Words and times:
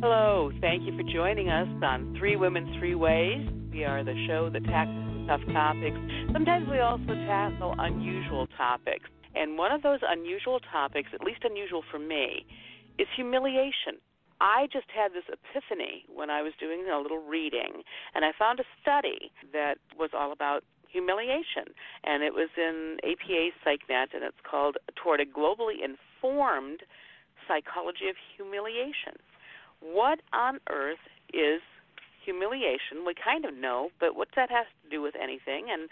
Hello, 0.00 0.52
thank 0.60 0.86
you 0.86 0.96
for 0.96 1.02
joining 1.12 1.48
us 1.48 1.66
on 1.82 2.14
Three 2.16 2.36
Women, 2.36 2.72
Three 2.78 2.94
Ways. 2.94 3.42
We 3.72 3.82
are 3.82 4.04
the 4.04 4.14
show 4.28 4.48
that 4.48 4.62
tackles 4.62 5.26
tough 5.26 5.40
topics. 5.52 5.98
Sometimes 6.32 6.68
we 6.70 6.78
also 6.78 7.18
tackle 7.26 7.74
unusual 7.76 8.46
topics. 8.56 9.10
And 9.34 9.58
one 9.58 9.72
of 9.72 9.82
those 9.82 9.98
unusual 10.06 10.60
topics, 10.70 11.08
at 11.12 11.26
least 11.26 11.40
unusual 11.42 11.82
for 11.90 11.98
me, 11.98 12.46
is 12.96 13.08
humiliation. 13.16 13.98
I 14.40 14.68
just 14.72 14.86
had 14.94 15.10
this 15.18 15.26
epiphany 15.26 16.06
when 16.06 16.30
I 16.30 16.42
was 16.42 16.52
doing 16.60 16.86
a 16.86 17.00
little 17.00 17.26
reading, 17.26 17.82
and 18.14 18.24
I 18.24 18.30
found 18.38 18.60
a 18.60 18.64
study 18.80 19.32
that 19.52 19.78
was 19.98 20.10
all 20.14 20.30
about 20.30 20.62
humiliation. 20.86 21.74
And 22.04 22.22
it 22.22 22.34
was 22.34 22.50
in 22.56 22.98
APA 23.02 23.50
PsycNet, 23.66 24.14
and 24.14 24.22
it's 24.22 24.38
called 24.48 24.76
Toward 24.94 25.18
a 25.18 25.26
Globally 25.26 25.82
Informed 25.82 26.86
Psychology 27.48 28.06
of 28.08 28.14
Humiliation. 28.36 29.18
What 29.80 30.20
on 30.32 30.58
earth 30.70 30.98
is 31.32 31.60
humiliation? 32.24 33.04
We 33.06 33.14
kind 33.14 33.44
of 33.44 33.54
know, 33.54 33.90
but 34.00 34.16
what 34.16 34.28
that 34.36 34.50
has 34.50 34.66
to 34.84 34.90
do 34.90 35.02
with 35.02 35.14
anything? 35.20 35.66
And 35.70 35.88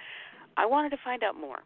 I 0.57 0.67
wanted 0.67 0.91
to 0.91 0.99
find 1.03 1.23
out 1.23 1.39
more. 1.39 1.61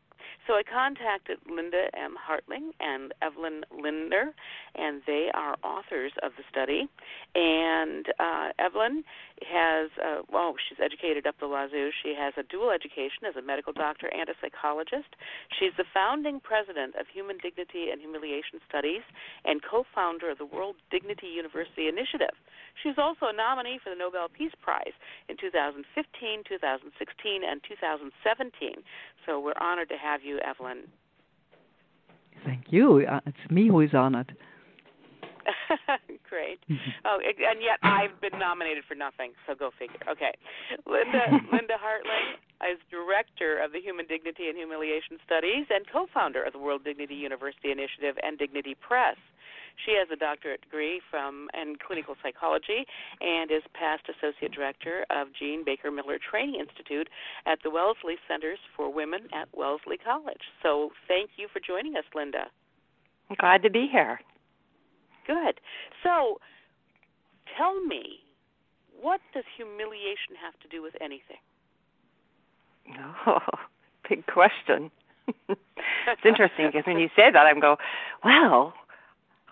So 0.47 0.55
I 0.55 0.62
contacted 0.62 1.39
Linda 1.48 1.89
M. 1.95 2.16
Hartling 2.19 2.70
and 2.80 3.12
Evelin 3.23 3.62
Lindner, 3.70 4.33
and 4.75 5.03
they 5.06 5.30
are 5.34 5.56
authors 5.62 6.12
of 6.23 6.33
the 6.37 6.45
study. 6.51 6.89
And 7.34 8.06
uh, 8.19 8.51
Evelin 8.59 9.05
has, 9.47 9.91
uh, 10.03 10.23
well, 10.33 10.55
she's 10.69 10.79
educated 10.83 11.27
up 11.27 11.37
the 11.41 11.48
wazoo. 11.48 11.91
She 12.03 12.15
has 12.19 12.34
a 12.37 12.43
dual 12.43 12.70
education 12.70 13.29
as 13.29 13.37
a 13.37 13.43
medical 13.43 13.73
doctor 13.73 14.09
and 14.09 14.29
a 14.29 14.34
psychologist. 14.41 15.15
She's 15.59 15.73
the 15.77 15.89
founding 15.95 16.41
president 16.41 16.97
of 16.97 17.06
Human 17.12 17.39
Dignity 17.39 17.91
and 17.91 18.01
Humiliation 18.01 18.61
Studies 18.69 19.03
and 19.45 19.61
co 19.62 19.84
founder 19.95 20.31
of 20.31 20.39
the 20.39 20.47
World 20.47 20.77
Dignity 20.91 21.28
University 21.28 21.89
Initiative. 21.89 22.34
She's 22.83 22.98
also 22.98 23.28
a 23.28 23.36
nominee 23.36 23.78
for 23.83 23.91
the 23.91 23.98
Nobel 23.98 24.28
Peace 24.28 24.55
Prize 24.62 24.95
in 25.28 25.36
2015, 25.36 25.84
2016, 26.48 27.42
and 27.45 27.61
2017. 27.67 28.83
So 29.27 29.41
we're 29.41 29.59
honored 29.61 29.89
to 29.91 29.97
have 29.97 30.23
you, 30.23 30.39
Evelin. 30.39 30.89
Thank 32.45 32.67
you. 32.71 33.07
Uh, 33.07 33.21
it's 33.27 33.51
me 33.51 33.69
who 33.69 33.81
is 33.81 33.91
honored. 33.93 34.35
Great. 36.29 36.61
Mm-hmm. 36.71 36.91
Oh, 37.05 37.19
and 37.21 37.61
yet 37.61 37.79
I've 37.83 38.21
been 38.21 38.39
nominated 38.39 38.85
for 38.87 38.95
nothing, 38.95 39.33
so 39.47 39.55
go 39.55 39.71
figure. 39.79 40.01
Okay. 40.11 40.33
Linda 40.87 41.27
Linda 41.53 41.77
Hartling 41.81 42.39
is 42.71 42.79
director 42.91 43.59
of 43.59 43.73
the 43.73 43.81
Human 43.81 44.07
Dignity 44.07 44.48
and 44.48 44.57
Humiliation 44.57 45.19
Studies 45.25 45.67
and 45.71 45.85
co-founder 45.91 46.43
of 46.45 46.53
the 46.53 46.59
World 46.59 46.85
Dignity 46.85 47.15
University 47.15 47.73
Initiative 47.73 48.17
and 48.23 48.39
Dignity 48.39 48.77
Press. 48.79 49.17
She 49.85 49.93
has 49.99 50.09
a 50.13 50.17
doctorate 50.17 50.63
degree 50.63 51.01
from 51.11 51.49
in 51.55 51.77
clinical 51.77 52.15
psychology 52.23 52.85
and 53.21 53.51
is 53.51 53.63
past 53.75 54.03
associate 54.09 54.53
director 54.53 55.05
of 55.11 55.29
Jean 55.39 55.65
Baker 55.65 55.91
Miller 55.91 56.19
Training 56.19 56.61
Institute 56.61 57.09
at 57.47 57.59
the 57.63 57.71
Wellesley 57.71 58.17
Centers 58.29 58.59
for 58.77 58.93
Women 58.93 59.29
at 59.33 59.48
Wellesley 59.55 59.97
College. 59.97 60.43
So 60.63 60.91
thank 61.09 61.31
you 61.37 61.48
for 61.53 61.61
joining 61.61 61.97
us, 61.97 62.05
Linda. 62.15 62.47
Glad 63.39 63.63
to 63.63 63.71
be 63.71 63.89
here. 63.91 64.21
Good. 65.27 65.61
So 66.03 66.41
tell 67.57 67.81
me, 67.85 68.21
what 69.01 69.21
does 69.33 69.45
humiliation 69.57 70.37
have 70.43 70.59
to 70.61 70.69
do 70.69 70.83
with 70.83 70.95
anything? 71.01 71.41
Oh, 73.27 73.39
big 74.09 74.27
question. 74.27 74.91
it's 75.48 76.25
interesting 76.25 76.67
because 76.67 76.87
when 76.87 76.98
you 76.98 77.09
say 77.15 77.31
that, 77.31 77.47
I'm 77.47 77.61
go, 77.61 77.77
well, 78.25 78.75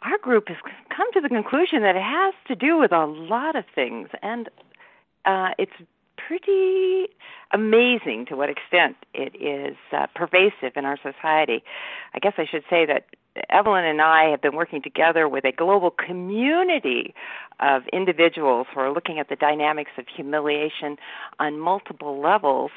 our 0.03 0.19
group 0.19 0.49
has 0.49 0.57
come 0.95 1.13
to 1.13 1.21
the 1.21 1.29
conclusion 1.29 1.83
that 1.83 1.97
it 1.97 2.03
has 2.03 2.35
to 2.47 2.55
do 2.55 2.79
with 2.79 2.93
a 2.93 3.07
lot 3.07 3.57
of 3.57 3.65
things, 3.75 4.09
and 4.23 4.49
uh, 5.25 5.51
it's 5.59 5.73
pretty 6.17 7.09
amazing 7.53 8.27
to 8.27 8.37
what 8.37 8.51
extent 8.51 8.97
it 9.15 9.35
is 9.41 9.77
uh, 9.93 10.07
pervasive 10.15 10.77
in 10.77 10.85
our 10.85 10.99
society. 10.99 11.63
I 12.15 12.19
guess 12.19 12.35
I 12.37 12.45
should 12.45 12.65
say 12.69 12.85
that 12.87 13.07
Evelin 13.51 13.89
and 13.89 14.03
I 14.03 14.31
have 14.31 14.43
been 14.43 14.57
working 14.57 14.83
together 14.83 15.29
with 15.29 15.45
a 15.45 15.53
global 15.53 15.91
community 15.91 17.15
of 17.61 17.83
individuals 17.93 18.67
who 18.73 18.81
are 18.81 18.93
looking 18.93 19.19
at 19.19 19.29
the 19.29 19.37
dynamics 19.37 19.93
of 19.97 20.07
humiliation 20.15 20.97
on 21.39 21.59
multiple 21.59 22.21
levels 22.21 22.71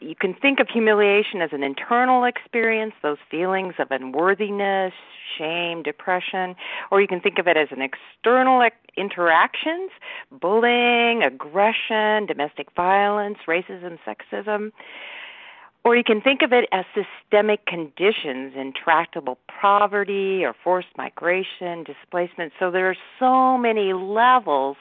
you 0.00 0.14
can 0.14 0.34
think 0.34 0.60
of 0.60 0.68
humiliation 0.68 1.42
as 1.42 1.50
an 1.52 1.62
internal 1.62 2.24
experience, 2.24 2.94
those 3.02 3.18
feelings 3.30 3.74
of 3.78 3.90
unworthiness, 3.90 4.92
shame, 5.36 5.82
depression, 5.82 6.54
or 6.90 7.00
you 7.00 7.08
can 7.08 7.20
think 7.20 7.38
of 7.38 7.46
it 7.46 7.56
as 7.56 7.68
an 7.70 7.82
external 7.82 8.66
interactions, 8.96 9.90
bullying, 10.30 11.22
aggression, 11.22 12.26
domestic 12.26 12.68
violence, 12.74 13.38
racism, 13.46 13.98
sexism. 14.06 14.72
Or 15.84 15.96
you 15.96 16.04
can 16.04 16.20
think 16.20 16.42
of 16.42 16.52
it 16.52 16.68
as 16.72 16.84
systemic 16.92 17.64
conditions, 17.64 18.52
intractable 18.56 19.38
poverty 19.48 20.44
or 20.44 20.54
forced 20.62 20.88
migration, 20.98 21.84
displacement. 21.84 22.52
So 22.58 22.70
there 22.70 22.90
are 22.90 22.96
so 23.18 23.56
many 23.56 23.92
levels 23.92 24.76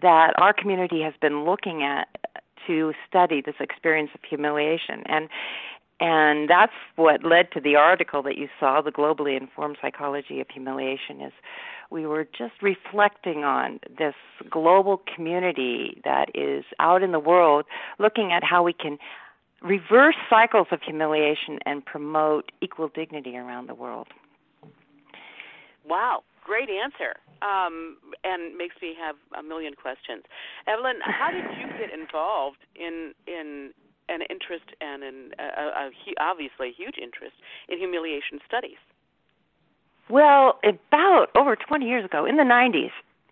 that 0.00 0.32
our 0.38 0.52
community 0.52 1.02
has 1.02 1.12
been 1.20 1.44
looking 1.44 1.82
at 1.82 2.08
to 2.66 2.92
study 3.08 3.40
this 3.40 3.56
experience 3.60 4.10
of 4.14 4.20
humiliation. 4.28 5.02
And 5.06 5.28
and 6.02 6.48
that's 6.48 6.72
what 6.96 7.24
led 7.24 7.52
to 7.52 7.60
the 7.60 7.76
article 7.76 8.22
that 8.22 8.38
you 8.38 8.48
saw 8.58 8.80
the 8.80 8.90
globally 8.90 9.38
informed 9.38 9.76
psychology 9.82 10.40
of 10.40 10.48
humiliation 10.48 11.20
is 11.20 11.32
we 11.90 12.06
were 12.06 12.24
just 12.24 12.54
reflecting 12.62 13.44
on 13.44 13.80
this 13.98 14.14
global 14.48 15.02
community 15.14 16.00
that 16.04 16.30
is 16.34 16.64
out 16.78 17.02
in 17.02 17.12
the 17.12 17.18
world 17.18 17.66
looking 17.98 18.32
at 18.32 18.42
how 18.42 18.62
we 18.62 18.72
can 18.72 18.96
reverse 19.60 20.14
cycles 20.30 20.68
of 20.70 20.80
humiliation 20.80 21.58
and 21.66 21.84
promote 21.84 22.50
equal 22.62 22.88
dignity 22.88 23.36
around 23.36 23.68
the 23.68 23.74
world. 23.74 24.08
Wow 25.86 26.22
great 26.44 26.68
answer 26.68 27.16
um, 27.42 27.96
and 28.24 28.56
makes 28.56 28.76
me 28.82 28.94
have 28.98 29.16
a 29.38 29.42
million 29.42 29.74
questions. 29.74 30.24
Evelyn, 30.66 30.96
how 31.02 31.30
did 31.30 31.44
you 31.58 31.66
get 31.78 31.92
involved 31.92 32.58
in 32.74 33.12
in 33.26 33.72
an 34.08 34.22
interest 34.28 34.74
and 34.80 35.02
in 35.02 35.30
a, 35.38 35.44
a, 35.44 35.90
obviously 36.20 36.68
a 36.68 36.72
huge 36.72 36.96
interest 37.00 37.36
in 37.68 37.78
humiliation 37.78 38.40
studies? 38.46 38.80
Well, 40.10 40.58
about 40.64 41.28
over 41.36 41.54
20 41.54 41.86
years 41.86 42.04
ago, 42.04 42.26
in 42.26 42.36
the 42.36 42.42
90s. 42.42 42.90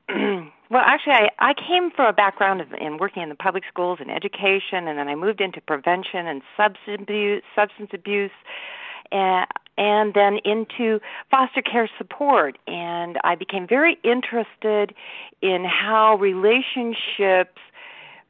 well, 0.70 0.82
actually, 0.86 1.12
I, 1.12 1.28
I 1.38 1.54
came 1.54 1.90
from 1.90 2.06
a 2.06 2.12
background 2.12 2.60
of, 2.60 2.68
in 2.80 2.96
working 2.98 3.22
in 3.22 3.28
the 3.28 3.34
public 3.34 3.64
schools 3.68 3.98
and 4.00 4.10
education, 4.10 4.86
and 4.86 4.96
then 4.96 5.08
I 5.08 5.16
moved 5.16 5.40
into 5.40 5.60
prevention 5.60 6.26
and 6.26 6.40
substance 6.56 7.02
abuse, 7.02 7.42
substance 7.54 7.90
abuse, 7.92 8.30
and 9.12 10.14
then 10.14 10.38
into 10.44 11.00
foster 11.30 11.62
care 11.62 11.88
support. 11.96 12.58
And 12.66 13.18
I 13.24 13.34
became 13.34 13.66
very 13.66 13.98
interested 14.02 14.94
in 15.40 15.64
how 15.64 16.16
relationships 16.16 17.60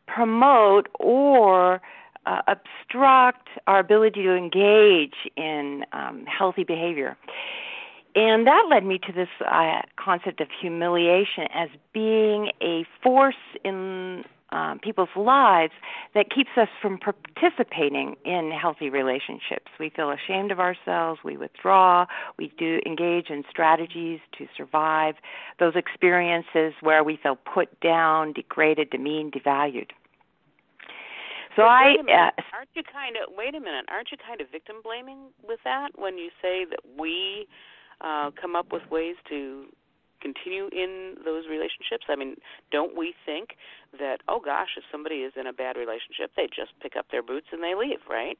promote 0.07 0.89
or 0.99 1.81
uh, 2.27 2.43
obstruct 2.47 3.49
our 3.67 3.79
ability 3.79 4.23
to 4.23 4.35
engage 4.35 5.15
in 5.37 5.85
um, 5.93 6.25
healthy 6.27 6.65
behavior. 6.65 7.17
And 8.15 8.47
that 8.47 8.65
led 8.71 8.85
me 8.85 8.99
to 9.07 9.13
this 9.13 9.29
uh, 9.47 9.83
concept 9.97 10.41
of 10.41 10.49
humiliation 10.61 11.45
as 11.55 11.69
being 11.93 12.51
a 12.61 12.85
force 13.03 13.37
in 13.65 14.25
um, 14.51 14.79
people's 14.79 15.09
lives 15.17 15.73
that 16.15 16.31
keeps 16.31 16.51
us 16.57 16.69
from 16.81 16.99
participating 16.99 18.17
in 18.25 18.51
healthy 18.51 18.91
relationships. 18.91 19.71
We 19.79 19.91
feel 19.91 20.11
ashamed 20.11 20.51
of 20.53 20.61
ourselves, 20.61 21.21
we 21.25 21.37
withdraw, 21.37 22.07
we 22.39 22.53
do 22.59 22.81
engage 22.87 23.31
in 23.31 23.45
strategies 23.51 24.21
to 24.39 24.47
survive 24.57 25.17
those 25.59 25.75
experiences 25.77 26.73
where 26.81 27.05
we 27.05 27.19
feel 27.23 27.37
put 27.37 27.79
down, 27.81 28.33
degraded, 28.33 28.91
demeaned, 28.91 29.33
devalued. 29.33 29.91
So 31.57 31.65
I 31.65 31.97
uh, 32.09 32.31
aren't 32.55 32.71
you 32.75 32.85
kind 32.85 33.17
of 33.17 33.35
wait 33.37 33.55
a 33.57 33.61
minute, 33.61 33.87
aren't 33.89 34.13
you 34.13 34.19
kind 34.25 34.41
of 34.41 34.49
victim 34.49 34.77
blaming 34.83 35.31
with 35.43 35.59
that 35.65 35.89
when 35.97 36.17
you 36.17 36.31
say 36.41 36.65
that 36.65 36.79
we 36.97 37.49
uh, 38.01 38.31
come 38.41 38.55
up 38.55 38.73
with 38.73 38.89
ways 38.91 39.17
to 39.29 39.67
continue 40.21 40.69
in 40.73 41.17
those 41.25 41.45
relationships? 41.49 42.07
I 42.09 42.17
mean, 42.17 42.37
don't 42.71 42.97
we 42.97 43.15
think 43.25 43.57
that 43.99 44.19
oh 44.29 44.41
gosh, 44.41 44.77
if 44.77 44.85
somebody 44.91 45.17
is 45.27 45.33
in 45.37 45.47
a 45.47 45.53
bad 45.53 45.77
relationship, 45.77 46.33
they 46.37 46.47
just 46.47 46.73
pick 46.81 46.97
up 46.97 47.07
their 47.11 47.23
boots 47.23 47.49
and 47.53 47.63
they 47.63 47.75
leave, 47.75 48.01
right? 48.09 48.39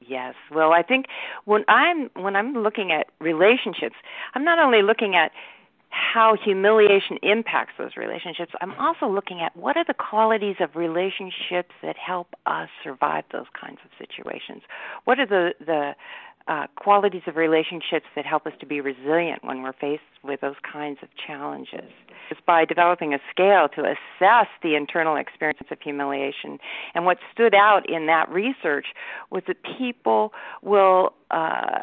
Yes. 0.00 0.34
Well, 0.50 0.72
I 0.72 0.82
think 0.82 1.06
when 1.44 1.64
I'm 1.68 2.10
when 2.14 2.34
I'm 2.34 2.54
looking 2.54 2.90
at 2.90 3.08
relationships, 3.20 3.96
I'm 4.34 4.44
not 4.44 4.58
only 4.58 4.82
looking 4.82 5.14
at 5.14 5.30
how 5.90 6.36
humiliation 6.42 7.18
impacts 7.22 7.72
those 7.76 7.96
relationships, 7.96 8.52
I'm 8.60 8.72
also 8.78 9.06
looking 9.06 9.40
at 9.40 9.54
what 9.56 9.76
are 9.76 9.84
the 9.84 9.94
qualities 9.94 10.56
of 10.60 10.76
relationships 10.76 11.74
that 11.82 11.96
help 11.96 12.28
us 12.46 12.68
survive 12.82 13.24
those 13.32 13.46
kinds 13.60 13.78
of 13.84 13.90
situations. 13.98 14.62
What 15.04 15.18
are 15.18 15.26
the 15.26 15.52
the 15.60 15.94
uh, 16.48 16.66
qualities 16.76 17.22
of 17.26 17.36
relationships 17.36 18.06
that 18.16 18.26
help 18.26 18.46
us 18.46 18.52
to 18.60 18.66
be 18.66 18.80
resilient 18.80 19.44
when 19.44 19.62
we're 19.62 19.72
faced 19.72 20.02
with 20.22 20.40
those 20.40 20.56
kinds 20.70 20.98
of 21.02 21.08
challenges. 21.26 21.90
It's 22.30 22.40
by 22.46 22.64
developing 22.64 23.14
a 23.14 23.18
scale 23.30 23.68
to 23.76 23.82
assess 23.82 24.48
the 24.62 24.74
internal 24.74 25.16
experience 25.16 25.60
of 25.70 25.78
humiliation. 25.80 26.58
And 26.94 27.04
what 27.04 27.18
stood 27.32 27.54
out 27.54 27.88
in 27.88 28.06
that 28.06 28.28
research 28.30 28.86
was 29.30 29.42
that 29.46 29.56
people 29.78 30.32
will 30.62 31.12
uh, 31.30 31.80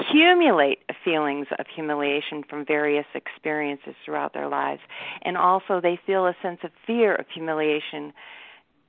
accumulate 0.00 0.78
feelings 1.04 1.46
of 1.58 1.66
humiliation 1.74 2.42
from 2.48 2.64
various 2.64 3.06
experiences 3.14 3.94
throughout 4.04 4.32
their 4.32 4.48
lives. 4.48 4.80
And 5.22 5.36
also, 5.36 5.80
they 5.80 5.98
feel 6.06 6.26
a 6.26 6.34
sense 6.42 6.60
of 6.64 6.70
fear 6.86 7.14
of 7.14 7.26
humiliation 7.32 8.12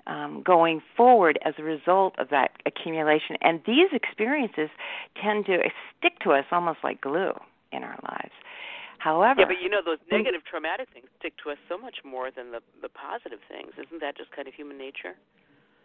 um, 0.08 0.42
going 0.46 0.82
forward 0.96 1.40
as 1.46 1.54
a 1.58 1.64
result 1.64 2.16
of 2.20 2.30
that 2.30 2.52
accumulation. 2.66 3.38
And 3.42 3.62
these 3.66 3.90
experiences 3.92 4.70
tend 5.22 5.46
to 5.48 5.60
stick 5.98 6.20
to 6.24 6.32
us 6.32 6.46
almost 6.52 6.80
like 6.84 7.02
glue 7.02 7.34
in 7.72 7.84
our 7.84 7.98
lives. 8.04 8.34
However, 9.00 9.42
yeah, 9.42 9.48
but 9.48 9.58
you 9.62 9.70
know 9.70 9.82
those 9.84 9.98
negative 10.12 10.42
traumatic 10.50 10.88
things 10.94 11.08
stick 11.18 11.34
to 11.44 11.50
us 11.50 11.58
so 11.68 11.76
much 11.76 11.98
more 12.06 12.30
than 12.30 12.52
the 12.52 12.60
the 12.84 12.90
positive 12.90 13.40
things. 13.50 13.72
Isn't 13.74 14.00
that 14.00 14.16
just 14.16 14.32
kind 14.32 14.48
of 14.48 14.54
human 14.54 14.78
nature? 14.78 15.16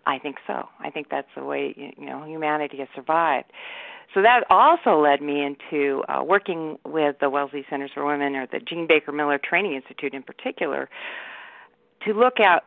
I 0.05 0.19
think 0.19 0.37
so. 0.47 0.69
I 0.81 0.91
think 0.91 1.09
that's 1.11 1.29
the 1.35 1.43
way 1.43 1.75
you 1.77 2.07
know 2.07 2.25
humanity 2.25 2.77
has 2.79 2.89
survived. 2.95 3.51
So 4.15 4.23
that 4.23 4.45
also 4.51 5.01
led 5.01 5.23
me 5.23 5.43
into 5.43 6.03
uh, 6.09 6.23
working 6.23 6.79
with 6.85 7.17
the 7.21 7.29
Wellesley 7.29 7.65
Centers 7.69 7.91
for 7.93 8.05
Women 8.05 8.37
or 8.37 8.47
the 8.47 8.61
Jean 8.61 8.87
Baker 8.87 9.13
Miller 9.13 9.39
Training 9.43 9.75
Institute 9.75 10.15
in 10.15 10.23
particular 10.23 10.89
to 12.05 12.13
look 12.13 12.39
at 12.39 12.65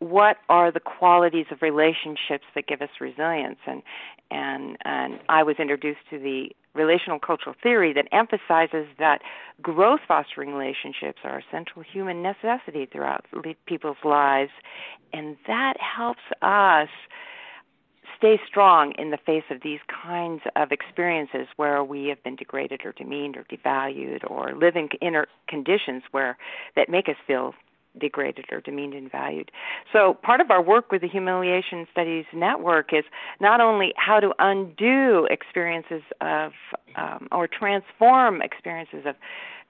what 0.00 0.38
are 0.48 0.72
the 0.72 0.80
qualities 0.80 1.46
of 1.50 1.62
relationships 1.62 2.44
that 2.54 2.66
give 2.66 2.82
us 2.82 2.88
resilience? 3.00 3.58
And 3.66 3.82
and 4.30 4.76
and 4.84 5.20
I 5.28 5.42
was 5.42 5.56
introduced 5.58 6.00
to 6.10 6.18
the 6.18 6.50
relational 6.74 7.18
cultural 7.18 7.54
theory 7.62 7.92
that 7.92 8.06
emphasizes 8.12 8.86
that 8.98 9.20
growth 9.60 10.00
fostering 10.06 10.52
relationships 10.52 11.18
are 11.24 11.38
a 11.38 11.42
central 11.50 11.84
human 11.84 12.22
necessity 12.22 12.86
throughout 12.90 13.26
people's 13.66 13.96
lives. 14.04 14.50
And 15.12 15.36
that 15.46 15.74
helps 15.80 16.22
us 16.42 16.88
stay 18.16 18.38
strong 18.46 18.92
in 18.98 19.10
the 19.10 19.18
face 19.18 19.44
of 19.50 19.62
these 19.62 19.80
kinds 20.04 20.42
of 20.54 20.70
experiences 20.72 21.48
where 21.56 21.82
we 21.82 22.06
have 22.06 22.22
been 22.22 22.36
degraded 22.36 22.82
or 22.84 22.92
demeaned 22.92 23.36
or 23.36 23.44
devalued 23.44 24.30
or 24.30 24.54
live 24.54 24.76
in 24.76 24.88
inner 25.00 25.26
conditions 25.48 26.02
where 26.10 26.36
that 26.76 26.88
make 26.88 27.08
us 27.08 27.16
feel 27.26 27.54
degraded 27.98 28.46
or 28.52 28.60
demeaned 28.60 28.94
and 28.94 29.10
valued. 29.10 29.50
So, 29.92 30.14
part 30.22 30.40
of 30.40 30.50
our 30.50 30.62
work 30.62 30.92
with 30.92 31.02
the 31.02 31.08
Humiliation 31.08 31.86
Studies 31.90 32.24
Network 32.32 32.92
is 32.92 33.04
not 33.40 33.60
only 33.60 33.92
how 33.96 34.20
to 34.20 34.32
undo 34.38 35.26
experiences 35.30 36.02
of 36.20 36.52
um, 36.96 37.28
or 37.32 37.46
transform 37.46 38.42
experiences 38.42 39.04
of 39.06 39.16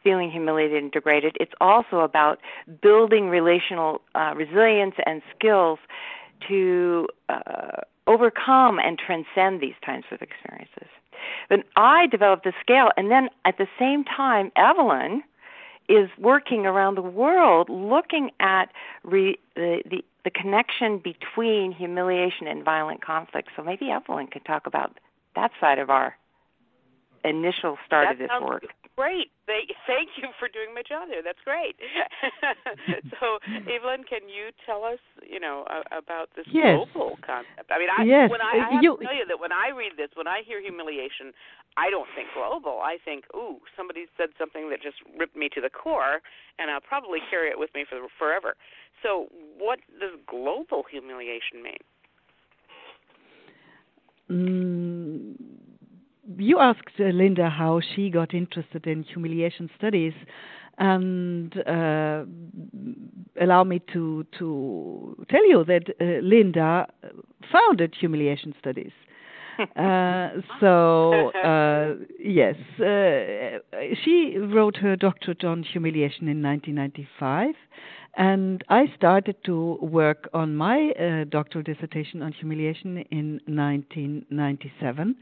feeling 0.03 0.31
humiliated 0.31 0.83
and 0.83 0.93
degraded, 0.93 1.37
it's 1.41 1.53
also 1.61 2.01
about 2.01 2.39
building 2.83 3.29
relational 3.29 4.01
uh, 4.15 4.33
resilience 4.35 4.95
and 5.05 5.23
skills 5.37 5.79
to 6.49 7.07
uh, 7.29 7.83
overcome 8.07 8.79
and 8.79 8.99
transcend 8.99 9.61
these 9.61 9.75
types 9.85 10.07
of 10.11 10.23
experiences. 10.23 10.89
But 11.49 11.65
I 11.77 12.07
developed 12.07 12.45
the 12.45 12.53
scale, 12.61 12.91
and 12.97 13.11
then 13.11 13.29
at 13.45 13.59
the 13.59 13.67
same 13.79 14.05
time, 14.05 14.51
Evelin 14.57 15.21
is 15.91 16.09
working 16.19 16.67
around 16.67 16.95
the 16.95 17.03
world 17.03 17.69
looking 17.69 18.31
at 18.39 18.67
re, 19.03 19.37
the, 19.57 19.83
the 19.91 20.05
the 20.25 20.31
connection 20.31 20.99
between 21.03 21.73
humiliation 21.73 22.47
and 22.47 22.63
violent 22.63 23.03
conflict. 23.05 23.49
So 23.57 23.63
maybe 23.63 23.87
Evelin 23.87 24.31
could 24.31 24.45
talk 24.45 24.67
about 24.67 24.99
that 25.35 25.51
side 25.61 25.79
of 25.79 25.89
our 25.89 26.15
initial 27.25 27.79
start 27.87 28.07
that 28.07 28.13
of 28.13 28.19
this 28.19 28.31
work. 28.43 28.65
Great. 28.97 29.33
Thank, 29.47 29.73
thank 29.87 30.13
you 30.21 30.29
for 30.39 30.47
doing 30.53 30.77
my 30.77 30.83
job 30.85 31.09
there. 31.09 31.25
That's 31.25 31.41
great. 31.41 31.73
so, 33.17 33.41
Evelin, 33.65 34.05
can 34.05 34.29
you 34.29 34.53
tell 34.67 34.85
us, 34.85 35.01
you 35.25 35.41
know, 35.41 35.65
about 35.89 36.29
this 36.37 36.45
yes. 36.53 36.85
global 36.93 37.17
concept? 37.25 37.65
I 37.73 37.79
mean, 37.81 37.89
I, 37.89 38.05
yes. 38.05 38.29
when 38.29 38.45
I, 38.45 38.53
I 38.53 38.59
uh, 38.61 38.71
have 38.77 38.83
you, 38.85 39.01
to 39.01 39.05
tell 39.05 39.17
you 39.17 39.25
that 39.25 39.41
when 39.41 39.53
I 39.53 39.73
read 39.73 39.97
this, 39.97 40.13
when 40.15 40.29
I 40.29 40.45
hear 40.45 40.61
humiliation, 40.61 41.33
I 41.77 41.91
don't 41.91 42.09
think 42.15 42.29
global. 42.35 42.81
I 42.83 42.97
think, 43.05 43.25
ooh, 43.35 43.59
somebody 43.77 44.07
said 44.17 44.31
something 44.39 44.71
that 44.71 44.83
just 44.83 44.97
ripped 45.19 45.37
me 45.37 45.49
to 45.55 45.61
the 45.61 45.71
core, 45.71 46.21
and 46.59 46.71
I'll 46.71 46.81
probably 46.81 47.21
carry 47.31 47.49
it 47.49 47.59
with 47.59 47.71
me 47.75 47.85
for 47.89 47.99
forever. 48.19 48.55
So, 49.03 49.29
what 49.59 49.79
does 50.01 50.19
global 50.27 50.85
humiliation 50.91 51.63
mean? 51.63 51.79
Mm, 54.31 55.35
you 56.39 56.59
asked 56.59 57.01
uh, 57.01 57.05
Linda 57.05 57.49
how 57.49 57.81
she 57.95 58.11
got 58.11 58.35
interested 58.35 58.87
in 58.87 59.03
humiliation 59.03 59.71
studies, 59.77 60.13
and 60.79 61.57
uh, 61.67 62.25
allow 63.41 63.65
me 63.65 63.81
to 63.93 64.25
to 64.39 65.27
tell 65.29 65.47
you 65.49 65.65
that 65.65 65.85
uh, 66.01 66.05
Linda 66.23 66.87
founded 67.51 67.95
humiliation 67.99 68.55
studies. 68.59 68.93
Uh, 69.77 70.41
so 70.61 71.31
uh, 71.31 71.95
yes, 72.19 72.55
uh, 72.81 73.59
she 74.05 74.37
wrote 74.39 74.77
her 74.77 74.97
doctorate 74.97 75.45
on 75.45 75.63
humiliation 75.63 76.29
in 76.29 76.43
1995, 76.43 77.55
and 78.17 78.65
I 78.69 78.87
started 78.97 79.37
to 79.47 79.79
work 79.81 80.29
on 80.33 80.57
my 80.57 80.91
uh, 80.91 81.25
doctoral 81.25 81.63
dissertation 81.65 82.23
on 82.23 82.33
humiliation 82.33 82.99
in 83.11 83.41
1997 83.47 85.17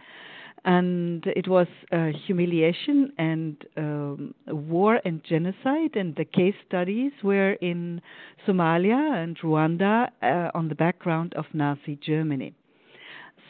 and 0.64 1.24
it 1.26 1.48
was 1.48 1.66
uh, 1.92 2.08
humiliation 2.26 3.12
and 3.18 3.64
um, 3.76 4.34
war 4.48 5.00
and 5.04 5.22
genocide. 5.24 5.94
And 5.94 6.16
the 6.16 6.24
case 6.24 6.54
studies 6.66 7.12
were 7.22 7.52
in 7.52 8.00
Somalia 8.46 9.22
and 9.22 9.38
Rwanda 9.38 10.08
uh, 10.22 10.50
on 10.54 10.68
the 10.68 10.74
background 10.74 11.34
of 11.34 11.46
Nazi 11.52 11.96
Germany. 12.04 12.54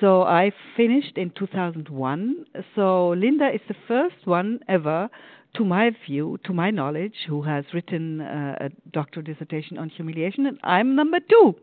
So 0.01 0.23
I 0.23 0.53
finished 0.77 1.17
in 1.17 1.31
2001. 1.31 2.47
So 2.75 3.11
Linda 3.11 3.49
is 3.53 3.61
the 3.69 3.75
first 3.87 4.27
one 4.27 4.61
ever, 4.69 5.09
to 5.55 5.65
my 5.65 5.91
view, 6.07 6.39
to 6.45 6.53
my 6.53 6.71
knowledge, 6.71 7.15
who 7.29 7.43
has 7.43 7.65
written 7.73 8.21
uh, 8.21 8.57
a 8.61 8.91
doctoral 8.91 9.25
dissertation 9.25 9.79
on 9.79 9.89
humiliation, 9.89 10.47
and 10.47 10.59
I'm 10.63 10.95
number 10.95 11.19
two 11.21 11.57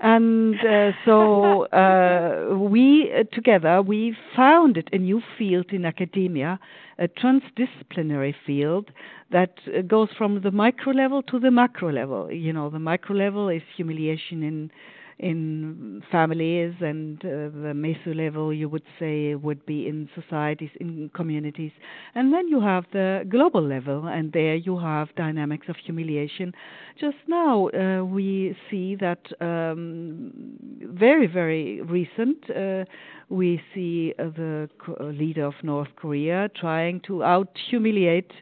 and 0.00 0.54
uh, 0.60 0.92
so 1.04 1.64
uh, 1.72 2.56
we 2.56 3.12
uh, 3.12 3.24
together 3.32 3.82
we 3.82 4.16
founded 4.36 4.88
a 4.92 4.98
new 4.98 5.20
field 5.36 5.66
in 5.70 5.84
academia, 5.84 6.58
a 6.98 7.08
transdisciplinary 7.08 8.34
field 8.46 8.90
that 9.32 9.54
uh, 9.66 9.82
goes 9.82 10.08
from 10.16 10.40
the 10.42 10.50
micro 10.50 10.92
level 10.92 11.22
to 11.22 11.38
the 11.38 11.50
macro 11.50 11.92
level. 11.92 12.30
You 12.30 12.52
know, 12.52 12.70
the 12.70 12.78
micro 12.78 13.16
level 13.16 13.48
is 13.48 13.62
humiliation 13.76 14.42
in 14.42 14.70
in 15.18 16.02
families 16.10 16.74
and 16.80 17.18
uh, 17.24 17.28
the 17.28 17.72
meso 17.74 18.14
level 18.14 18.52
you 18.52 18.68
would 18.68 18.84
say 18.98 19.34
would 19.34 19.64
be 19.66 19.88
in 19.88 20.08
societies 20.14 20.70
in 20.80 21.10
communities. 21.14 21.72
And 22.14 22.32
then 22.32 22.48
you 22.48 22.60
have 22.60 22.84
the 22.92 23.24
global 23.28 23.62
level 23.62 24.06
and 24.06 24.32
there 24.32 24.54
you 24.54 24.78
have 24.78 25.14
dynamics 25.16 25.66
of 25.68 25.76
humiliation. 25.84 26.52
Just 26.98 27.16
now 27.26 27.68
uh, 27.68 28.04
we 28.04 28.56
see 28.70 28.96
that 28.96 29.20
um, 29.40 30.32
very 30.80 31.26
very 31.26 31.82
recent 31.82 32.38
uh, 32.50 32.84
we 33.30 33.60
see 33.74 34.14
uh, 34.18 34.24
the 34.24 34.68
uh, 34.88 35.04
leader 35.04 35.44
of 35.44 35.54
North 35.62 35.88
Korea 35.96 36.48
trying 36.58 37.00
to 37.00 37.22
out 37.22 37.48
humiliate 37.68 38.32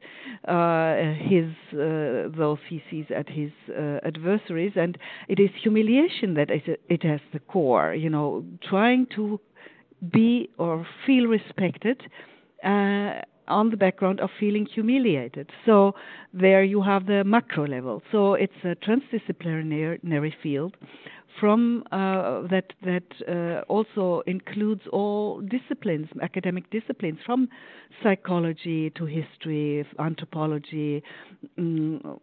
uh, 0.46 0.94
his 1.18 1.46
those 1.72 2.58
he 2.68 2.82
sees 2.90 3.06
at 3.14 3.28
his 3.28 3.50
adversaries, 4.04 4.72
and 4.76 4.96
it 5.28 5.40
is 5.40 5.50
humiliation 5.62 6.34
that 6.34 6.50
it 6.50 7.02
has 7.02 7.20
the 7.32 7.40
core. 7.40 7.94
You 7.94 8.10
know, 8.10 8.44
trying 8.62 9.06
to 9.16 9.40
be 10.12 10.50
or 10.58 10.86
feel 11.06 11.26
respected. 11.26 12.02
On 13.48 13.70
the 13.70 13.76
background 13.76 14.18
of 14.18 14.30
feeling 14.40 14.66
humiliated. 14.66 15.50
So 15.64 15.94
there 16.34 16.64
you 16.64 16.82
have 16.82 17.06
the 17.06 17.22
macro 17.22 17.64
level. 17.64 18.02
So 18.10 18.34
it's 18.34 18.52
a 18.64 18.74
transdisciplinary 18.74 20.32
field 20.42 20.76
from 21.40 21.84
uh, 21.92 22.42
that 22.48 22.72
that 22.82 23.04
uh, 23.28 23.60
also 23.70 24.22
includes 24.26 24.82
all 24.92 25.40
disciplines, 25.42 26.08
academic 26.22 26.70
disciplines, 26.70 27.18
from 27.24 27.48
psychology 28.02 28.90
to 28.90 29.04
history, 29.04 29.86
anthropology, 29.98 31.02
um, 31.58 32.18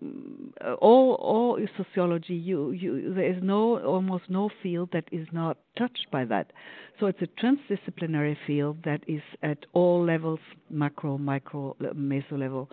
all 0.82 1.14
all 1.16 1.60
sociology. 1.78 2.34
You, 2.34 2.72
you, 2.72 3.14
there 3.14 3.32
is 3.32 3.42
no 3.42 3.80
almost 3.84 4.26
no 4.30 4.50
field 4.62 4.90
that 4.94 5.06
is 5.12 5.28
not 5.32 5.58
touched 5.78 6.08
by 6.12 6.26
that. 6.26 6.52
So 7.00 7.08
it's 7.08 7.22
a 7.22 7.28
transdisciplinary 7.28 8.38
field 8.46 8.78
that 8.86 9.04
is 9.08 9.22
at 9.42 9.66
all 9.74 10.06
levels, 10.06 10.40
macro, 10.70 11.18
micro, 11.18 11.76
meso 11.96 12.38
level, 12.38 12.70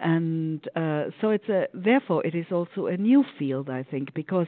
and 0.00 0.66
uh, 0.76 1.04
so 1.20 1.30
it's 1.30 1.48
a 1.48 1.66
therefore 1.74 2.24
it 2.24 2.34
is 2.34 2.46
also 2.50 2.86
a 2.86 2.96
new 2.96 3.24
field, 3.38 3.68
I 3.68 3.82
think, 3.82 4.14
because 4.14 4.46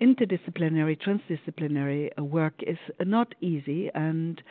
interdisciplinary, 0.00 0.98
transdisciplinary 1.00 2.16
work 2.18 2.54
is 2.66 2.78
not 3.00 3.34
easy, 3.40 3.90
and 3.94 4.42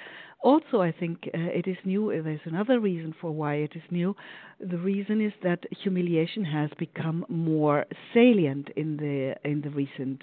also, 0.42 0.82
I 0.82 0.92
think 0.92 1.20
uh, 1.28 1.38
it 1.38 1.68
is 1.68 1.78
new. 1.86 2.10
There's 2.24 2.40
another 2.46 2.80
reason 2.80 3.14
for 3.22 3.32
why 3.32 3.56
it 3.56 3.74
is 3.76 3.84
new. 3.92 4.16
The 4.60 4.78
reason 4.78 5.22
is 5.24 5.34
that 5.44 5.60
humiliation 5.84 6.44
has 6.46 6.72
become 6.80 7.26
more 7.30 7.86
salient 8.12 8.70
in 8.76 8.98
the 8.98 9.36
in 9.48 9.62
the 9.62 9.70
recent 9.70 10.22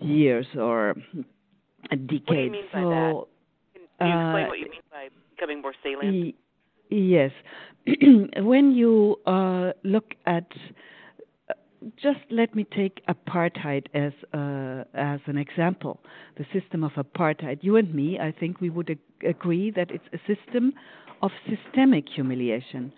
years 0.00 0.46
or 0.54 0.94
decades. 1.88 2.24
What 2.26 2.34
do 2.34 2.42
you 2.42 2.50
mean 2.50 2.64
by 2.72 2.80
so, 2.80 2.90
that? 2.90 3.24
Can 3.72 4.08
you 4.08 4.18
explain 4.18 4.44
uh, 4.44 4.48
what 4.48 4.58
you 4.58 4.68
mean 4.68 4.80
by 4.90 5.08
becoming 5.34 5.62
more 5.62 5.74
salient? 5.82 6.34
yes, 6.90 7.30
when 8.36 8.72
you 8.72 9.16
uh, 9.24 9.72
look 9.82 10.12
at 10.26 10.46
just 12.00 12.20
let 12.30 12.54
me 12.54 12.64
take 12.64 13.02
apartheid 13.06 13.86
as 13.94 14.12
uh, 14.32 14.84
as 14.94 15.20
an 15.26 15.38
example. 15.38 16.00
The 16.36 16.46
system 16.52 16.84
of 16.84 16.92
apartheid. 16.92 17.58
You 17.62 17.76
and 17.76 17.94
me, 17.94 18.18
I 18.18 18.32
think 18.32 18.60
we 18.60 18.70
would 18.70 18.90
ag- 18.90 18.98
agree 19.26 19.70
that 19.72 19.90
it's 19.90 20.04
a 20.12 20.18
system 20.34 20.72
of 21.22 21.30
systemic 21.48 22.08
humiliation. 22.08 22.92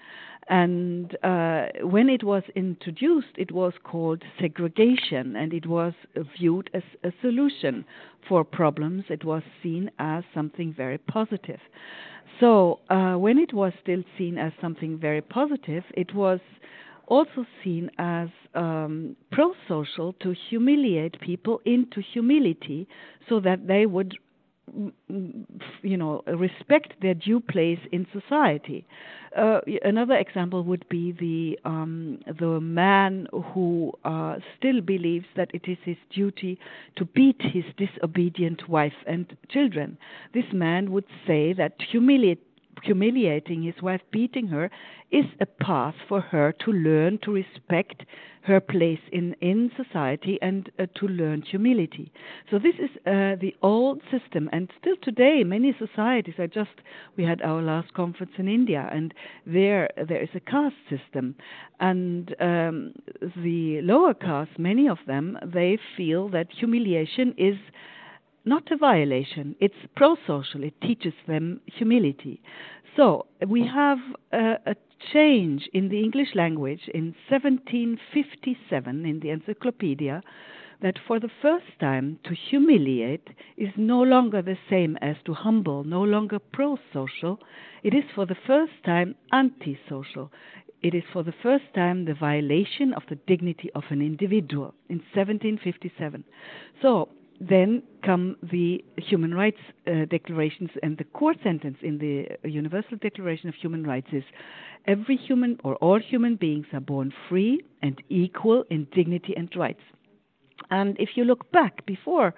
And 0.49 1.17
uh, 1.25 1.67
when 1.83 2.11
it 2.11 2.23
was 2.23 2.43
introduced, 2.55 3.35
it 3.38 3.50
was 3.50 3.73
called 3.83 4.23
segregation, 4.38 5.37
and 5.37 5.55
it 5.55 5.67
was 5.67 5.95
viewed 6.38 6.69
as 6.75 6.83
a 7.03 7.12
solution 7.23 7.85
for 8.29 8.45
problems. 8.45 9.05
It 9.09 9.25
was 9.25 9.43
seen 9.62 9.91
as 9.99 10.23
something 10.35 10.75
very 10.76 10.99
positive. 10.99 11.61
So 12.41 12.81
uh, 12.91 13.14
when 13.14 13.38
it 13.38 13.55
was 13.55 13.73
still 13.83 14.03
seen 14.19 14.37
as 14.38 14.53
something 14.61 14.99
very 14.99 15.23
positive, 15.23 15.85
it 15.95 16.14
was 16.14 16.41
also 17.08 17.46
seen 17.62 17.90
as 17.99 18.28
um, 18.54 19.16
pro 19.30 19.52
social 19.68 20.12
to 20.20 20.34
humiliate 20.49 21.20
people 21.20 21.61
into 21.64 22.00
humility 22.00 22.87
so 23.28 23.40
that 23.40 23.66
they 23.66 23.87
would 23.87 24.16
you 25.82 25.96
know 25.96 26.23
respect 26.26 26.94
their 27.02 27.14
due 27.14 27.40
place 27.40 27.78
in 27.92 28.06
society. 28.12 28.87
Uh, 29.37 29.61
another 29.82 30.14
example 30.14 30.62
would 30.62 30.88
be 30.88 31.12
the 31.12 31.68
um, 31.68 32.18
the 32.38 32.61
man 32.61 33.26
who 33.52 33.92
uh, 34.04 34.37
still 34.56 34.80
believes 34.80 35.26
that 35.37 35.50
it 35.52 35.62
is 35.66 35.78
his 35.84 35.96
duty 36.14 36.58
to 36.96 37.04
beat 37.04 37.40
his 37.40 37.64
disobedient 37.76 38.68
wife 38.68 38.94
and 39.06 39.37
children. 39.50 39.99
This 40.32 40.46
man 40.52 40.92
would 40.92 41.06
say 41.26 41.52
that 41.52 41.75
humiliate 41.90 42.40
humiliating 42.83 43.62
his 43.62 43.81
wife, 43.83 44.00
beating 44.11 44.49
her, 44.49 44.71
is 45.11 45.25
a 45.40 45.47
path 45.47 45.95
for 46.09 46.21
her 46.21 46.52
to 46.64 46.73
learn 46.73 47.19
to 47.23 47.33
respect 47.33 48.04
her 48.43 48.61
place 48.61 49.00
in, 49.11 49.35
in 49.40 49.71
society 49.76 50.38
and 50.43 50.71
uh, 50.78 50.87
to 50.95 51.07
learn 51.07 51.40
humility. 51.40 52.12
So 52.50 52.59
this 52.59 52.75
is 52.75 52.90
uh, 53.07 53.37
the 53.40 53.54
old 53.62 54.02
system, 54.11 54.50
and 54.52 54.71
still 54.78 54.97
today, 55.02 55.45
many 55.45 55.75
societies 55.78 56.35
are 56.38 56.47
just. 56.47 56.71
We 57.16 57.25
had 57.25 57.40
our 57.40 57.62
last 57.62 57.95
conference 57.95 58.33
in 58.37 58.49
India, 58.49 58.88
and 58.93 59.14
there 59.47 59.88
there 60.09 60.23
is 60.23 60.28
a 60.35 60.40
caste 60.40 60.76
system, 60.90 61.37
and 61.81 62.35
um, 62.38 62.93
the 63.43 63.81
lower 63.83 64.12
caste, 64.12 64.59
many 64.59 64.88
of 64.88 64.99
them, 65.07 65.38
they 65.43 65.78
feel 65.97 66.28
that 66.31 66.49
humiliation 66.50 67.35
is 67.38 67.57
not 68.44 68.70
a 68.70 68.76
violation. 68.76 69.56
It's 69.60 69.74
pro 69.96 70.16
social. 70.26 70.62
It 70.62 70.80
teaches 70.80 71.14
them 71.26 71.60
humility. 71.66 72.42
So 72.96 73.26
we 73.46 73.66
have 73.66 73.98
a, 74.32 74.56
a, 74.66 74.76
change 75.12 75.68
in 75.74 75.90
the 75.90 76.00
English 76.00 76.28
language 76.34 76.88
in 76.94 77.14
1757 77.28 79.04
in 79.04 79.20
the 79.20 79.28
encyclopedia 79.30 80.22
that 80.80 80.94
for 81.06 81.20
the 81.20 81.28
first 81.42 81.66
time 81.78 82.18
to 82.24 82.34
humiliate 82.34 83.28
is 83.56 83.68
no 83.76 84.00
longer 84.00 84.40
the 84.40 84.56
same 84.70 84.96
as 85.02 85.16
to 85.26 85.34
humble, 85.34 85.84
no 85.84 86.02
longer 86.02 86.38
pro 86.38 86.78
social. 86.92 87.38
It 87.82 87.94
is 87.94 88.04
for 88.14 88.24
the 88.24 88.36
first 88.46 88.72
time 88.84 89.14
anti-social. 89.32 90.30
It 90.82 90.94
is 90.94 91.02
for 91.12 91.22
the 91.22 91.34
first 91.42 91.64
time 91.74 92.04
the 92.04 92.14
violation 92.14 92.92
of 92.94 93.02
the 93.08 93.16
dignity 93.26 93.70
of 93.74 93.84
an 93.90 94.00
individual 94.00 94.74
in 94.88 94.98
1757. 95.14 96.24
So 96.82 97.08
then 97.41 97.83
come 98.05 98.37
the 98.53 98.85
human 98.97 99.35
rights 99.35 99.59
uh, 99.87 100.05
declarations 100.11 100.71
and 100.83 100.97
the 100.99 101.05
core 101.05 101.35
sentence 101.43 101.79
in 101.83 101.99
the 101.99 102.49
Universal 102.49 102.99
Declaration 103.00 103.49
of 103.49 103.55
Human 103.57 103.85
Rights 103.85 104.09
is 104.12 104.23
every 104.87 105.17
human 105.17 105.59
or 105.64 105.75
all 105.76 105.99
human 105.99 106.37
beings 106.37 106.67
are 106.73 106.81
born 106.81 107.12
free 107.29 107.61
and 107.83 108.00
equal 108.09 108.64
in 108.71 108.87
dignity 108.95 109.35
and 109.37 109.50
rights. 109.57 109.81
And 110.71 110.97
if 110.99 111.11
you 111.17 111.25
look 111.25 111.50
back 111.50 111.85
before 111.87 112.35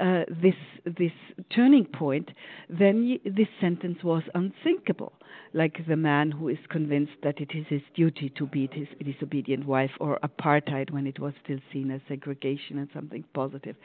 uh, 0.00 0.24
this 0.28 0.54
this 0.84 1.12
turning 1.54 1.84
point, 1.84 2.30
then 2.68 3.18
this 3.24 3.48
sentence 3.60 3.98
was 4.04 4.22
unthinkable. 4.34 5.12
Like 5.52 5.86
the 5.88 5.96
man 5.96 6.30
who 6.30 6.48
is 6.48 6.58
convinced 6.68 7.12
that 7.22 7.40
it 7.40 7.50
is 7.54 7.66
his 7.68 7.80
duty 7.94 8.30
to 8.36 8.46
beat 8.46 8.72
his 8.74 8.88
disobedient 9.02 9.66
wife, 9.66 9.90
or 10.00 10.18
apartheid 10.22 10.90
when 10.90 11.06
it 11.06 11.18
was 11.18 11.32
still 11.42 11.58
seen 11.72 11.90
as 11.90 12.00
segregation 12.08 12.78
and 12.78 12.88
something 12.92 13.24
positive. 13.34 13.76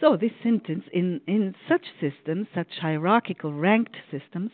So 0.00 0.16
this 0.16 0.32
sentence, 0.42 0.84
in 0.92 1.20
in 1.26 1.54
such 1.68 1.86
systems, 2.00 2.48
such 2.54 2.78
hierarchical 2.80 3.52
ranked 3.52 3.96
systems, 4.10 4.50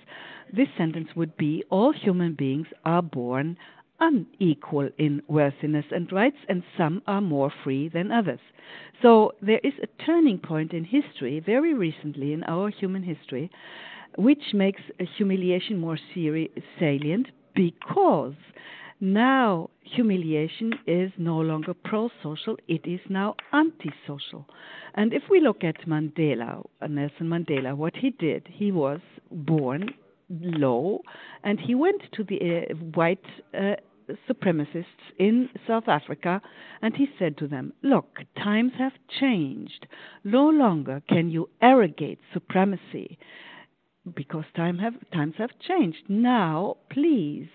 this 0.52 0.68
sentence 0.76 1.08
would 1.16 1.36
be: 1.36 1.64
all 1.70 1.92
human 1.92 2.34
beings 2.34 2.66
are 2.84 3.02
born 3.02 3.56
unequal 4.00 4.90
in 4.99 5.23
worthiness 5.28 5.87
and 5.90 6.11
rights, 6.12 6.38
and 6.49 6.62
some 6.76 7.02
are 7.07 7.21
more 7.21 7.52
free 7.64 7.88
than 7.88 8.12
others. 8.12 8.40
So 9.02 9.33
there 9.40 9.61
is 9.62 9.75
a 9.83 10.05
turning 10.05 10.38
point 10.38 10.73
in 10.73 10.85
history, 10.85 11.40
very 11.40 11.75
recently 11.75 12.33
in 12.33 12.45
our 12.45 12.71
human 12.71 13.02
history, 13.02 13.50
which 14.17 14.52
makes 14.52 14.83
humiliation 15.17 15.78
more 15.78 15.99
seri- 16.14 16.50
salient 16.78 17.28
because 17.55 18.35
now 19.00 19.71
humiliation 19.83 20.73
is 20.87 21.12
no 21.17 21.38
longer 21.38 21.73
pro 21.73 22.11
social, 22.23 22.57
it 22.67 22.85
is 22.85 23.00
now 23.09 23.37
anti-social. 23.52 24.47
And 24.95 25.12
if 25.12 25.23
we 25.31 25.40
look 25.40 25.62
at 25.62 25.87
Mandela, 25.87 26.64
Nelson 26.88 27.28
Mandela, 27.28 27.76
what 27.76 27.95
he 27.97 28.11
did, 28.11 28.49
he 28.50 28.73
was 28.73 29.00
born 29.31 29.90
low 30.31 31.00
and 31.45 31.59
he 31.61 31.75
went 31.75 32.02
to 32.12 32.25
the 32.25 32.38
uh, 32.71 32.75
white 32.95 33.25
uh, 33.55 33.76
supremacists 34.28 34.84
in 35.18 35.48
South 35.66 35.88
Africa, 35.88 36.40
and 36.82 36.94
he 36.94 37.08
said 37.18 37.36
to 37.38 37.48
them, 37.48 37.72
Look, 37.82 38.18
times 38.36 38.72
have 38.78 38.92
changed. 39.20 39.86
No 40.24 40.48
longer 40.48 41.02
can 41.08 41.30
you 41.30 41.48
arrogate 41.60 42.18
supremacy 42.32 43.18
because 44.14 44.44
time 44.56 44.78
have, 44.78 44.94
times 45.12 45.34
have 45.38 45.50
changed. 45.60 46.04
Now, 46.08 46.76
please 46.90 47.48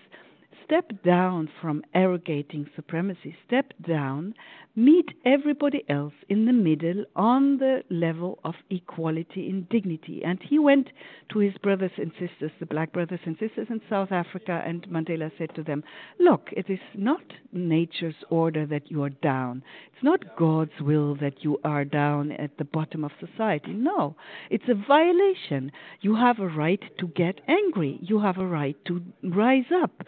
step 0.64 0.90
down 1.04 1.48
from 1.60 1.82
arrogating 1.94 2.68
supremacy. 2.76 3.36
Step 3.46 3.72
down 3.86 4.34
meet 4.76 5.08
everybody 5.24 5.84
else 5.88 6.14
in 6.28 6.46
the 6.46 6.52
middle 6.52 7.04
on 7.14 7.58
the 7.58 7.82
level 7.90 8.38
of 8.44 8.54
equality 8.70 9.48
in 9.48 9.66
dignity. 9.70 10.22
And 10.24 10.40
he 10.42 10.58
went 10.58 10.88
to 11.32 11.38
his 11.38 11.54
brothers 11.62 11.92
and 11.96 12.10
sisters, 12.18 12.50
the 12.58 12.66
black 12.66 12.92
brothers 12.92 13.20
and 13.24 13.36
sisters 13.38 13.68
in 13.70 13.80
South 13.88 14.10
Africa, 14.10 14.62
and 14.66 14.86
Mandela 14.88 15.30
said 15.38 15.54
to 15.54 15.62
them, 15.62 15.84
Look, 16.18 16.48
it 16.52 16.68
is 16.68 16.80
not 16.94 17.22
nature's 17.52 18.16
order 18.30 18.66
that 18.66 18.90
you 18.90 19.02
are 19.04 19.10
down. 19.10 19.62
It's 19.92 20.02
not 20.02 20.36
God's 20.36 20.80
will 20.80 21.14
that 21.16 21.44
you 21.44 21.58
are 21.64 21.84
down 21.84 22.32
at 22.32 22.56
the 22.58 22.64
bottom 22.64 23.04
of 23.04 23.12
society. 23.20 23.72
No, 23.72 24.16
it's 24.50 24.68
a 24.68 24.74
violation. 24.74 25.70
You 26.00 26.16
have 26.16 26.40
a 26.40 26.48
right 26.48 26.82
to 26.98 27.06
get 27.08 27.40
angry, 27.46 27.98
you 28.02 28.20
have 28.20 28.38
a 28.38 28.46
right 28.46 28.76
to 28.86 29.02
rise 29.22 29.70
up. 29.82 30.02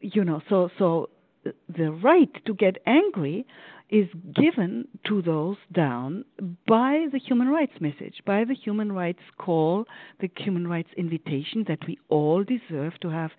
You 0.00 0.24
know, 0.24 0.42
so 0.48 0.70
so 0.78 1.10
the 1.44 1.92
right 1.92 2.30
to 2.46 2.54
get 2.54 2.76
angry 2.86 3.46
is 3.88 4.08
given 4.34 4.88
to 5.06 5.22
those 5.22 5.56
down 5.72 6.24
by 6.66 7.06
the 7.12 7.18
human 7.18 7.48
rights 7.48 7.74
message, 7.80 8.16
by 8.26 8.44
the 8.44 8.54
human 8.54 8.90
rights 8.90 9.22
call, 9.38 9.84
the 10.20 10.28
human 10.36 10.66
rights 10.66 10.88
invitation 10.96 11.64
that 11.68 11.78
we 11.86 11.96
all 12.08 12.42
deserve 12.42 12.94
to 13.00 13.10
have 13.10 13.30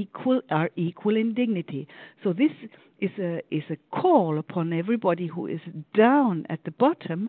equal 0.00 0.40
are 0.50 0.70
equal 0.76 1.16
in 1.16 1.34
dignity. 1.34 1.86
So 2.22 2.32
this 2.32 2.52
is 3.00 3.10
a 3.18 3.32
is 3.50 3.64
a 3.70 3.78
call 4.00 4.38
upon 4.38 4.72
everybody 4.72 5.26
who 5.26 5.46
is 5.46 5.60
down 5.94 6.46
at 6.48 6.60
the 6.64 6.70
bottom 6.84 7.28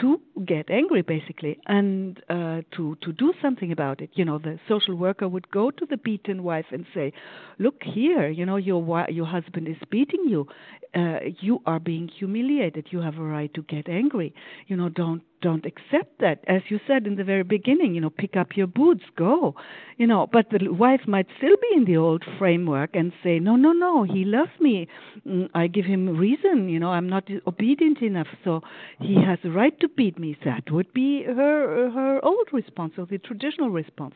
to 0.00 0.20
get 0.44 0.70
angry 0.70 1.02
basically 1.02 1.58
and 1.66 2.20
uh, 2.28 2.60
to 2.76 2.96
to 3.04 3.12
do 3.24 3.32
something 3.42 3.70
about 3.72 4.00
it. 4.00 4.10
You 4.14 4.24
know, 4.24 4.38
the 4.38 4.58
social 4.68 4.94
worker 5.06 5.28
would 5.28 5.50
go 5.50 5.70
to 5.70 5.86
the 5.86 5.96
beaten 5.96 6.42
wife 6.42 6.66
and 6.70 6.84
say, 6.94 7.12
"Look 7.58 7.78
here, 7.82 8.28
you 8.28 8.44
know 8.46 8.56
your 8.70 8.80
your 9.10 9.26
husband 9.26 9.68
is 9.68 9.80
beating 9.90 10.24
you. 10.34 10.46
Uh, 10.94 11.18
you 11.40 11.60
are 11.66 11.80
being 11.80 12.06
humiliated. 12.20 12.84
You 12.90 13.00
have 13.00 13.18
a 13.18 13.28
right 13.36 13.52
to 13.54 13.62
get 13.62 13.88
angry. 13.88 14.32
You 14.68 14.76
know, 14.76 14.88
don't 14.88 15.22
don't 15.44 15.66
accept 15.66 16.12
that. 16.20 16.38
As 16.48 16.62
you 16.70 16.78
said 16.86 17.06
in 17.06 17.16
the 17.16 17.30
very 17.32 17.42
beginning, 17.42 17.94
you 17.94 18.00
know, 18.00 18.08
pick 18.08 18.34
up 18.34 18.56
your 18.56 18.66
boots, 18.66 19.04
go. 19.14 19.54
You 19.98 20.06
know, 20.06 20.26
but 20.36 20.46
the 20.50 20.58
wife 20.84 21.02
might 21.06 21.26
still 21.36 21.56
be 21.66 21.76
in 21.76 21.84
the 21.84 21.98
old 21.98 22.24
framework 22.38 22.90
and 22.94 23.12
say, 23.22 23.38
no, 23.38 23.54
no, 23.54 23.72
no, 23.72 24.04
he 24.04 24.24
loves 24.24 24.56
me. 24.58 24.88
Mm, 25.28 25.50
I 25.54 25.66
give 25.66 25.84
him 25.84 26.16
reason. 26.16 26.70
You 26.70 26.80
know, 26.80 26.92
I'm 26.96 27.10
not 27.10 27.24
obedient 27.46 28.00
enough, 28.00 28.28
so 28.42 28.62
he 28.98 29.16
has 29.28 29.38
a 29.44 29.50
right 29.50 29.78
to 29.80 29.88
beat 29.88 30.18
me. 30.18 30.36
That 30.46 30.70
would 30.70 30.90
be 30.94 31.24
her 31.24 31.90
her 31.90 32.24
old 32.24 32.48
response 32.52 32.94
or 32.96 33.06
the 33.06 33.18
traditional 33.18 33.70
response. 33.70 34.14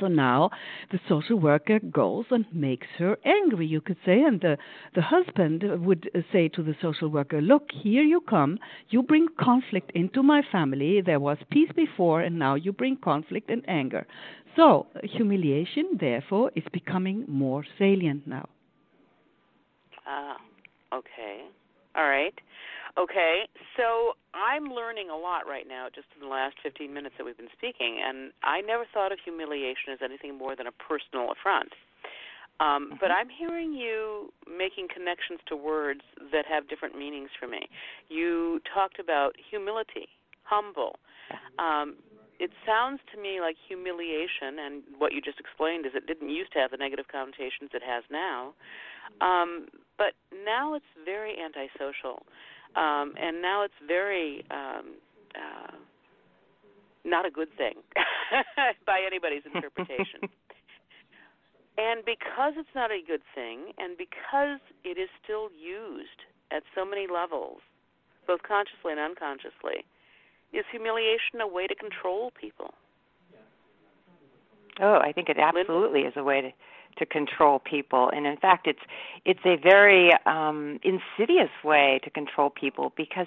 So 0.00 0.06
now 0.06 0.50
the 0.92 1.00
social 1.08 1.38
worker 1.38 1.78
goes 1.78 2.26
and 2.30 2.44
makes 2.52 2.86
her 2.98 3.16
angry, 3.24 3.66
you 3.66 3.80
could 3.80 3.96
say, 4.04 4.22
and 4.22 4.40
the, 4.40 4.58
the 4.94 5.02
husband 5.02 5.64
would 5.84 6.10
say 6.30 6.48
to 6.48 6.62
the 6.62 6.76
social 6.82 7.08
worker, 7.08 7.40
Look, 7.40 7.70
here 7.72 8.02
you 8.02 8.20
come, 8.20 8.58
you 8.90 9.02
bring 9.02 9.28
conflict 9.40 9.90
into 9.94 10.22
my 10.22 10.42
family. 10.52 11.00
There 11.00 11.20
was 11.20 11.38
peace 11.50 11.70
before, 11.74 12.20
and 12.20 12.38
now 12.38 12.54
you 12.54 12.72
bring 12.72 12.96
conflict 12.96 13.50
and 13.50 13.64
anger. 13.68 14.06
So 14.56 14.86
humiliation, 15.02 15.96
therefore, 15.98 16.52
is 16.54 16.64
becoming 16.72 17.24
more 17.26 17.64
salient 17.78 18.26
now. 18.26 18.48
Ah, 20.06 20.36
okay. 20.92 21.44
All 21.96 22.08
right. 22.08 22.34
Okay, 22.98 23.46
so 23.76 24.18
I'm 24.34 24.74
learning 24.74 25.08
a 25.08 25.16
lot 25.16 25.46
right 25.46 25.68
now 25.68 25.86
just 25.86 26.08
in 26.18 26.26
the 26.26 26.26
last 26.26 26.56
15 26.64 26.92
minutes 26.92 27.14
that 27.16 27.24
we've 27.24 27.36
been 27.36 27.52
speaking, 27.56 28.02
and 28.02 28.32
I 28.42 28.60
never 28.60 28.86
thought 28.92 29.12
of 29.12 29.18
humiliation 29.22 29.94
as 29.94 30.00
anything 30.02 30.36
more 30.36 30.56
than 30.56 30.66
a 30.66 30.74
personal 30.74 31.30
affront. 31.30 31.70
Um, 32.58 32.90
mm-hmm. 32.90 32.94
But 32.98 33.12
I'm 33.14 33.28
hearing 33.30 33.72
you 33.72 34.32
making 34.50 34.88
connections 34.90 35.38
to 35.46 35.54
words 35.54 36.00
that 36.32 36.42
have 36.50 36.68
different 36.68 36.98
meanings 36.98 37.30
for 37.38 37.46
me. 37.46 37.70
You 38.08 38.58
talked 38.66 38.98
about 38.98 39.38
humility, 39.38 40.10
humble. 40.42 40.98
Um, 41.62 42.02
it 42.40 42.50
sounds 42.66 42.98
to 43.14 43.20
me 43.20 43.38
like 43.40 43.54
humiliation, 43.68 44.58
and 44.58 44.82
what 44.98 45.12
you 45.12 45.20
just 45.20 45.38
explained 45.38 45.86
is 45.86 45.92
it 45.94 46.08
didn't 46.08 46.30
used 46.30 46.50
to 46.54 46.58
have 46.58 46.72
the 46.72 46.82
negative 46.82 47.06
connotations 47.06 47.70
it 47.74 47.82
has 47.86 48.02
now. 48.10 48.54
Um, 49.22 49.70
but 49.96 50.18
now 50.44 50.74
it's 50.74 50.90
very 51.04 51.36
antisocial 51.38 52.26
um, 52.76 53.14
and 53.20 53.40
now 53.42 53.62
it's 53.62 53.80
very 53.86 54.44
um, 54.50 54.96
uh, 55.34 55.76
not 57.04 57.26
a 57.26 57.30
good 57.30 57.48
thing 57.56 57.74
by 58.86 59.00
anybody's 59.06 59.42
interpretation. 59.54 60.28
and 61.78 62.04
because 62.04 62.54
it's 62.56 62.74
not 62.74 62.90
a 62.90 63.00
good 63.06 63.22
thing, 63.34 63.72
and 63.78 63.96
because 63.96 64.60
it 64.84 64.98
is 64.98 65.08
still 65.22 65.48
used 65.52 66.26
at 66.50 66.62
so 66.74 66.84
many 66.84 67.06
levels, 67.06 67.60
both 68.26 68.42
consciously 68.42 68.92
and 68.92 69.00
unconsciously, 69.00 69.84
is 70.52 70.64
humiliation 70.70 71.40
a 71.40 71.46
way 71.46 71.66
to 71.66 71.74
control 71.74 72.32
people? 72.38 72.74
Oh, 74.80 74.98
I 75.02 75.12
think 75.12 75.28
it 75.28 75.38
absolutely 75.38 76.02
is 76.02 76.14
a 76.16 76.22
way 76.22 76.40
to 76.40 76.50
to 76.98 77.06
control 77.06 77.58
people. 77.58 78.10
And 78.14 78.26
in 78.26 78.36
fact 78.36 78.66
it's 78.66 78.80
it's 79.24 79.40
a 79.44 79.56
very 79.56 80.12
um 80.26 80.78
insidious 80.82 81.50
way 81.64 82.00
to 82.04 82.10
control 82.10 82.50
people 82.50 82.92
because 82.96 83.26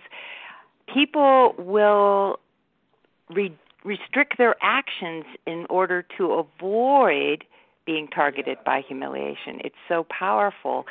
people 0.94 1.56
will 1.58 2.40
re- 3.30 3.58
restrict 3.84 4.38
their 4.38 4.56
actions 4.62 5.26
in 5.46 5.66
order 5.70 6.06
to 6.18 6.32
avoid 6.34 7.44
being 7.86 8.08
targeted 8.08 8.58
by 8.64 8.82
humiliation. 8.88 9.60
It's 9.64 9.76
so 9.88 10.06
powerful 10.10 10.86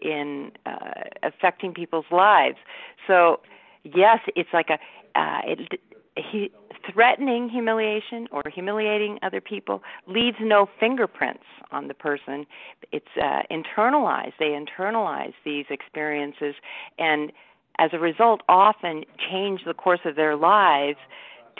in 0.00 0.52
uh, 0.64 0.92
affecting 1.22 1.74
people's 1.74 2.04
lives. 2.10 2.58
So 3.06 3.40
yes 3.84 4.18
it's 4.34 4.50
like 4.52 4.68
a 4.70 4.78
uh, 5.18 5.40
it, 5.46 5.80
he, 6.16 6.50
threatening 6.90 7.48
humiliation 7.48 8.28
or 8.30 8.42
humiliating 8.52 9.18
other 9.22 9.40
people 9.40 9.82
leaves 10.06 10.36
no 10.40 10.68
fingerprints 10.78 11.44
on 11.72 11.88
the 11.88 11.94
person. 11.94 12.46
It's 12.92 13.06
uh, 13.20 13.42
internalized. 13.50 14.34
They 14.38 14.50
internalize 14.50 15.34
these 15.44 15.66
experiences 15.70 16.54
and, 16.98 17.32
as 17.78 17.90
a 17.92 17.98
result, 17.98 18.42
often 18.48 19.04
change 19.30 19.62
the 19.66 19.74
course 19.74 20.00
of 20.04 20.16
their 20.16 20.36
lives 20.36 20.98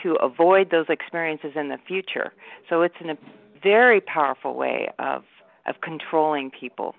to 0.03 0.15
avoid 0.17 0.71
those 0.71 0.87
experiences 0.89 1.53
in 1.57 1.69
the 1.69 1.79
future. 1.87 2.33
So 2.69 2.83
it's 2.83 2.95
a 3.03 3.17
very 3.63 4.01
powerful 4.01 4.55
way 4.55 4.89
of 4.99 5.25
of 5.67 5.81
controlling 5.81 6.51
people. 6.51 6.95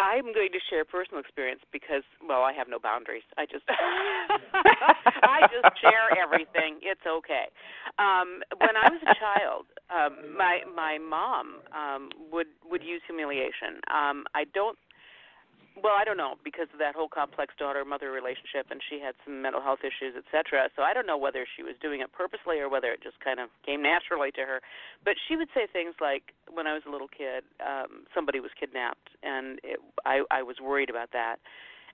I'm 0.00 0.32
going 0.32 0.48
to 0.52 0.60
share 0.72 0.84
personal 0.84 1.20
experience 1.20 1.60
because, 1.72 2.02
well, 2.26 2.40
I 2.42 2.52
have 2.56 2.68
no 2.68 2.78
boundaries. 2.80 3.26
I 3.36 3.44
just, 3.44 3.64
I 3.68 5.44
just 5.52 5.76
share 5.80 6.08
everything. 6.16 6.80
It's 6.80 7.04
okay. 7.04 7.52
Um, 8.00 8.40
when 8.56 8.74
I 8.80 8.88
was 8.88 9.00
a 9.04 9.14
child, 9.20 9.68
um, 9.92 10.36
my 10.36 10.60
my 10.74 10.96
mom 10.96 11.60
um, 11.76 12.08
would 12.32 12.48
would 12.64 12.82
use 12.82 13.02
humiliation. 13.06 13.84
Um, 13.92 14.24
I 14.34 14.44
don't 14.54 14.78
well, 15.78 15.94
I 15.94 16.04
don't 16.04 16.16
know 16.16 16.34
because 16.42 16.66
of 16.72 16.78
that 16.78 16.94
whole 16.94 17.08
complex 17.08 17.54
daughter-mother 17.58 18.10
relationship, 18.10 18.68
and 18.70 18.82
she 18.82 18.98
had 18.98 19.14
some 19.24 19.40
mental 19.40 19.62
health 19.62 19.80
issues, 19.86 20.18
etc. 20.18 20.68
So 20.74 20.82
I 20.82 20.92
don't 20.92 21.06
know 21.06 21.16
whether 21.16 21.46
she 21.46 21.62
was 21.62 21.74
doing 21.80 22.00
it 22.00 22.10
purposely 22.12 22.58
or 22.58 22.68
whether 22.68 22.90
it 22.90 23.02
just 23.02 23.20
kind 23.20 23.38
of 23.38 23.48
came 23.64 23.82
naturally 23.82 24.30
to 24.32 24.42
her. 24.42 24.60
But 25.04 25.14
she 25.28 25.36
would 25.36 25.48
say 25.54 25.66
things 25.70 25.94
like, 26.00 26.34
"When 26.50 26.66
I 26.66 26.74
was 26.74 26.82
a 26.86 26.90
little 26.90 27.08
kid, 27.08 27.44
um, 27.64 28.04
somebody 28.12 28.40
was 28.40 28.50
kidnapped, 28.58 29.10
and 29.22 29.60
it, 29.62 29.80
I, 30.04 30.22
I 30.30 30.42
was 30.42 30.60
worried 30.60 30.90
about 30.90 31.12
that." 31.12 31.38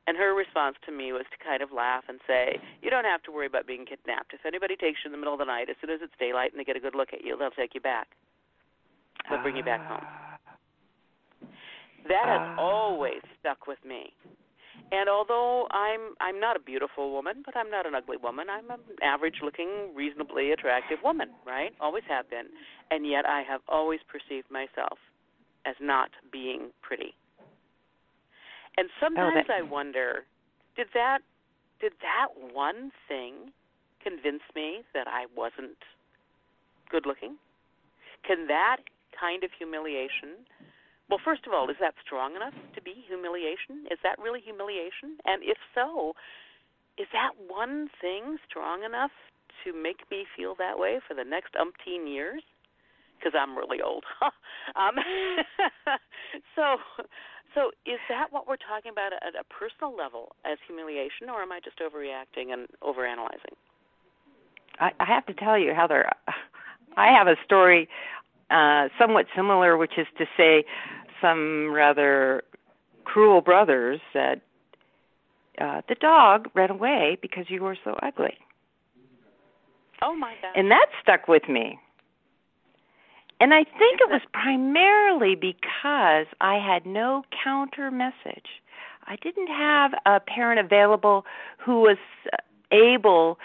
And 0.09 0.17
her 0.17 0.35
response 0.35 0.77
to 0.87 0.93
me 0.93 1.13
was 1.13 1.27
to 1.35 1.39
kind 1.45 1.63
of 1.63 1.73
laugh 1.73 2.05
and 2.09 2.21
say, 2.27 2.59
"You 2.81 2.91
don't 2.91 3.05
have 3.05 3.23
to 3.25 3.33
worry 3.33 3.47
about 3.47 3.67
being 3.67 3.85
kidnapped. 3.85 4.33
If 4.33 4.47
anybody 4.47 4.77
takes 4.77 5.05
you 5.05 5.09
in 5.09 5.13
the 5.13 5.19
middle 5.19 5.35
of 5.35 5.39
the 5.39 5.47
night, 5.47 5.69
as 5.69 5.77
soon 5.81 5.91
as 5.91 6.01
it's 6.01 6.15
daylight 6.19 6.53
and 6.53 6.61
they 6.61 6.65
get 6.65 6.77
a 6.77 6.81
good 6.81 6.95
look 6.95 7.13
at 7.13 7.25
you, 7.25 7.37
they'll 7.37 7.51
take 7.51 7.75
you 7.75 7.81
back. 7.81 8.09
They'll 9.29 9.43
bring 9.43 9.57
you 9.57 9.65
back 9.65 9.85
home." 9.87 10.26
That 12.09 12.27
has 12.27 12.59
uh, 12.59 12.61
always 12.61 13.21
stuck 13.41 13.67
with 13.67 13.79
me. 13.85 14.13
And 14.93 15.09
although 15.09 15.67
I'm 15.73 16.15
I'm 16.21 16.39
not 16.39 16.57
a 16.57 16.61
beautiful 16.61 17.13
woman, 17.13 17.43
but 17.45 17.57
I'm 17.57 17.71
not 17.71 17.87
an 17.87 17.95
ugly 17.95 18.17
woman. 18.17 18.47
I'm 18.49 18.71
an 18.71 18.79
average-looking, 19.03 19.95
reasonably 19.95 20.53
attractive 20.53 20.99
woman, 21.03 21.31
right? 21.45 21.73
Always 21.81 22.05
have 22.09 22.31
been. 22.31 22.47
And 22.91 23.07
yet 23.07 23.27
I 23.27 23.43
have 23.43 23.63
always 23.69 24.01
perceived 24.07 24.49
myself 24.51 24.99
as 25.67 25.75
not 25.81 26.11
being 26.31 26.71
pretty. 26.83 27.15
And 28.77 28.89
sometimes 29.01 29.47
oh, 29.49 29.53
I 29.59 29.63
wonder, 29.63 30.25
did 30.77 30.87
that 30.95 31.19
did 31.81 31.93
that 32.03 32.29
one 32.55 32.93
thing 33.09 33.51
convince 34.03 34.43
me 34.55 34.83
that 34.95 35.09
I 35.09 35.27
wasn't 35.37 35.77
good 36.91 37.07
looking? 37.07 37.37
Can 38.27 38.47
that 38.47 38.79
kind 39.19 39.43
of 39.43 39.51
humiliation 39.57 40.47
well, 41.09 41.21
first 41.25 41.47
of 41.47 41.53
all, 41.53 41.71
is 41.71 41.77
that 41.81 41.95
strong 42.05 42.35
enough 42.35 42.55
to 42.75 42.83
be 42.83 42.95
humiliation? 43.07 43.87
Is 43.91 43.99
that 44.03 44.19
really 44.19 44.41
humiliation? 44.41 45.19
And 45.25 45.43
if 45.43 45.59
so, 45.75 46.15
is 46.99 47.07
that 47.13 47.31
one 47.47 47.89
thing 48.01 48.39
strong 48.49 48.83
enough 48.83 49.13
to 49.65 49.73
make 49.73 50.03
me 50.11 50.27
feel 50.37 50.55
that 50.59 50.79
way 50.79 50.99
for 51.07 51.15
the 51.15 51.25
next 51.25 51.55
umpteen 51.55 52.11
years? 52.11 52.43
Because 53.19 53.39
I'm 53.39 53.57
really 53.57 53.81
old. 53.81 54.05
um, 54.77 54.97
so, 56.57 56.77
so 57.55 57.71
is 57.87 58.01
that 58.09 58.33
what 58.33 58.49
we're 58.49 58.61
talking 58.61 58.91
about 58.91 59.13
at 59.15 59.35
a 59.39 59.45
personal 59.47 59.97
level 59.97 60.35
as 60.45 60.59
humiliation, 60.67 61.31
or 61.31 61.41
am 61.41 61.53
I 61.53 61.61
just 61.63 61.79
overreacting 61.79 62.53
and 62.53 62.67
overanalyzing? 62.83 63.55
I, 64.79 64.93
I 65.01 65.05
have 65.07 65.25
to 65.27 65.35
tell 65.35 65.57
you, 65.57 65.73
Heather, 65.73 66.11
I 66.97 67.13
have 67.13 67.29
a 67.29 67.37
story 67.45 67.89
uh, 68.51 68.89
somewhat 68.99 69.27
similar, 69.35 69.77
which 69.77 69.93
is 69.99 70.07
to 70.19 70.27
say, 70.37 70.65
some 71.21 71.71
rather 71.71 72.43
cruel 73.05 73.41
brothers 73.41 74.01
said, 74.13 74.41
uh, 75.61 75.83
"The 75.89 75.95
dog 75.95 76.49
ran 76.55 76.71
away 76.71 77.19
because 77.21 77.49
you 77.49 77.63
were 77.63 77.77
so 77.83 77.97
ugly." 78.03 78.39
Oh 80.03 80.15
my 80.15 80.35
God! 80.43 80.53
And 80.55 80.71
that 80.71 80.87
stuck 81.03 81.29
with 81.29 81.49
me. 81.49 81.79
And 83.39 83.53
I 83.53 83.65
think 83.65 84.01
it 84.01 84.11
was 84.11 84.23
primarily 84.33 85.35
because 85.35 86.27
I 86.41 86.57
had 86.57 86.87
no 86.87 87.23
counter 87.45 87.91
message. 87.91 88.63
I 89.07 89.17
didn't 89.17 89.49
have 89.49 89.93
a 90.07 90.21
parent 90.21 90.59
available 90.59 91.25
who 91.59 91.81
was 91.81 91.99
able 92.73 93.39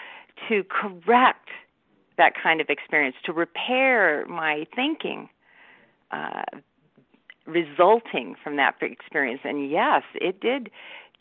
to 0.48 0.64
correct 0.64 1.48
that 2.18 2.32
kind 2.40 2.60
of 2.60 2.68
experience, 2.68 3.16
to 3.24 3.32
repair 3.32 4.26
my 4.26 4.66
thinking 4.74 5.28
uh, 6.10 6.42
resulting 7.46 8.34
from 8.42 8.56
that 8.56 8.74
experience. 8.80 9.40
And 9.44 9.70
yes, 9.70 10.02
it 10.14 10.40
did 10.40 10.70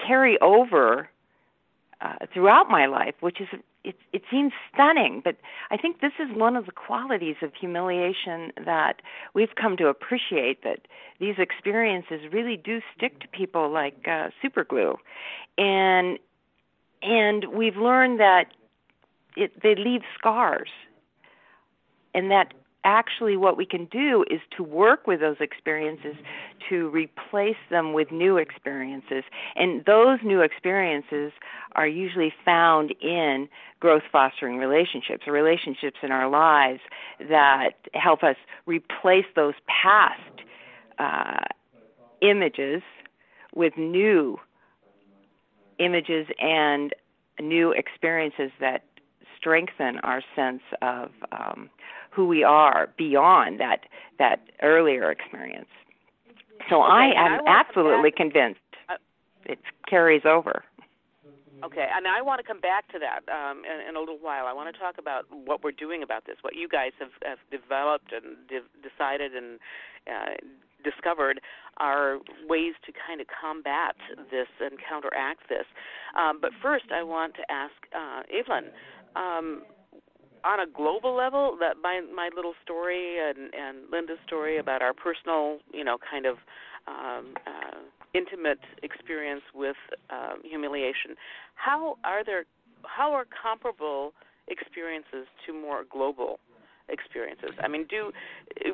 carry 0.05 0.39
over 0.41 1.09
uh, 2.01 2.15
throughout 2.33 2.69
my 2.69 2.85
life, 2.87 3.15
which 3.19 3.39
is 3.39 3.47
it, 3.83 3.95
it 4.13 4.21
seems 4.29 4.51
stunning, 4.73 5.21
but 5.23 5.37
I 5.71 5.77
think 5.77 6.01
this 6.01 6.11
is 6.19 6.27
one 6.35 6.55
of 6.55 6.67
the 6.67 6.71
qualities 6.71 7.37
of 7.41 7.51
humiliation 7.59 8.51
that 8.63 9.01
we've 9.33 9.55
come 9.59 9.75
to 9.77 9.87
appreciate 9.87 10.63
that 10.63 10.81
these 11.19 11.35
experiences 11.39 12.21
really 12.31 12.57
do 12.57 12.81
stick 12.95 13.19
to 13.21 13.27
people 13.27 13.71
like 13.71 14.07
uh, 14.07 14.29
super 14.41 14.63
glue. 14.63 14.97
And 15.57 16.19
and 17.01 17.45
we've 17.45 17.77
learned 17.77 18.19
that 18.19 18.45
it, 19.35 19.61
they 19.61 19.75
leave 19.75 20.01
scars, 20.17 20.69
and 22.13 22.31
that 22.31 22.53
actually 22.83 23.37
what 23.37 23.57
we 23.57 23.65
can 23.65 23.85
do 23.85 24.25
is 24.29 24.39
to 24.57 24.63
work 24.63 25.05
with 25.05 25.19
those 25.19 25.35
experiences 25.39 26.15
to 26.67 26.89
replace 26.89 27.57
them 27.69 27.93
with 27.93 28.11
new 28.11 28.37
experiences. 28.37 29.23
And 29.55 29.85
those 29.85 30.19
new 30.23 30.41
experiences 30.41 31.31
are 31.73 31.87
usually 31.87 32.33
found 32.43 32.93
in 33.01 33.47
growth 33.79 34.03
fostering 34.11 34.57
relationships, 34.57 35.27
or 35.27 35.33
relationships 35.33 35.97
in 36.01 36.11
our 36.11 36.29
lives 36.29 36.79
that 37.29 37.71
help 37.93 38.23
us 38.23 38.35
replace 38.65 39.25
those 39.35 39.53
past 39.67 40.41
uh, 40.97 41.45
images 42.21 42.81
with 43.53 43.73
new 43.77 44.39
images 45.79 46.27
and 46.39 46.93
new 47.39 47.71
experiences 47.71 48.51
that 48.59 48.83
strengthen 49.41 49.97
our 50.03 50.21
sense 50.35 50.61
of 50.81 51.09
um, 51.31 51.69
who 52.11 52.27
we 52.27 52.43
are 52.43 52.89
beyond 52.97 53.59
that 53.59 53.81
that 54.19 54.39
earlier 54.61 55.09
experience. 55.09 55.69
So 56.69 56.83
okay, 56.83 56.91
I 56.91 57.05
am 57.15 57.41
I 57.47 57.59
absolutely 57.59 58.11
convinced 58.11 58.59
uh, 58.87 58.95
it 59.45 59.59
carries 59.89 60.21
over. 60.25 60.63
Okay, 61.63 61.87
and 61.95 62.07
I 62.07 62.21
want 62.23 62.41
to 62.41 62.47
come 62.47 62.59
back 62.59 62.89
to 62.89 62.97
that 62.97 63.21
um, 63.29 63.61
in, 63.65 63.89
in 63.89 63.95
a 63.95 63.99
little 63.99 64.17
while. 64.19 64.47
I 64.47 64.53
want 64.53 64.73
to 64.73 64.79
talk 64.79 64.95
about 64.97 65.25
what 65.29 65.63
we're 65.63 65.77
doing 65.77 66.01
about 66.01 66.25
this, 66.25 66.37
what 66.41 66.55
you 66.55 66.67
guys 66.67 66.91
have, 66.97 67.13
have 67.21 67.37
developed 67.51 68.11
and 68.11 68.33
de- 68.49 68.65
decided 68.81 69.35
and 69.35 69.59
uh, 70.09 70.41
discovered 70.83 71.39
are 71.77 72.17
ways 72.49 72.73
to 72.85 72.91
kind 72.91 73.21
of 73.21 73.27
combat 73.29 73.95
this 74.31 74.47
and 74.59 74.77
counteract 74.81 75.49
this. 75.49 75.65
Um, 76.17 76.39
but 76.41 76.51
first, 76.61 76.85
I 76.93 77.03
want 77.03 77.35
to 77.35 77.45
ask 77.51 77.73
uh, 77.93 78.23
Evelin. 78.33 78.73
Um, 79.15 79.63
on 80.43 80.59
a 80.59 80.65
global 80.65 81.15
level, 81.15 81.57
that 81.59 81.77
my 81.83 82.01
my 82.13 82.29
little 82.35 82.53
story 82.63 83.17
and 83.19 83.53
and 83.53 83.89
Linda's 83.91 84.17
story 84.25 84.57
about 84.57 84.81
our 84.81 84.93
personal, 84.93 85.59
you 85.73 85.83
know, 85.83 85.97
kind 86.09 86.25
of 86.25 86.37
um, 86.87 87.35
uh, 87.45 87.77
intimate 88.13 88.59
experience 88.81 89.43
with 89.53 89.75
um, 90.09 90.41
humiliation. 90.43 91.15
How 91.55 91.97
are 92.03 92.23
there? 92.23 92.45
How 92.83 93.13
are 93.13 93.25
comparable 93.41 94.13
experiences 94.47 95.27
to 95.45 95.53
more 95.53 95.83
global 95.89 96.39
experiences? 96.91 97.51
I 97.63 97.67
mean, 97.67 97.85
do 97.89 98.11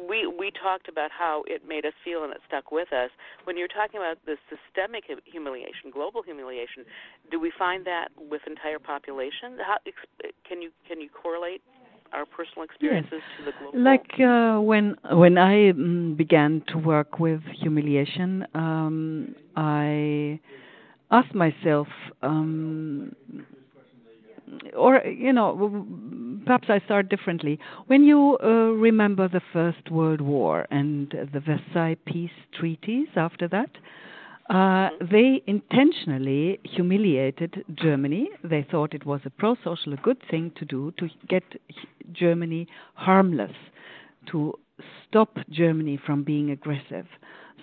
we 0.07 0.27
we 0.27 0.51
talked 0.51 0.89
about 0.89 1.11
how 1.11 1.43
it 1.47 1.67
made 1.67 1.85
us 1.85 1.93
feel 2.03 2.23
and 2.23 2.33
it 2.33 2.41
stuck 2.47 2.71
with 2.71 2.91
us. 2.91 3.09
When 3.45 3.57
you're 3.57 3.67
talking 3.67 3.99
about 3.99 4.17
the 4.25 4.35
systemic 4.49 5.05
humiliation, 5.25 5.91
global 5.91 6.23
humiliation, 6.23 6.83
do 7.31 7.39
we 7.39 7.51
find 7.57 7.85
that 7.85 8.09
with 8.17 8.41
entire 8.47 8.79
populations? 8.79 9.59
How 9.65 9.77
can 10.47 10.61
you 10.61 10.71
can 10.87 10.99
you 10.99 11.09
correlate 11.09 11.61
our 12.13 12.25
personal 12.25 12.63
experiences 12.63 13.11
yes. 13.13 13.21
to 13.37 13.45
the 13.45 13.51
global? 13.57 13.79
Like 13.79 14.11
uh, 14.19 14.61
when 14.61 14.95
when 15.11 15.37
I 15.37 15.69
um, 15.69 16.15
began 16.17 16.63
to 16.69 16.77
work 16.77 17.19
with 17.19 17.41
humiliation, 17.61 18.45
um, 18.53 19.35
I 19.55 20.39
asked 21.11 21.33
myself, 21.33 21.87
um, 22.21 23.15
or 24.75 25.01
you 25.05 25.33
know, 25.33 25.85
perhaps 26.45 26.67
I 26.69 26.79
start 26.85 27.09
differently. 27.09 27.59
When 27.87 28.03
you 28.03 28.37
uh, 28.43 28.71
remember 28.73 29.27
the 29.27 29.41
First 29.53 29.91
World 29.91 30.21
War 30.21 30.67
and 30.71 31.09
the 31.33 31.39
Versailles 31.39 31.97
peace 32.05 32.31
treaties 32.57 33.07
after 33.15 33.47
that. 33.49 33.69
Uh, 34.49 34.91
they 35.11 35.43
intentionally 35.45 36.57
humiliated 36.63 37.65
Germany. 37.75 38.29
They 38.45 38.65
thought 38.71 38.93
it 38.93 39.05
was 39.05 39.19
a 39.25 39.29
pro 39.29 39.55
social, 39.61 39.91
a 39.91 39.97
good 39.97 40.21
thing 40.31 40.53
to 40.55 40.63
do 40.63 40.93
to 40.99 41.09
get 41.27 41.43
Germany 42.13 42.65
harmless, 42.93 43.51
to 44.31 44.53
stop 45.05 45.37
Germany 45.49 45.99
from 46.05 46.23
being 46.23 46.51
aggressive. 46.51 47.07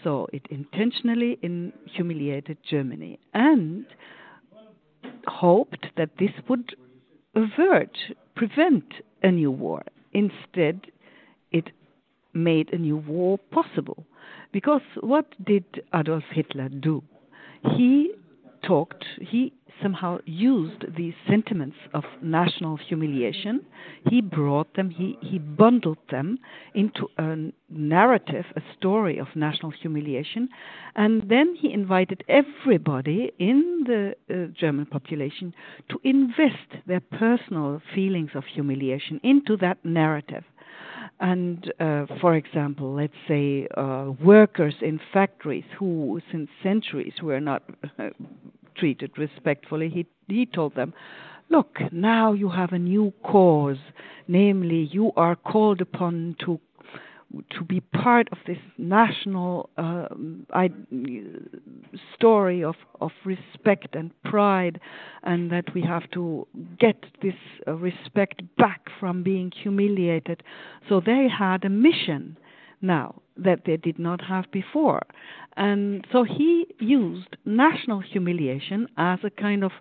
So 0.02 0.28
it 0.34 0.46
intentionally 0.50 1.38
in 1.42 1.72
humiliated 1.86 2.58
Germany 2.68 3.18
and 3.32 3.86
hoped 5.26 5.86
that 5.96 6.10
this 6.18 6.30
would 6.48 6.74
avert, 7.34 7.96
prevent 8.34 8.84
a 9.22 9.30
new 9.30 9.50
war. 9.50 9.82
Instead, 10.12 10.86
it 11.50 11.70
made 12.32 12.72
a 12.72 12.78
new 12.78 12.96
war 12.96 13.38
possible. 13.50 14.04
Because 14.52 14.82
what 15.00 15.26
did 15.44 15.64
Adolf 15.94 16.24
Hitler 16.32 16.68
do? 16.68 17.02
He 17.76 18.12
talked, 18.66 19.04
he 19.20 19.52
somehow 19.82 20.18
used 20.24 20.84
these 20.96 21.14
sentiments 21.28 21.76
of 21.92 22.04
national 22.22 22.76
humiliation. 22.76 23.64
He 24.08 24.20
brought 24.20 24.74
them, 24.76 24.90
he, 24.90 25.18
he 25.20 25.38
bundled 25.38 25.98
them 26.10 26.38
into 26.74 27.08
a 27.18 27.52
narrative, 27.68 28.44
a 28.56 28.62
story 28.76 29.18
of 29.18 29.26
national 29.34 29.72
humiliation, 29.72 30.48
and 30.94 31.28
then 31.28 31.56
he 31.58 31.72
invited 31.72 32.22
everybody 32.28 33.32
in 33.38 33.84
the 33.86 34.14
uh, 34.30 34.52
German 34.58 34.86
population 34.86 35.52
to 35.90 35.98
invest 36.04 36.86
their 36.86 37.00
personal 37.00 37.82
feelings 37.94 38.30
of 38.34 38.44
humiliation 38.54 39.20
into 39.22 39.56
that 39.56 39.84
narrative. 39.84 40.44
And 41.24 41.72
uh, 41.80 42.04
for 42.20 42.34
example, 42.34 42.92
let's 42.92 43.14
say 43.26 43.66
uh, 43.78 44.12
workers 44.22 44.74
in 44.82 45.00
factories 45.10 45.64
who, 45.78 46.20
since 46.30 46.50
centuries, 46.62 47.14
were 47.22 47.40
not 47.40 47.62
uh, 47.98 48.10
treated 48.76 49.10
respectfully, 49.16 49.88
he, 49.88 50.06
he 50.28 50.44
told 50.44 50.74
them, 50.74 50.92
Look, 51.48 51.78
now 51.90 52.34
you 52.34 52.50
have 52.50 52.72
a 52.72 52.78
new 52.78 53.14
cause, 53.22 53.78
namely, 54.28 54.86
you 54.92 55.12
are 55.16 55.34
called 55.34 55.80
upon 55.80 56.36
to 56.44 56.60
to 57.50 57.64
be 57.64 57.80
part 57.80 58.28
of 58.32 58.38
this 58.46 58.58
national 58.78 59.70
uh, 59.76 60.08
I, 60.52 60.70
story 62.14 62.62
of, 62.62 62.76
of 63.00 63.10
respect 63.24 63.94
and 63.94 64.10
pride, 64.22 64.80
and 65.22 65.50
that 65.50 65.74
we 65.74 65.82
have 65.82 66.10
to 66.12 66.46
get 66.78 67.04
this 67.22 67.34
uh, 67.66 67.72
respect 67.72 68.42
back 68.56 68.82
from 69.00 69.22
being 69.22 69.50
humiliated. 69.50 70.42
So 70.88 71.00
they 71.04 71.26
had 71.28 71.64
a 71.64 71.70
mission 71.70 72.38
now 72.80 73.22
that 73.36 73.60
they 73.66 73.76
did 73.76 73.98
not 73.98 74.20
have 74.22 74.44
before. 74.52 75.02
And 75.56 76.06
so 76.12 76.24
he 76.24 76.66
used 76.78 77.36
national 77.44 78.00
humiliation 78.00 78.86
as 78.96 79.18
a 79.24 79.30
kind 79.30 79.64
of 79.64 79.72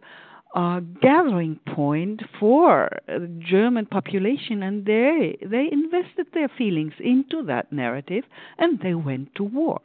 uh, 0.53 0.79
gathering 1.01 1.59
point 1.75 2.21
for 2.39 2.89
the 3.07 3.29
German 3.39 3.85
population, 3.85 4.63
and 4.63 4.85
they 4.85 5.37
they 5.41 5.67
invested 5.71 6.27
their 6.33 6.49
feelings 6.57 6.93
into 6.99 7.43
that 7.43 7.71
narrative, 7.71 8.23
and 8.57 8.79
they 8.79 8.93
went 8.93 9.33
to 9.35 9.43
war. 9.43 9.81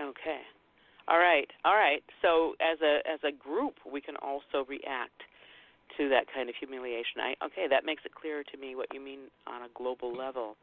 Okay, 0.00 0.40
all 1.08 1.18
right, 1.18 1.48
all 1.64 1.74
right. 1.74 2.02
So 2.22 2.54
as 2.60 2.80
a 2.80 2.98
as 3.08 3.20
a 3.24 3.32
group, 3.32 3.74
we 3.90 4.00
can 4.00 4.16
also 4.16 4.64
react 4.68 5.22
to 5.98 6.08
that 6.08 6.26
kind 6.34 6.48
of 6.48 6.54
humiliation. 6.58 7.20
I 7.20 7.34
okay, 7.44 7.66
that 7.68 7.84
makes 7.84 8.02
it 8.04 8.14
clearer 8.14 8.42
to 8.42 8.56
me 8.58 8.74
what 8.74 8.88
you 8.92 9.00
mean 9.00 9.28
on 9.46 9.62
a 9.62 9.68
global 9.74 10.16
level. 10.16 10.56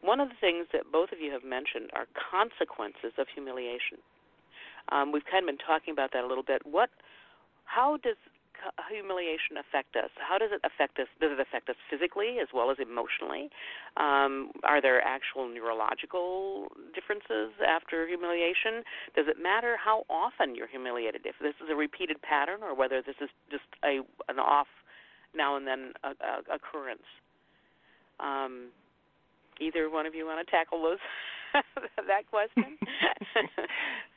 One 0.00 0.20
of 0.20 0.28
the 0.28 0.38
things 0.40 0.66
that 0.72 0.92
both 0.92 1.10
of 1.10 1.20
you 1.20 1.32
have 1.32 1.42
mentioned 1.42 1.90
are 1.92 2.06
consequences 2.30 3.12
of 3.18 3.26
humiliation. 3.34 3.98
Um, 4.90 5.12
we've 5.12 5.26
kind 5.30 5.44
of 5.44 5.48
been 5.48 5.64
talking 5.64 5.92
about 5.92 6.12
that 6.12 6.24
a 6.24 6.26
little 6.26 6.44
bit. 6.44 6.62
What, 6.64 6.90
how 7.64 7.98
does 8.02 8.16
humiliation 8.90 9.56
affect 9.58 9.96
us? 9.96 10.10
How 10.18 10.38
does 10.38 10.50
it 10.52 10.60
affect 10.64 10.98
us? 10.98 11.06
Does 11.20 11.32
it 11.32 11.40
affect 11.40 11.68
us 11.70 11.76
physically 11.90 12.38
as 12.42 12.48
well 12.52 12.70
as 12.70 12.78
emotionally? 12.80 13.50
Um, 13.96 14.50
are 14.64 14.82
there 14.82 15.00
actual 15.02 15.48
neurological 15.48 16.68
differences 16.94 17.54
after 17.62 18.06
humiliation? 18.06 18.82
Does 19.14 19.26
it 19.28 19.38
matter 19.40 19.76
how 19.78 20.04
often 20.10 20.54
you're 20.54 20.68
humiliated? 20.68 21.22
If 21.24 21.36
this 21.40 21.54
is 21.62 21.70
a 21.70 21.76
repeated 21.76 22.20
pattern, 22.22 22.62
or 22.62 22.74
whether 22.74 23.02
this 23.02 23.16
is 23.20 23.30
just 23.50 23.68
a 23.84 24.00
an 24.28 24.38
off 24.38 24.68
now 25.34 25.56
and 25.56 25.66
then 25.66 25.92
a, 26.02 26.10
a 26.18 26.56
occurrence? 26.56 27.06
Um, 28.18 28.74
either 29.60 29.90
one 29.90 30.06
of 30.06 30.14
you 30.14 30.26
want 30.26 30.44
to 30.44 30.50
tackle 30.50 30.82
those 30.82 31.02
that 31.96 32.26
question? 32.30 32.78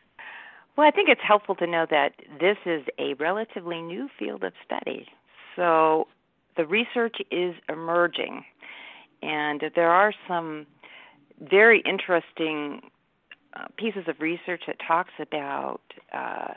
Well, 0.76 0.88
I 0.88 0.92
think 0.92 1.10
it's 1.10 1.22
helpful 1.22 1.56
to 1.56 1.68
know 1.68 1.86
that 1.90 2.14
this 2.40 2.58
is 2.66 2.84
a 2.98 3.14
relatively 3.16 3.82
new 3.82 4.10
field 4.18 4.44
of 4.44 4.54
study. 4.66 5.08
So 5.56 6.08
the 6.56 6.66
research 6.66 7.18
is 7.30 7.56
emerging, 7.70 8.46
and 9.22 9.64
there 9.76 9.92
are 9.92 10.14
some 10.28 10.66
very 11.40 11.82
interesting 11.82 12.82
uh, 13.54 13.66
pieces 13.78 14.08
of 14.08 14.20
research 14.22 14.64
that 14.68 14.78
talks 14.86 15.12
about 15.20 15.82
uh, 16.14 16.54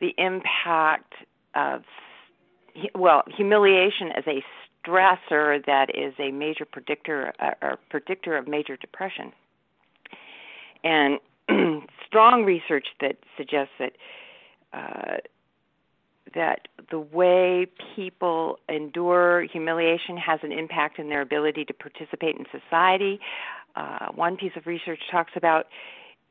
the 0.00 0.14
impact 0.18 1.14
of 1.54 1.82
well 2.94 3.22
humiliation 3.26 4.12
as 4.16 4.24
a 4.26 4.42
stressor 4.86 5.64
that 5.66 5.94
is 5.94 6.14
a 6.18 6.30
major 6.30 6.64
predictor 6.64 7.32
uh, 7.40 7.52
or 7.60 7.78
predictor 7.90 8.36
of 8.36 8.46
major 8.48 8.76
depression 8.76 9.32
and 10.84 11.18
strong 12.06 12.44
research 12.44 12.86
that 13.00 13.16
suggests 13.36 13.72
that 13.78 13.92
uh, 14.72 15.16
that 16.34 16.68
the 16.90 16.98
way 16.98 17.66
people 17.94 18.58
endure 18.68 19.42
humiliation 19.42 20.16
has 20.16 20.40
an 20.42 20.52
impact 20.52 20.98
in 20.98 21.08
their 21.08 21.20
ability 21.20 21.64
to 21.64 21.74
participate 21.74 22.36
in 22.36 22.46
society. 22.50 23.20
Uh, 23.76 24.08
one 24.14 24.36
piece 24.36 24.52
of 24.56 24.66
research 24.66 25.00
talks 25.10 25.32
about 25.36 25.66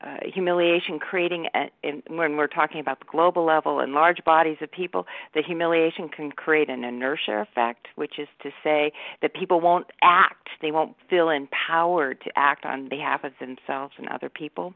uh, 0.04 0.18
humiliation 0.34 1.00
creating, 1.00 1.48
a, 1.54 1.70
in, 1.84 2.02
when 2.08 2.38
we're 2.38 2.48
talking 2.48 2.80
about 2.80 3.00
the 3.00 3.06
global 3.10 3.46
level 3.46 3.80
and 3.80 3.94
large 3.94 4.24
bodies 4.24 4.58
of 4.62 4.72
people, 4.72 5.06
the 5.34 5.42
humiliation 5.42 6.10
can 6.10 6.32
create 6.32 6.70
an 6.70 6.84
inertia 6.84 7.46
effect, 7.50 7.88
which 7.96 8.18
is 8.18 8.28
to 8.42 8.50
say 8.64 8.92
that 9.22 9.34
people 9.34 9.60
won't 9.60 9.88
act, 10.02 10.50
they 10.62 10.72
won't 10.72 10.96
feel 11.10 11.30
empowered 11.30 12.22
to 12.22 12.32
act 12.36 12.66
on 12.66 12.90
behalf 12.90 13.24
of 13.24 13.34
themselves 13.40 13.94
and 13.98 14.08
other 14.10 14.30
people. 14.30 14.74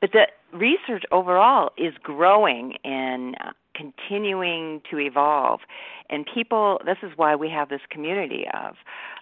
But 0.00 0.12
the 0.12 0.26
research 0.52 1.04
overall 1.12 1.70
is 1.76 1.94
growing 2.02 2.76
uh, 3.36 3.52
continuing 3.74 4.80
to 4.90 4.98
evolve, 4.98 5.60
and 6.10 6.26
people. 6.32 6.80
This 6.84 6.98
is 7.02 7.12
why 7.16 7.34
we 7.34 7.48
have 7.50 7.68
this 7.68 7.80
community 7.90 8.46
of 8.54 8.76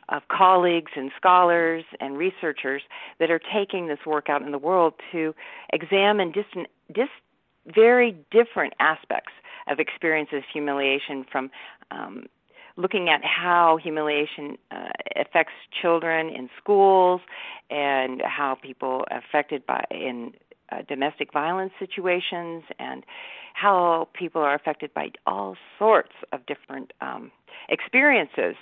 of 0.09 0.23
colleagues 0.29 0.93
and 0.97 1.11
scholars 1.17 1.85
and 2.01 2.19
researchers 2.19 2.83
that 3.19 3.31
are 3.31 3.41
taking 3.53 3.87
this 3.87 4.01
work 4.07 4.29
out 4.29 4.43
in 4.43 4.53
the 4.53 4.59
world 4.59 4.95
to 5.13 5.35
examine 5.73 6.33
distant, 6.33 6.67
dis, 6.93 7.09
very 7.67 8.17
different 8.31 8.75
aspects 8.81 9.33
of 9.69 9.79
experiences 9.79 10.43
humiliation 10.53 11.25
from 11.31 11.51
um, 11.91 12.27
looking 12.77 13.09
at 13.09 13.21
how 13.25 13.79
humiliation 13.83 14.57
uh, 14.71 14.89
affects 15.17 15.53
children 15.81 16.29
in 16.29 16.49
schools 16.59 17.21
and 17.71 18.23
how 18.23 18.57
people 18.61 19.05
affected 19.11 19.65
by 19.67 19.85
in 19.91 20.33
uh, 20.73 20.83
domestic 20.89 21.33
violence 21.33 21.73
situations 21.79 22.65
and 22.79 23.05
how 23.55 24.09
people 24.15 24.41
are 24.41 24.55
affected 24.55 24.93
by 24.95 25.11
all 25.27 25.57
sorts 25.79 26.13
of 26.33 26.45
different 26.47 26.93
um, 27.01 27.31
experiences. 27.69 28.57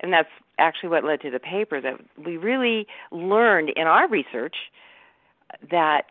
And 0.00 0.12
that's 0.12 0.28
actually 0.58 0.88
what 0.88 1.04
led 1.04 1.20
to 1.20 1.30
the 1.30 1.38
paper 1.38 1.80
that 1.80 1.94
we 2.24 2.36
really 2.36 2.86
learned 3.10 3.70
in 3.76 3.86
our 3.86 4.08
research 4.08 4.56
that 5.70 6.06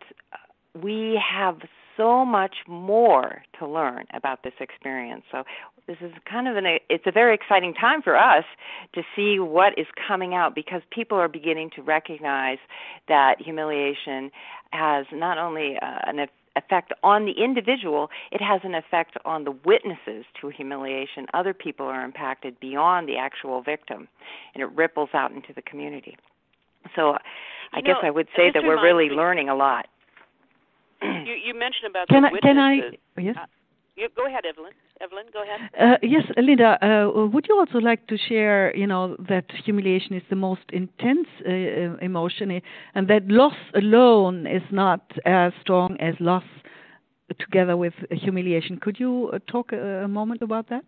we 0.80 1.20
have 1.22 1.58
so 1.98 2.26
much 2.26 2.56
more 2.68 3.44
to 3.60 3.68
learn 3.68 4.06
about 4.14 4.44
this 4.44 4.54
experience. 4.60 5.24
So 5.32 5.44
this 5.88 5.98
is 6.02 6.12
kind 6.30 6.48
of 6.48 6.58
an 6.58 6.66
it's 6.90 7.06
a 7.06 7.12
very 7.12 7.34
exciting 7.36 7.74
time 7.74 8.02
for 8.02 8.18
us 8.18 8.46
to 8.94 9.02
see 9.16 9.40
what 9.40 9.78
is 9.78 9.88
coming 10.08 10.34
out 10.34 10.56
because 10.56 10.82
people 10.92 11.18
are 11.18 11.28
beginning 11.28 11.70
to 11.76 11.82
recognize 11.82 12.60
that 13.08 13.36
humiliation 13.40 14.32
has 14.72 15.06
not 15.12 15.38
only 15.38 15.76
uh, 15.82 16.00
an 16.06 16.28
effect 16.56 16.94
on 17.04 17.26
the 17.26 17.44
individual, 17.44 18.10
it 18.32 18.42
has 18.42 18.62
an 18.64 18.76
effect 18.76 19.18
on 19.26 19.44
the 19.44 19.52
witnesses 19.52 20.26
to 20.40 20.50
humiliation. 20.50 21.26
Other 21.34 21.54
people 21.54 21.86
are 21.86 22.04
impacted 22.04 22.60
beyond 22.60 23.08
the 23.08 23.18
actual 23.18 23.62
victim, 23.62 24.08
and 24.54 24.62
it 24.62 24.70
ripples 24.76 25.10
out 25.14 25.32
into 25.32 25.54
the 25.54 25.62
community. 25.62 26.18
So, 26.96 27.18
I 27.74 27.78
you 27.78 27.84
guess 27.84 27.98
know, 28.02 28.08
I 28.08 28.12
would 28.12 28.28
say 28.36 28.52
that 28.54 28.64
we're 28.64 28.82
really 28.82 29.10
me, 29.10 29.16
learning 29.16 29.50
a 29.50 29.56
lot. 29.56 29.88
you, 31.26 31.34
you 31.34 31.54
mentioned 31.54 31.90
about 31.90 32.08
can 32.08 32.24
the 32.24 32.30
I, 32.30 32.32
witnesses. 32.32 33.00
Can 33.16 33.18
I? 33.18 33.22
Yes. 33.22 33.36
Uh, 33.40 33.46
you, 33.96 34.08
go 34.16 34.26
ahead, 34.26 34.44
Evelin. 34.46 34.72
Evelin, 35.02 35.32
go 35.34 35.44
ahead. 35.44 35.70
Uh, 35.80 35.98
yes, 36.02 36.24
Linda. 36.38 36.78
Uh, 36.82 37.28
would 37.28 37.46
you 37.50 37.58
also 37.60 37.80
like 37.80 38.08
to 38.08 38.18
share, 38.18 38.76
you 38.76 38.88
know, 38.88 39.16
that 39.28 39.46
humiliation 39.66 40.14
is 40.14 40.24
the 40.30 40.36
most 40.36 40.62
intense 40.72 41.28
uh, 41.46 41.52
uh 41.52 41.98
emotion, 42.02 42.62
and 42.96 43.08
that 43.08 43.28
loss 43.28 43.56
alone 43.76 44.48
is 44.48 44.64
not 44.72 45.12
as 45.26 45.52
strong 45.62 45.98
as 46.00 46.16
loss 46.20 46.44
together 47.40 47.76
with 47.76 47.94
humiliation? 48.12 48.78
Could 48.80 49.00
you 49.00 49.30
uh, 49.34 49.40
talk 49.48 49.72
a, 49.74 50.04
a 50.04 50.08
moment 50.08 50.42
about 50.42 50.70
that? 50.70 50.84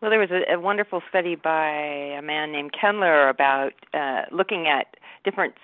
Well, 0.00 0.10
there 0.10 0.20
was 0.20 0.30
a, 0.30 0.54
a, 0.54 0.60
wonderful 0.60 1.02
study 1.08 1.34
by 1.34 1.70
a 1.70 2.22
man 2.22 2.52
named 2.52 2.72
Kendler 2.72 3.28
about 3.28 3.72
uh, 3.94 4.22
looking 4.30 4.68
at 4.68 4.96
different 5.24 5.54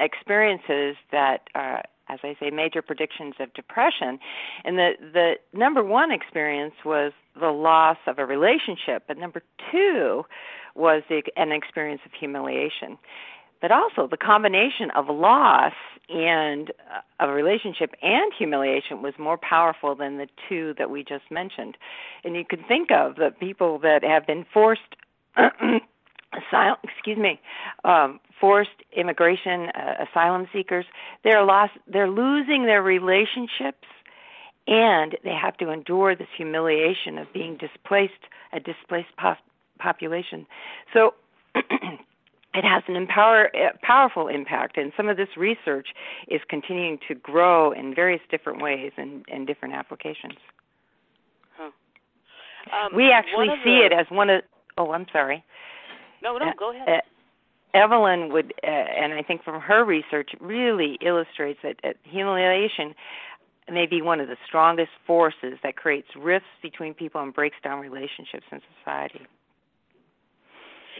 experiences 0.00 0.96
that 1.10 1.48
are 1.54 1.82
as 2.12 2.20
I 2.22 2.36
say, 2.38 2.50
major 2.50 2.82
predictions 2.82 3.34
of 3.40 3.52
depression. 3.54 4.18
And 4.64 4.78
the 4.78 4.92
the 5.00 5.34
number 5.52 5.82
one 5.82 6.12
experience 6.12 6.74
was 6.84 7.12
the 7.40 7.50
loss 7.50 7.96
of 8.06 8.18
a 8.18 8.26
relationship, 8.26 9.04
but 9.08 9.16
number 9.16 9.42
two 9.70 10.24
was 10.74 11.02
the, 11.08 11.22
an 11.36 11.52
experience 11.52 12.02
of 12.04 12.12
humiliation. 12.18 12.98
But 13.60 13.70
also 13.70 14.08
the 14.08 14.16
combination 14.16 14.90
of 14.96 15.08
loss 15.08 15.74
and 16.08 16.70
uh, 16.92 17.00
a 17.20 17.30
relationship 17.30 17.94
and 18.02 18.32
humiliation 18.36 19.02
was 19.02 19.14
more 19.18 19.38
powerful 19.38 19.94
than 19.94 20.18
the 20.18 20.26
two 20.48 20.74
that 20.78 20.90
we 20.90 21.04
just 21.04 21.30
mentioned. 21.30 21.76
And 22.24 22.34
you 22.34 22.44
can 22.44 22.64
think 22.64 22.90
of 22.90 23.16
the 23.16 23.32
people 23.38 23.78
that 23.80 24.02
have 24.02 24.26
been 24.26 24.44
forced 24.52 24.96
asylum, 26.32 26.76
excuse 26.84 27.18
me, 27.18 27.40
um, 27.84 28.20
forced 28.40 28.70
immigration, 28.96 29.68
uh, 29.74 30.04
asylum 30.10 30.46
seekers, 30.52 30.84
they're 31.24 31.44
lost, 31.44 31.72
they're 31.86 32.10
losing 32.10 32.66
their 32.66 32.82
relationships, 32.82 33.86
and 34.66 35.16
they 35.24 35.34
have 35.34 35.56
to 35.58 35.70
endure 35.70 36.14
this 36.14 36.28
humiliation 36.36 37.18
of 37.18 37.32
being 37.32 37.56
displaced, 37.56 38.12
a 38.52 38.60
displaced 38.60 39.14
pop- 39.16 39.38
population. 39.78 40.46
So. 40.92 41.14
it 42.54 42.64
has 42.64 42.82
an 42.86 42.96
empower, 42.96 43.50
powerful 43.82 44.28
impact, 44.28 44.76
and 44.76 44.92
some 44.96 45.08
of 45.08 45.16
this 45.16 45.28
research 45.36 45.88
is 46.28 46.40
continuing 46.48 46.98
to 47.08 47.14
grow 47.14 47.72
in 47.72 47.94
various 47.94 48.20
different 48.30 48.60
ways 48.60 48.92
and, 48.96 49.24
and 49.32 49.46
different 49.46 49.74
applications. 49.74 50.34
Huh. 51.56 51.70
Um, 52.70 52.94
we 52.94 53.10
actually 53.10 53.48
see 53.64 53.78
the... 53.78 53.86
it 53.86 53.92
as 53.92 54.06
one 54.10 54.28
of. 54.30 54.42
Oh, 54.76 54.92
I'm 54.92 55.06
sorry. 55.12 55.44
No, 56.22 56.38
no, 56.38 56.52
go 56.58 56.72
ahead. 56.72 56.88
Uh, 56.88 57.00
Evelin 57.74 58.30
would, 58.32 58.52
uh, 58.62 58.66
and 58.66 59.12
I 59.14 59.22
think 59.22 59.42
from 59.44 59.60
her 59.60 59.84
research, 59.84 60.30
really 60.40 60.98
illustrates 61.04 61.58
that, 61.62 61.76
that 61.82 61.96
humiliation 62.04 62.94
may 63.70 63.86
be 63.86 64.02
one 64.02 64.20
of 64.20 64.28
the 64.28 64.36
strongest 64.46 64.90
forces 65.06 65.54
that 65.62 65.76
creates 65.76 66.08
rifts 66.18 66.48
between 66.62 66.94
people 66.94 67.22
and 67.22 67.32
breaks 67.32 67.56
down 67.64 67.80
relationships 67.80 68.44
in 68.50 68.60
society. 68.78 69.22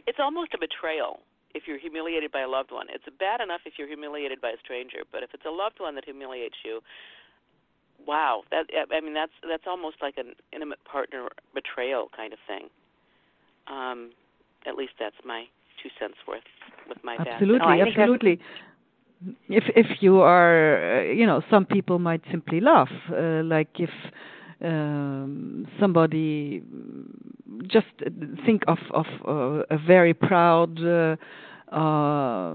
It's 0.06 0.18
almost 0.20 0.54
a 0.54 0.58
betrayal 0.58 1.20
if 1.54 1.64
you're 1.66 1.78
humiliated 1.78 2.32
by 2.32 2.40
a 2.40 2.48
loved 2.48 2.72
one. 2.72 2.86
It's 2.88 3.04
bad 3.18 3.40
enough 3.40 3.60
if 3.66 3.74
you're 3.78 3.88
humiliated 3.88 4.40
by 4.40 4.50
a 4.50 4.58
stranger, 4.64 5.04
but 5.10 5.22
if 5.22 5.30
it's 5.34 5.44
a 5.44 5.50
loved 5.50 5.78
one 5.78 5.94
that 5.96 6.04
humiliates 6.04 6.56
you, 6.64 6.80
wow, 8.06 8.42
that 8.50 8.66
I 8.72 9.00
mean 9.00 9.14
that's 9.14 9.32
that's 9.46 9.64
almost 9.66 9.96
like 10.00 10.14
an 10.16 10.34
intimate 10.52 10.82
partner 10.84 11.28
betrayal 11.54 12.08
kind 12.16 12.32
of 12.32 12.38
thing. 12.48 12.68
Um, 13.68 14.10
at 14.66 14.76
least 14.76 14.92
that's 14.98 15.16
my 15.24 15.44
two 15.82 15.90
cents 15.98 16.16
worth 16.26 16.42
with 16.88 16.98
my 17.04 17.16
dad. 17.16 17.40
absolutely, 17.40 17.58
background. 17.58 17.88
absolutely. 17.88 18.40
If 19.48 19.64
if 19.76 19.86
you 20.02 20.20
are, 20.20 21.00
uh, 21.00 21.02
you 21.12 21.26
know, 21.26 21.42
some 21.50 21.64
people 21.64 21.98
might 21.98 22.22
simply 22.30 22.60
laugh, 22.60 22.90
uh, 23.10 23.42
like 23.44 23.68
if 23.78 23.90
um, 24.62 25.66
somebody 25.78 26.62
just 27.66 27.86
think 28.44 28.62
of 28.66 28.78
of 28.92 29.06
uh, 29.26 29.62
a 29.70 29.78
very 29.78 30.14
proud. 30.14 30.82
Uh, 30.84 31.16
uh, 31.72 32.54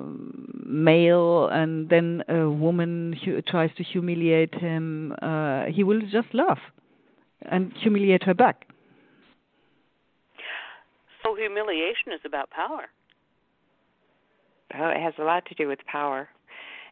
male 0.64 1.48
and 1.48 1.90
then 1.90 2.22
a 2.30 2.48
woman 2.48 3.14
hu- 3.26 3.42
tries 3.42 3.72
to 3.76 3.84
humiliate 3.84 4.54
him, 4.54 5.12
uh, 5.24 5.66
he 5.66 5.84
will 5.84 6.02
just 6.02 6.32
laugh 6.34 6.60
and 7.42 7.74
humiliate 7.82 8.24
her 8.24 8.36
back. 8.36 8.67
So 11.28 11.36
humiliation 11.36 12.14
is 12.14 12.22
about 12.26 12.50
power. 12.50 12.86
Oh, 14.78 14.90
it 14.90 15.02
has 15.02 15.14
a 15.18 15.24
lot 15.24 15.46
to 15.48 15.56
do 15.56 15.68
with 15.68 15.80
power. 15.86 16.30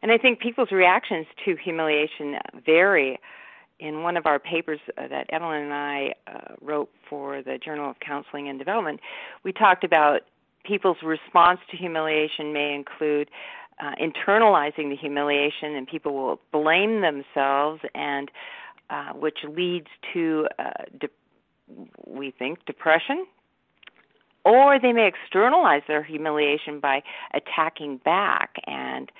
And 0.02 0.12
I 0.12 0.18
think 0.18 0.40
people's 0.40 0.72
reactions 0.72 1.26
to 1.44 1.56
humiliation 1.56 2.36
vary. 2.64 3.18
In 3.78 4.02
one 4.02 4.16
of 4.16 4.24
our 4.24 4.38
papers 4.38 4.80
uh, 4.96 5.06
that 5.08 5.28
Evelin 5.30 5.64
and 5.64 5.74
I 5.74 6.14
uh, 6.26 6.54
wrote 6.62 6.90
for 7.08 7.42
the 7.42 7.58
Journal 7.62 7.90
of 7.90 8.00
Counseling 8.00 8.48
and 8.48 8.58
Development, 8.58 9.00
we 9.44 9.52
talked 9.52 9.84
about 9.84 10.22
people's 10.64 10.96
response 11.02 11.60
to 11.70 11.76
humiliation 11.76 12.54
may 12.54 12.74
include 12.74 13.28
uh, 13.78 13.92
internalizing 14.00 14.88
the 14.88 14.96
humiliation, 14.96 15.74
and 15.74 15.86
people 15.86 16.14
will 16.14 16.40
blame 16.52 17.02
themselves, 17.02 17.82
and 17.94 18.30
uh, 18.88 19.12
which 19.12 19.38
leads 19.46 19.88
to, 20.14 20.48
uh, 20.58 20.70
de- 20.98 21.08
we 22.06 22.30
think, 22.30 22.64
depression 22.64 23.26
or 24.46 24.78
they 24.78 24.92
may 24.92 25.08
externalize 25.08 25.82
their 25.88 26.04
humiliation 26.04 26.78
by 26.78 27.02
attacking 27.34 27.98
back. 27.98 28.54
And 28.66 29.10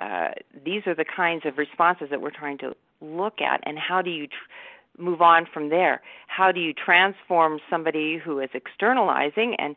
uh, 0.00 0.30
these 0.64 0.82
are 0.86 0.94
the 0.94 1.04
kinds 1.04 1.46
of 1.46 1.56
responses 1.56 2.08
that 2.10 2.20
we're 2.20 2.30
trying 2.30 2.58
to 2.58 2.74
look 3.00 3.40
at. 3.40 3.60
And 3.64 3.78
how 3.78 4.02
do 4.02 4.10
you 4.10 4.26
tr- 4.26 5.00
move 5.00 5.22
on 5.22 5.46
from 5.54 5.68
there? 5.68 6.02
How 6.26 6.50
do 6.50 6.60
you 6.60 6.72
transform 6.72 7.60
somebody 7.70 8.18
who 8.18 8.40
is 8.40 8.50
externalizing? 8.54 9.54
And 9.58 9.76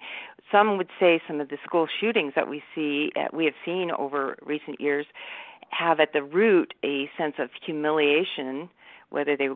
some 0.51 0.77
would 0.77 0.89
say 0.99 1.21
some 1.27 1.39
of 1.39 1.49
the 1.49 1.57
school 1.63 1.87
shootings 1.99 2.33
that 2.35 2.49
we 2.49 2.63
see 2.73 3.11
uh, 3.15 3.27
we 3.31 3.45
have 3.45 3.53
seen 3.63 3.91
over 3.91 4.37
recent 4.43 4.81
years 4.81 5.05
have 5.69 5.99
at 5.99 6.13
the 6.13 6.23
root 6.23 6.73
a 6.83 7.07
sense 7.15 7.35
of 7.37 7.51
humiliation, 7.63 8.69
whether 9.09 9.35
they 9.35 9.49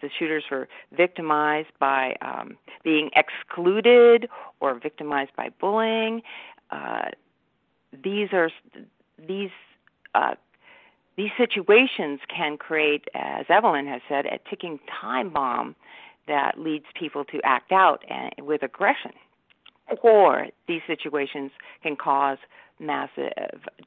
the 0.00 0.08
shooters 0.18 0.44
were 0.50 0.68
victimized 0.96 1.68
by 1.78 2.16
um, 2.22 2.56
being 2.82 3.10
excluded 3.14 4.26
or 4.60 4.78
victimized 4.78 5.32
by 5.36 5.50
bullying. 5.60 6.22
Uh, 6.70 7.08
these 7.92 8.28
are 8.32 8.50
these 9.28 9.50
uh, 10.14 10.34
these 11.16 11.30
situations 11.36 12.20
can 12.34 12.56
create, 12.56 13.04
as 13.14 13.44
Evelin 13.46 13.86
has 13.86 14.00
said, 14.08 14.24
a 14.26 14.38
ticking 14.48 14.78
time 15.00 15.30
bomb 15.30 15.76
that 16.26 16.58
leads 16.58 16.86
people 16.98 17.24
to 17.26 17.40
act 17.44 17.72
out 17.72 18.02
and, 18.08 18.46
with 18.46 18.62
aggression. 18.62 19.12
Or 20.02 20.46
these 20.68 20.80
situations 20.86 21.50
can 21.82 21.96
cause 21.96 22.38
massive 22.78 23.32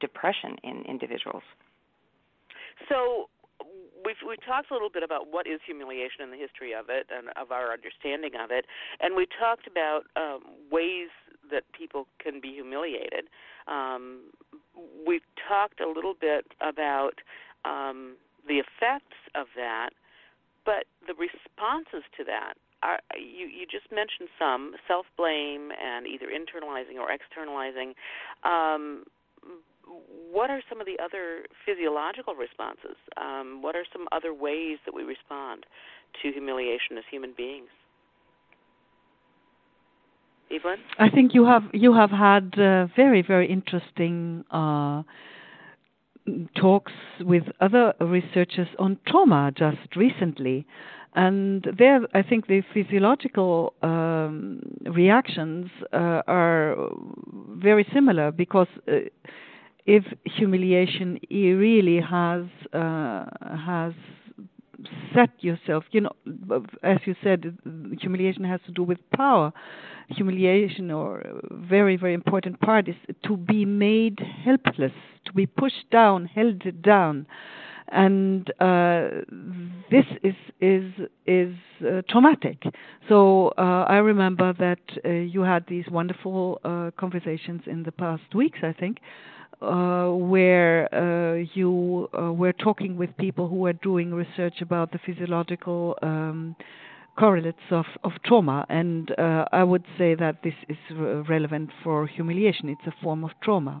depression 0.00 0.56
in 0.62 0.84
individuals. 0.86 1.42
So, 2.88 3.28
we've 4.04 4.20
we 4.26 4.36
talked 4.46 4.70
a 4.70 4.74
little 4.74 4.90
bit 4.90 5.02
about 5.02 5.30
what 5.30 5.46
is 5.46 5.60
humiliation 5.64 6.22
and 6.22 6.32
the 6.32 6.36
history 6.36 6.72
of 6.74 6.86
it 6.88 7.06
and 7.10 7.28
of 7.36 7.50
our 7.50 7.72
understanding 7.72 8.32
of 8.38 8.50
it, 8.50 8.66
and 9.00 9.16
we 9.16 9.26
talked 9.26 9.66
about 9.66 10.04
um, 10.16 10.42
ways 10.70 11.08
that 11.50 11.64
people 11.76 12.06
can 12.18 12.40
be 12.40 12.52
humiliated. 12.52 13.28
Um, 13.68 14.32
we've 15.06 15.26
talked 15.48 15.80
a 15.80 15.88
little 15.88 16.14
bit 16.18 16.46
about 16.60 17.20
um, 17.64 18.16
the 18.46 18.60
effects 18.60 19.16
of 19.34 19.46
that, 19.56 19.90
but 20.64 20.84
the 21.06 21.14
responses 21.14 22.04
to 22.16 22.24
that 22.24 22.54
are 22.82 23.00
you 23.16 23.46
you 23.46 23.66
just 23.66 23.90
mentioned 23.90 24.28
some 24.38 24.74
self 24.86 25.06
blame 25.16 25.70
and 25.82 26.06
either 26.06 26.26
internalizing 26.26 27.00
or 27.00 27.10
externalizing. 27.10 27.94
Um, 28.44 29.04
what 30.32 30.50
are 30.50 30.60
some 30.68 30.80
of 30.80 30.86
the 30.86 30.98
other 31.02 31.44
physiological 31.64 32.34
responses? 32.34 32.96
Um, 33.16 33.62
what 33.62 33.76
are 33.76 33.84
some 33.92 34.06
other 34.12 34.34
ways 34.34 34.78
that 34.84 34.94
we 34.94 35.02
respond 35.02 35.64
to 36.22 36.32
humiliation 36.32 36.98
as 36.98 37.04
human 37.10 37.34
beings? 37.36 37.68
Evelin? 40.50 40.76
I 40.98 41.08
think 41.08 41.34
you 41.34 41.46
have 41.46 41.62
you 41.72 41.94
have 41.94 42.10
had 42.10 42.54
uh, 42.58 42.86
very 42.94 43.22
very 43.22 43.48
interesting 43.50 44.44
uh, 44.50 45.02
talks 46.56 46.92
with 47.20 47.44
other 47.60 47.94
researchers 48.00 48.68
on 48.78 48.98
trauma 49.06 49.52
just 49.56 49.96
recently, 49.96 50.66
and 51.14 51.66
there 51.78 52.00
I 52.12 52.22
think 52.22 52.46
the 52.46 52.62
physiological 52.74 53.74
um, 53.82 54.60
reactions 54.84 55.70
uh, 55.92 56.22
are 56.26 56.76
very 57.56 57.86
similar 57.92 58.30
because 58.30 58.68
uh, 58.86 58.98
if 59.86 60.04
humiliation 60.24 61.18
really 61.30 62.00
has 62.00 62.44
uh, 62.72 63.24
has 63.56 63.92
set 65.14 65.30
yourself 65.40 65.84
you 65.92 66.00
know 66.00 66.12
as 66.82 66.98
you 67.06 67.14
said 67.22 67.56
humiliation 68.00 68.44
has 68.44 68.60
to 68.66 68.72
do 68.72 68.82
with 68.82 68.98
power 69.16 69.52
humiliation 70.08 70.90
or 70.90 71.22
very 71.52 71.96
very 71.96 72.12
important 72.14 72.58
part 72.60 72.88
is 72.88 72.96
to 73.22 73.36
be 73.36 73.64
made 73.64 74.18
helpless 74.44 74.92
to 75.24 75.32
be 75.32 75.46
pushed 75.46 75.88
down 75.90 76.26
held 76.26 76.62
down 76.82 77.26
and 77.88 78.50
uh, 78.60 79.08
this 79.90 80.04
is 80.22 80.34
is 80.60 80.90
is 81.26 81.54
uh, 81.86 82.02
traumatic. 82.08 82.62
So 83.08 83.48
uh, 83.58 83.84
I 83.88 83.96
remember 83.96 84.52
that 84.54 84.78
uh, 85.04 85.08
you 85.10 85.42
had 85.42 85.64
these 85.68 85.84
wonderful 85.90 86.60
uh, 86.64 86.90
conversations 86.98 87.62
in 87.66 87.82
the 87.82 87.92
past 87.92 88.34
weeks, 88.34 88.60
I 88.62 88.72
think, 88.72 88.98
uh, 89.60 90.10
where 90.10 90.88
uh, 90.94 91.44
you 91.54 92.08
uh, 92.18 92.32
were 92.32 92.52
talking 92.52 92.96
with 92.96 93.16
people 93.16 93.48
who 93.48 93.56
were 93.56 93.72
doing 93.72 94.12
research 94.12 94.60
about 94.60 94.92
the 94.92 94.98
physiological 95.04 95.96
um, 96.02 96.56
correlates 97.18 97.58
of, 97.70 97.84
of 98.02 98.12
trauma, 98.24 98.66
and 98.68 99.10
uh, 99.18 99.44
I 99.52 99.62
would 99.62 99.84
say 99.96 100.14
that 100.14 100.42
this 100.42 100.54
is 100.68 100.76
re- 100.90 101.22
relevant 101.28 101.70
for 101.82 102.06
humiliation. 102.06 102.68
It's 102.68 102.86
a 102.86 102.94
form 103.02 103.24
of 103.24 103.30
trauma. 103.42 103.80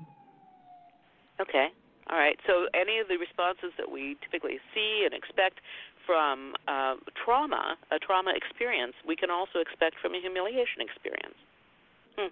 Okay. 1.40 1.68
All 2.10 2.18
right. 2.18 2.38
So, 2.46 2.66
any 2.74 2.98
of 2.98 3.08
the 3.08 3.16
responses 3.16 3.72
that 3.78 3.90
we 3.90 4.16
typically 4.22 4.58
see 4.74 5.02
and 5.04 5.14
expect 5.14 5.60
from 6.06 6.54
uh, 6.68 6.94
trauma, 7.24 7.76
a 7.90 7.98
trauma 7.98 8.32
experience, 8.36 8.92
we 9.06 9.16
can 9.16 9.30
also 9.30 9.58
expect 9.58 9.96
from 10.00 10.14
a 10.14 10.20
humiliation 10.20 10.80
experience. 10.80 11.34
Hmm. 12.16 12.30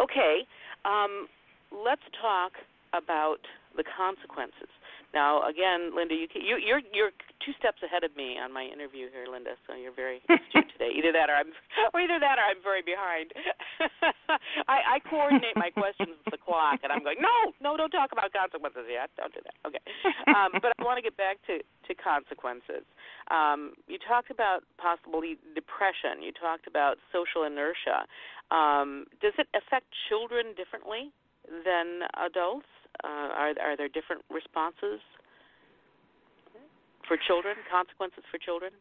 Okay. 0.00 0.46
Um, 0.84 1.28
let's 1.70 2.02
talk 2.20 2.52
about 2.92 3.40
the 3.76 3.84
consequences. 3.84 4.70
Now, 5.12 5.44
again, 5.44 5.92
Linda, 5.92 6.16
you, 6.16 6.26
you 6.32 6.56
you're 6.56 6.80
you're 6.92 7.12
two 7.44 7.52
steps 7.60 7.84
ahead 7.84 8.00
of 8.00 8.16
me 8.16 8.40
on 8.40 8.48
my 8.48 8.64
interview 8.64 9.12
here, 9.12 9.28
Linda. 9.28 9.60
So 9.68 9.76
you're 9.76 9.92
very 9.92 10.24
astute 10.32 10.72
today. 10.72 10.88
Either 10.96 11.12
that, 11.12 11.28
or 11.28 11.36
I'm, 11.36 11.52
or 11.92 12.00
either 12.04 12.16
that, 12.16 12.40
or 12.40 12.44
I'm 12.48 12.64
very 12.64 12.80
behind. 12.80 13.28
I, 14.72 14.96
I 14.96 15.04
coordinate 15.04 15.52
my 15.56 15.68
questions 15.68 16.16
with 16.24 16.32
the 16.32 16.40
clock, 16.40 16.80
and 16.80 16.88
I'm 16.88 17.04
going, 17.04 17.20
no, 17.20 17.52
no, 17.60 17.76
don't 17.76 17.92
talk 17.92 18.12
about 18.12 18.32
consequences 18.32 18.88
yet. 18.88 19.12
Don't 19.20 19.32
do 19.36 19.44
that. 19.44 19.56
Okay. 19.68 19.84
Um, 20.32 20.56
but 20.64 20.72
I 20.72 20.80
want 20.80 20.96
to 20.96 21.04
get 21.04 21.16
back 21.20 21.36
to 21.52 21.60
to 21.60 21.92
consequences. 21.92 22.88
Um, 23.28 23.76
you 23.84 24.00
talked 24.00 24.32
about 24.32 24.64
possibly 24.80 25.36
depression. 25.52 26.24
You 26.24 26.32
talked 26.32 26.64
about 26.64 26.96
social 27.12 27.44
inertia. 27.44 28.08
Um, 28.48 29.04
does 29.20 29.36
it 29.36 29.48
affect 29.52 29.92
children 30.08 30.56
differently 30.56 31.12
than 31.44 32.08
adults? 32.16 32.68
Uh, 33.04 33.30
are 33.34 33.52
are 33.60 33.76
there 33.76 33.88
different 33.88 34.22
responses 34.30 35.00
for 37.06 37.18
children? 37.26 37.56
Consequences 37.70 38.24
for 38.30 38.38
children? 38.38 38.72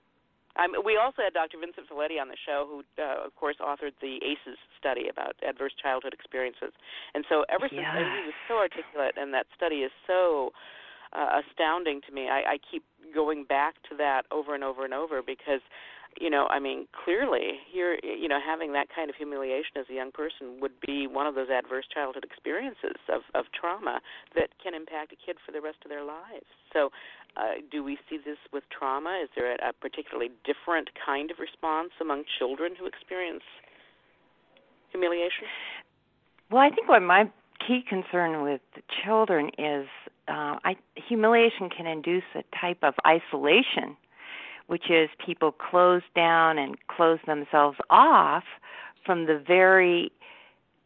Um, 0.60 0.76
we 0.84 1.00
also 1.00 1.24
had 1.24 1.34
Dr. 1.34 1.58
Vincent 1.64 1.88
Felitti 1.88 2.20
on 2.20 2.28
the 2.28 2.36
show, 2.44 2.68
who, 2.68 2.84
uh, 3.02 3.24
of 3.26 3.32
course, 3.40 3.56
authored 3.64 3.96
the 4.02 4.20
ACEs 4.20 4.60
study 4.78 5.08
about 5.08 5.36
adverse 5.48 5.72
childhood 5.82 6.14
experiences. 6.14 6.76
And 7.16 7.24
so, 7.30 7.46
ever 7.48 7.70
since 7.70 7.80
yeah. 7.80 7.96
he 7.96 8.28
was 8.28 8.36
so 8.48 8.60
articulate, 8.60 9.16
and 9.16 9.34
that 9.34 9.48
study 9.56 9.88
is 9.88 9.92
so 10.08 10.52
uh, 11.14 11.40
astounding 11.40 12.02
to 12.08 12.12
me, 12.12 12.28
I, 12.28 12.56
I 12.56 12.58
keep 12.60 12.84
going 13.16 13.46
back 13.46 13.76
to 13.90 13.96
that 13.98 14.24
over 14.32 14.54
and 14.54 14.64
over 14.64 14.84
and 14.84 14.94
over 14.94 15.22
because 15.24 15.62
you 16.20 16.30
know, 16.30 16.48
I 16.50 16.60
mean, 16.60 16.88
clearly, 16.92 17.60
here, 17.72 17.98
you 18.04 18.28
know, 18.28 18.40
having 18.44 18.74
that 18.74 18.88
kind 18.94 19.10
of 19.10 19.16
humiliation 19.16 19.78
as 19.78 19.86
a 19.90 19.94
young 19.94 20.12
person 20.12 20.60
would 20.60 20.74
be 20.86 21.08
one 21.08 21.28
of 21.28 21.36
those 21.36 21.50
adverse 21.50 21.86
childhood 21.94 22.24
experiences 22.24 23.00
of 23.10 23.22
of 23.34 23.46
trauma 23.54 24.02
that 24.36 24.50
can 24.62 24.74
impact 24.74 25.14
a 25.14 25.16
kid 25.16 25.38
for 25.46 25.52
the 25.52 25.62
rest 25.62 25.78
of 25.84 25.90
their 25.90 26.04
lives. 26.04 26.46
So, 26.74 26.90
uh, 27.38 27.64
do 27.72 27.84
we 27.84 27.98
see 28.10 28.18
this 28.18 28.38
with 28.52 28.64
trauma? 28.70 29.22
Is 29.24 29.30
there 29.36 29.54
a, 29.54 29.70
a 29.70 29.74
particularly 29.74 30.32
different 30.44 30.90
kind 31.04 31.32
of 31.32 31.40
response 31.40 31.92
among 32.02 32.24
children 32.38 32.74
who 32.78 32.86
experience 32.86 33.44
humiliation? 34.92 35.48
Well, 36.52 36.62
I 36.62 36.70
think 36.70 36.90
what 36.90 37.02
my 37.02 37.32
key 37.66 37.84
concern 37.88 38.44
with 38.44 38.62
children 39.04 39.52
is 39.58 39.88
uh, 40.28 40.58
I, 40.64 40.76
humiliation 40.96 41.70
can 41.70 41.88
induce 41.88 42.24
a 42.36 42.44
type 42.60 42.80
of 42.84 42.94
isolation 43.06 43.98
which 44.72 44.90
is 44.90 45.10
people 45.26 45.52
close 45.52 46.02
down 46.16 46.58
and 46.58 46.78
close 46.88 47.20
themselves 47.28 47.78
off 47.90 48.46
from 49.06 49.26
the 49.26 49.38
very 49.46 50.14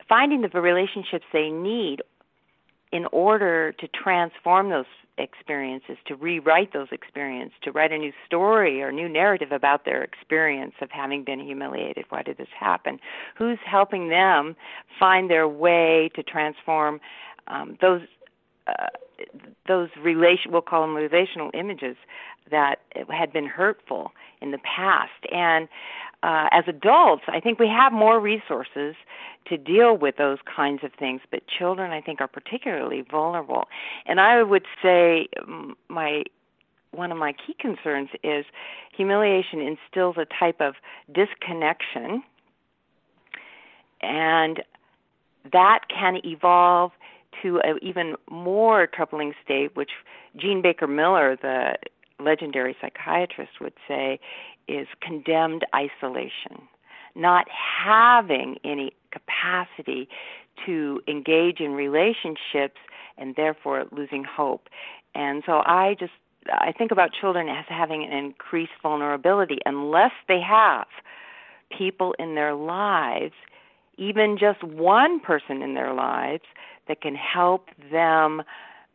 finding 0.10 0.42
the 0.42 0.60
relationships 0.60 1.24
they 1.32 1.50
need 1.52 2.02
in 2.92 3.06
order 3.12 3.74
to 3.74 3.88
transform 3.88 4.72
those 4.72 4.88
experiences, 5.20 5.98
to 6.08 6.16
rewrite 6.16 6.74
those 6.74 6.88
experiences, 6.92 7.56
to 7.62 7.72
write 7.72 7.92
a 7.92 7.98
new 8.00 8.12
story 8.26 8.82
or 8.82 8.92
new 8.92 9.08
narrative 9.08 9.52
about 9.52 9.86
their 9.86 10.02
experience 10.02 10.74
of 10.82 10.90
having 10.90 11.24
been 11.24 11.40
humiliated. 11.40 12.06
Why 12.10 12.24
did 12.24 12.38
this 12.38 12.48
happen? 12.60 13.00
Who's 13.38 13.60
helping 13.64 14.10
them 14.10 14.56
find 15.00 15.30
their 15.30 15.48
way 15.48 16.10
to 16.16 16.24
transform 16.24 17.00
um, 17.46 17.78
those 17.82 18.02
uh, 18.66 18.88
those 19.68 19.90
relation 20.02 20.52
we'll 20.52 20.62
call 20.62 20.82
them 20.82 20.96
relational 20.96 21.52
images 21.54 21.96
that 22.52 22.80
had 23.10 23.34
been 23.34 23.48
hurtful 23.48 24.12
in 24.42 24.52
the 24.52 24.60
past. 24.60 25.12
And 25.32 25.68
uh, 26.24 26.48
as 26.52 26.64
adults 26.68 27.24
i 27.28 27.40
think 27.40 27.60
we 27.60 27.68
have 27.68 27.94
more 27.94 28.20
resources 28.20 28.96
to 29.46 29.58
deal 29.58 29.96
with 29.96 30.16
those 30.18 30.40
kinds 30.56 30.84
of 30.84 30.92
things 30.98 31.22
but 31.30 31.42
children 31.46 31.92
i 31.92 32.02
think 32.02 32.20
are 32.20 32.28
particularly 32.28 33.04
vulnerable. 33.12 33.66
And 34.06 34.20
i 34.20 34.42
would 34.42 34.66
say 34.82 35.28
my 35.88 36.24
one 36.96 37.12
of 37.12 37.18
my 37.18 37.34
key 37.34 37.56
concerns 37.60 38.10
is 38.24 38.46
humiliation 38.96 39.60
instills 39.60 40.16
a 40.18 40.26
type 40.26 40.62
of 40.62 40.76
disconnection. 41.14 42.24
And 44.02 44.64
that 45.52 45.82
can 45.90 46.20
evolve 46.24 46.92
to 47.42 47.60
an 47.60 47.80
even 47.82 48.16
more 48.30 48.88
troubling 48.88 49.34
state, 49.44 49.76
which 49.76 49.92
Jean 50.38 50.62
Baker 50.62 50.88
Miller, 50.88 51.38
the 51.42 51.76
legendary 52.20 52.76
psychiatrist, 52.80 53.54
would 53.62 53.74
say 53.88 54.20
is 54.68 54.88
condemned 55.02 55.66
isolation, 55.76 56.68
not 57.16 57.46
having 57.50 58.58
any 58.64 58.94
capacity 59.12 60.08
to 60.66 61.02
engage 61.08 61.60
in 61.60 61.72
relationships 61.72 62.80
and 63.18 63.36
therefore 63.36 63.86
losing 63.92 64.24
hope. 64.24 64.68
And 65.14 65.44
so 65.46 65.62
I 65.66 65.96
just 66.00 66.12
I 66.52 66.72
think 66.72 66.92
about 66.92 67.10
children 67.20 67.50
as 67.50 67.66
having 67.68 68.04
an 68.04 68.12
increased 68.12 68.74
vulnerability 68.84 69.58
unless 69.66 70.12
they 70.28 70.40
have 70.42 70.86
people 71.76 72.14
in 72.20 72.36
their 72.36 72.54
lives, 72.54 73.34
even 73.98 74.38
just 74.40 74.64
one 74.64 75.20
person 75.20 75.62
in 75.62 75.74
their 75.74 75.94
lives 75.94 76.44
that 76.88 77.02
can 77.02 77.16
help 77.16 77.70
them 77.92 78.44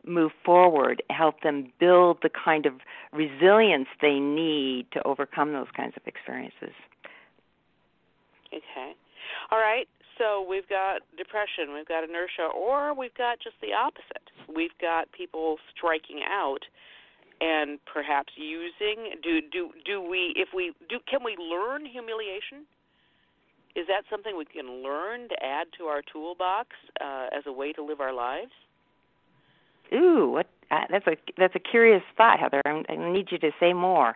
move 0.05 0.31
forward, 0.43 1.03
help 1.09 1.41
them 1.41 1.71
build 1.79 2.17
the 2.21 2.29
kind 2.29 2.65
of 2.65 2.73
resilience 3.13 3.87
they 4.01 4.19
need 4.19 4.87
to 4.93 5.05
overcome 5.05 5.53
those 5.53 5.67
kinds 5.75 5.93
of 5.95 6.03
experiences. 6.05 6.75
Okay. 8.47 8.93
All 9.51 9.59
right. 9.59 9.87
So 10.17 10.45
we've 10.47 10.67
got 10.69 11.01
depression, 11.17 11.73
we've 11.73 11.87
got 11.87 12.03
inertia, 12.03 12.49
or 12.55 12.93
we've 12.93 13.15
got 13.15 13.39
just 13.39 13.55
the 13.61 13.73
opposite. 13.73 14.29
We've 14.53 14.77
got 14.79 15.11
people 15.13 15.57
striking 15.75 16.19
out 16.29 16.61
and 17.41 17.79
perhaps 17.91 18.31
using 18.37 19.17
do 19.23 19.41
do 19.51 19.71
do 19.83 19.99
we 19.99 20.33
if 20.37 20.49
we 20.55 20.73
do 20.87 20.97
can 21.09 21.19
we 21.25 21.35
learn 21.37 21.85
humiliation 21.85 22.65
is 23.75 23.87
that 23.87 24.03
something 24.11 24.37
we 24.37 24.45
can 24.45 24.83
learn 24.83 25.27
to 25.27 25.35
add 25.43 25.65
to 25.77 25.85
our 25.85 26.01
toolbox 26.13 26.69
uh, 27.01 27.27
as 27.35 27.43
a 27.47 27.51
way 27.51 27.73
to 27.73 27.83
live 27.83 27.99
our 27.99 28.13
lives 28.13 28.51
ooh 29.93 30.31
what 30.31 30.47
uh, 30.71 30.85
that's 30.89 31.05
a 31.07 31.17
that's 31.37 31.55
a 31.55 31.59
curious 31.59 32.01
thought 32.17 32.39
heather. 32.39 32.61
I'm, 32.65 32.83
i 32.89 32.95
need 33.11 33.27
you 33.31 33.37
to 33.39 33.51
say 33.59 33.73
more. 33.73 34.15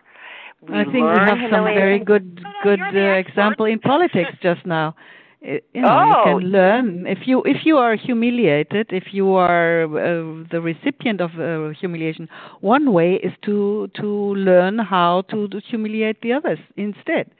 We 0.62 0.74
i 0.74 0.84
think 0.84 0.94
we 0.94 1.00
have 1.00 1.38
some 1.50 1.64
very 1.64 1.98
good 1.98 2.40
good 2.62 2.80
uh, 2.80 2.98
example 2.98 3.66
in 3.66 3.78
politics 3.78 4.30
just 4.42 4.64
now. 4.64 4.94
You 5.42 5.60
know 5.74 5.88
oh. 5.88 6.08
you 6.08 6.40
can 6.40 6.50
learn 6.50 7.06
if 7.06 7.26
you 7.26 7.42
if 7.44 7.58
you 7.66 7.76
are 7.76 7.94
humiliated 7.94 8.86
if 8.90 9.12
you 9.12 9.34
are 9.34 9.84
uh, 9.84 10.44
the 10.50 10.60
recipient 10.62 11.20
of 11.20 11.30
uh, 11.38 11.78
humiliation 11.78 12.26
one 12.60 12.92
way 12.92 13.14
is 13.22 13.32
to 13.42 13.88
to 14.00 14.06
learn 14.34 14.78
how 14.78 15.22
to, 15.30 15.46
to 15.48 15.60
humiliate 15.60 16.22
the 16.22 16.32
others 16.32 16.58
instead. 16.76 17.30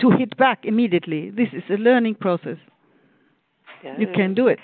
To 0.00 0.10
hit 0.10 0.36
back 0.36 0.64
immediately. 0.64 1.30
This 1.30 1.48
is 1.52 1.62
a 1.70 1.74
learning 1.74 2.16
process. 2.16 2.58
You 3.98 4.08
can 4.12 4.34
do 4.34 4.48
it 4.48 4.58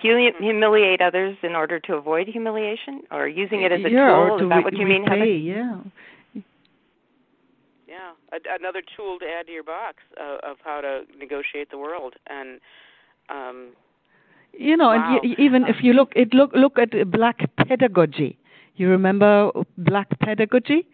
humiliate 0.00 1.00
others 1.00 1.36
in 1.42 1.54
order 1.54 1.78
to 1.80 1.94
avoid 1.94 2.26
humiliation 2.26 3.02
or 3.10 3.28
using 3.28 3.62
it 3.62 3.72
as 3.72 3.80
a 3.84 3.90
yeah, 3.90 4.08
tool 4.08 4.38
is 4.42 4.48
that 4.48 4.64
what 4.64 4.76
you 4.76 4.86
mean 4.86 5.04
Heather? 5.04 5.24
yeah 5.24 5.80
yeah, 7.86 8.12
a, 8.32 8.36
another 8.58 8.82
tool 8.96 9.18
to 9.18 9.26
add 9.26 9.46
to 9.46 9.52
your 9.52 9.64
box 9.64 9.96
of, 10.16 10.38
of 10.48 10.56
how 10.64 10.80
to 10.80 11.02
negotiate 11.18 11.70
the 11.70 11.78
world 11.78 12.14
and. 12.28 12.60
um 13.28 13.70
you 14.52 14.76
know, 14.76 14.88
wow. 14.88 15.20
and 15.20 15.30
y- 15.30 15.36
even 15.38 15.64
if 15.66 15.76
you 15.80 15.92
look, 15.92 16.12
it 16.16 16.34
look 16.34 16.50
look 16.54 16.76
at 16.78 16.90
black 17.10 17.38
pedagogy. 17.56 18.36
You 18.76 18.88
remember 18.88 19.50
black 19.78 20.08
pedagogy? 20.18 20.86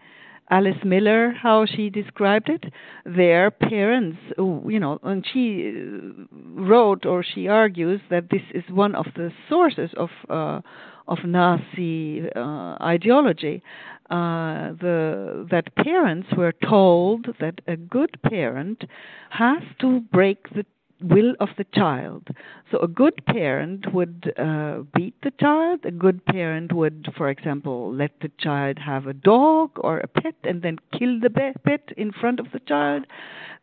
Alice 0.51 0.85
Miller, 0.85 1.33
how 1.33 1.67
she 1.67 1.91
described 1.91 2.49
it. 2.49 2.73
Their 3.05 3.51
parents, 3.51 4.19
you 4.39 4.79
know, 4.79 4.99
and 5.03 5.27
she 5.33 5.73
uh, 5.75 6.25
wrote 6.55 7.05
or 7.05 7.25
she 7.25 7.49
argues 7.49 8.01
that 8.11 8.31
this 8.31 8.43
is 8.55 8.65
one 8.71 8.95
of 8.95 9.07
the 9.17 9.33
sources 9.49 9.91
of 9.97 10.11
uh, 10.29 10.61
of 11.09 11.19
Nazi 11.25 12.23
uh, 12.35 12.77
ideology 12.83 13.63
uh, 14.11 14.71
the 14.81 15.47
that 15.51 15.75
parents 15.75 16.29
were 16.37 16.53
told 16.53 17.27
that 17.41 17.61
a 17.67 17.77
good 17.77 18.17
parent 18.23 18.85
has 19.31 19.63
to 19.81 20.01
break 20.13 20.49
the 20.55 20.65
will 21.01 21.35
of 21.41 21.51
the 21.59 21.67
child. 21.75 22.29
So 22.71 22.79
a 22.79 22.89
good 22.89 23.25
parent 23.27 23.93
would 23.93 24.33
uh, 24.39 24.79
beat 24.95 25.15
the 25.23 25.33
child. 25.39 25.81
A 25.85 25.91
good 25.91 26.25
parent 26.25 26.73
would, 26.73 27.09
for 27.17 27.29
example, 27.29 27.93
let 27.93 28.13
the 28.21 28.31
child 28.39 28.79
have 28.79 29.07
a 29.07 29.13
dog 29.13 29.71
or 29.77 29.99
a 29.99 30.09
pet 30.09 30.35
and 30.45 30.63
then 30.63 30.79
kill 30.99 31.21
the 31.21 31.31
pet 31.31 31.83
in 31.97 32.13
front 32.13 32.41
of 32.41 32.47
the 32.53 32.61
child. 32.61 33.07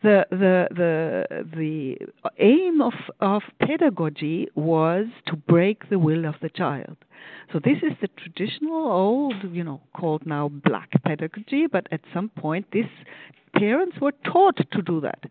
The 0.03 0.25
the 0.29 0.67
the 0.69 1.45
the 1.55 1.97
aim 2.37 2.81
of 2.81 2.93
of 3.19 3.41
pedagogy 3.59 4.49
was 4.55 5.07
to 5.27 5.35
break 5.35 5.89
the 5.89 5.99
will 5.99 6.25
of 6.25 6.35
the 6.41 6.49
child. 6.49 6.97
So 7.51 7.59
this 7.59 7.77
is 7.77 7.93
the 8.01 8.09
traditional 8.17 8.91
old, 8.91 9.35
you 9.51 9.63
know, 9.63 9.81
called 9.95 10.25
now 10.25 10.49
black 10.49 10.89
pedagogy, 11.03 11.67
but 11.67 11.87
at 11.91 12.01
some 12.13 12.29
point 12.29 12.67
these 12.71 12.89
parents 13.55 13.97
were 14.01 14.13
taught 14.25 14.57
to 14.71 14.81
do 14.81 14.99
that. 15.01 15.23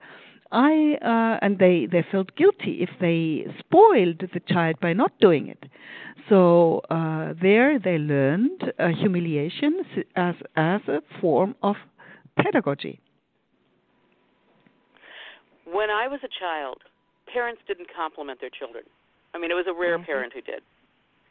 I 0.53 0.99
uh, 1.03 1.39
and 1.45 1.59
they 1.59 1.87
they 1.91 2.05
felt 2.13 2.37
guilty 2.37 2.83
if 2.83 2.91
they 3.01 3.47
spoiled 3.59 4.21
the 4.33 4.41
child 4.47 4.77
by 4.81 4.93
not 4.93 5.13
doing 5.19 5.49
it. 5.49 5.65
So 6.29 6.83
uh, 6.91 7.33
there 7.41 7.79
they 7.79 7.99
learned 7.99 8.73
uh, 8.79 8.89
humiliation 8.89 9.81
as 10.15 10.35
as 10.55 10.83
a 10.89 11.01
form 11.21 11.55
of 11.63 11.77
pedagogy. 12.37 13.01
When 15.65 15.89
I 15.89 16.07
was 16.07 16.21
a 16.23 16.29
child, 16.39 16.83
parents 17.33 17.63
didn't 17.67 17.89
compliment 17.97 18.41
their 18.41 18.51
children. 18.51 18.85
I 19.35 19.39
mean, 19.39 19.51
it 19.51 19.55
was 19.55 19.67
a 19.67 19.73
rare 19.73 19.97
mm-hmm. 19.97 20.05
parent 20.05 20.33
who 20.35 20.43
did. 20.43 20.63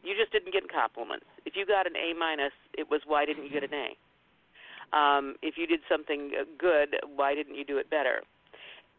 You 0.03 0.15
just 0.17 0.31
didn't 0.31 0.51
get 0.51 0.63
compliments. 0.71 1.25
If 1.45 1.55
you 1.55 1.67
got 1.67 1.85
an 1.85 1.93
A 1.95 2.17
minus, 2.17 2.53
it 2.75 2.89
was 2.89 3.01
why 3.05 3.25
didn't 3.25 3.43
you 3.43 3.51
get 3.51 3.63
an 3.63 3.73
A? 3.73 4.97
Um, 4.97 5.35
if 5.43 5.55
you 5.57 5.67
did 5.67 5.81
something 5.87 6.31
uh, 6.33 6.43
good, 6.57 6.97
why 7.15 7.35
didn't 7.35 7.55
you 7.55 7.63
do 7.63 7.77
it 7.77 7.89
better? 7.89 8.23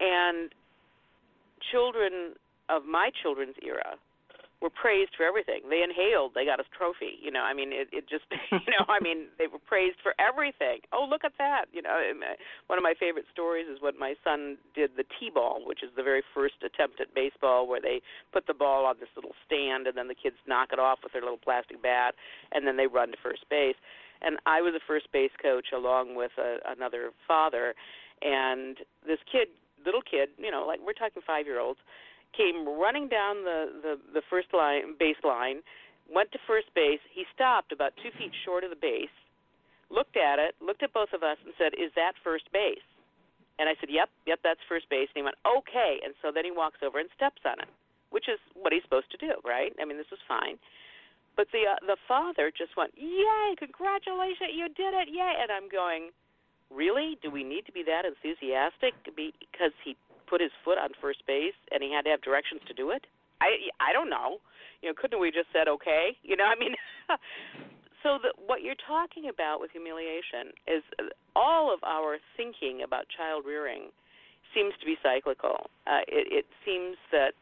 And 0.03 0.51
children 1.71 2.35
of 2.69 2.85
my 2.85 3.11
children's 3.23 3.55
era 3.63 3.95
were 4.63 4.71
praised 4.71 5.11
for 5.19 5.27
everything. 5.27 5.67
They 5.69 5.83
inhaled, 5.83 6.33
they 6.39 6.47
got 6.47 6.63
a 6.63 6.67
trophy. 6.71 7.19
You 7.19 7.35
know, 7.35 7.43
I 7.43 7.53
mean, 7.53 7.75
it, 7.75 7.91
it 7.91 8.07
just, 8.09 8.25
you 8.53 8.71
know, 8.71 8.87
I 8.87 9.03
mean, 9.03 9.27
they 9.37 9.51
were 9.51 9.59
praised 9.59 9.99
for 10.03 10.15
everything. 10.23 10.87
Oh, 10.95 11.05
look 11.11 11.27
at 11.27 11.35
that. 11.39 11.67
You 11.75 11.83
know, 11.83 11.91
uh, 11.91 12.39
one 12.71 12.79
of 12.79 12.87
my 12.87 12.95
favorite 12.99 13.27
stories 13.35 13.67
is 13.67 13.83
when 13.83 13.99
my 13.99 14.15
son 14.23 14.57
did 14.75 14.95
the 14.97 15.05
T-ball, 15.19 15.67
which 15.67 15.83
is 15.83 15.91
the 15.99 16.07
very 16.07 16.23
first 16.33 16.63
attempt 16.63 17.03
at 17.03 17.13
baseball, 17.13 17.67
where 17.67 17.83
they 17.83 18.01
put 18.33 18.47
the 18.47 18.55
ball 18.55 18.87
on 18.87 18.97
this 19.03 19.11
little 19.17 19.35
stand, 19.45 19.91
and 19.91 19.99
then 19.99 20.07
the 20.07 20.15
kids 20.15 20.39
knock 20.47 20.71
it 20.73 20.79
off 20.79 21.01
with 21.03 21.13
their 21.13 21.23
little 21.23 21.43
plastic 21.43 21.83
bat, 21.83 22.15
and 22.53 22.65
then 22.65 22.79
they 22.79 22.87
run 22.87 23.11
to 23.11 23.19
first 23.21 23.43
base. 23.51 23.77
And 24.23 24.39
I 24.47 24.63
was 24.63 24.75
a 24.79 24.81
first 24.87 25.11
base 25.13 25.35
coach 25.43 25.75
along 25.75 26.15
with 26.15 26.31
a, 26.39 26.63
another 26.71 27.11
father, 27.27 27.75
and 28.23 28.79
this 29.05 29.19
kid, 29.27 29.49
little 29.85 30.03
kid, 30.03 30.31
you 30.39 30.51
know, 30.51 30.65
like 30.67 30.81
we're 30.85 30.97
talking 30.97 31.23
five 31.27 31.47
year 31.47 31.61
olds 31.61 31.79
came 32.37 32.65
running 32.67 33.09
down 33.09 33.45
the 33.45 33.73
the, 33.83 33.95
the 34.21 34.23
first 34.29 34.49
line 34.53 34.97
baseline, 34.97 35.61
went 36.09 36.33
to 36.33 36.39
first 36.47 36.73
base. 36.75 37.01
He 37.13 37.25
stopped 37.35 37.73
about 37.73 37.93
two 38.03 38.11
feet 38.19 38.33
short 38.45 38.65
of 38.65 38.71
the 38.71 38.81
base, 38.81 39.13
looked 39.91 40.17
at 40.17 40.39
it, 40.39 40.57
looked 40.61 40.83
at 40.83 40.93
both 40.93 41.13
of 41.13 41.23
us, 41.23 41.37
and 41.45 41.53
said, 41.57 41.75
"Is 41.77 41.93
that 41.95 42.13
first 42.25 42.51
base?" 42.53 42.85
And 43.59 43.69
I 43.69 43.77
said, 43.79 43.91
"Yep, 43.93 44.09
yep, 44.27 44.41
that's 44.43 44.61
first 44.69 44.89
base." 44.89 45.09
And 45.15 45.21
he 45.21 45.25
went, 45.25 45.37
"Okay." 45.45 46.01
And 46.05 46.15
so 46.23 46.33
then 46.33 46.45
he 46.45 46.51
walks 46.51 46.81
over 46.83 46.99
and 46.99 47.09
steps 47.15 47.45
on 47.45 47.61
it, 47.61 47.69
which 48.11 48.29
is 48.29 48.41
what 48.57 48.73
he's 48.73 48.83
supposed 48.83 49.11
to 49.13 49.21
do, 49.21 49.37
right? 49.45 49.73
I 49.81 49.85
mean, 49.85 49.99
this 50.01 50.11
was 50.11 50.21
fine. 50.27 50.57
But 51.37 51.49
the 51.53 51.65
uh, 51.69 51.81
the 51.87 51.97
father 52.09 52.51
just 52.51 52.77
went, 52.77 52.93
"Yay! 52.97 53.57
Congratulations, 53.57 54.53
you 54.57 54.69
did 54.73 54.93
it! 54.97 55.09
Yay!" 55.09 55.37
And 55.41 55.53
I'm 55.53 55.69
going, 55.69 56.13
"Really? 56.73 57.19
Do 57.23 57.31
we 57.31 57.45
need 57.45 57.67
to 57.67 57.73
be 57.73 57.83
that 57.85 58.05
enthusiastic 58.05 58.95
because 59.05 59.73
he 59.85 59.97
put 60.27 60.41
his 60.41 60.53
foot 60.65 60.79
on 60.79 60.91
first 61.01 61.27
base 61.27 61.55
and 61.71 61.83
he 61.83 61.93
had 61.93 62.05
to 62.05 62.11
have 62.11 62.23
directions 62.23 62.63
to 62.67 62.75
do 62.75 62.91
it? 62.91 63.07
I 63.41 63.69
I 63.81 63.93
don't 63.93 64.09
know. 64.11 64.39
You 64.81 64.89
know, 64.89 64.95
couldn't 64.97 65.21
we 65.21 65.31
just 65.31 65.53
said 65.53 65.69
okay? 65.69 66.17
You 66.23 66.37
know, 66.37 66.45
I 66.45 66.57
mean 66.59 66.75
so 68.03 68.19
the, 68.23 68.33
what 68.47 68.63
you're 68.63 68.79
talking 68.87 69.29
about 69.29 69.61
with 69.61 69.71
humiliation 69.71 70.53
is 70.67 70.83
all 71.37 71.73
of 71.73 71.83
our 71.85 72.19
thinking 72.37 72.83
about 72.83 73.07
child 73.17 73.45
rearing 73.47 73.91
seems 74.55 74.75
to 74.81 74.87
be 74.87 74.97
cyclical. 75.03 75.71
Uh, 75.87 76.05
it, 76.09 76.45
it 76.45 76.47
seems 76.65 76.97
that 77.11 77.33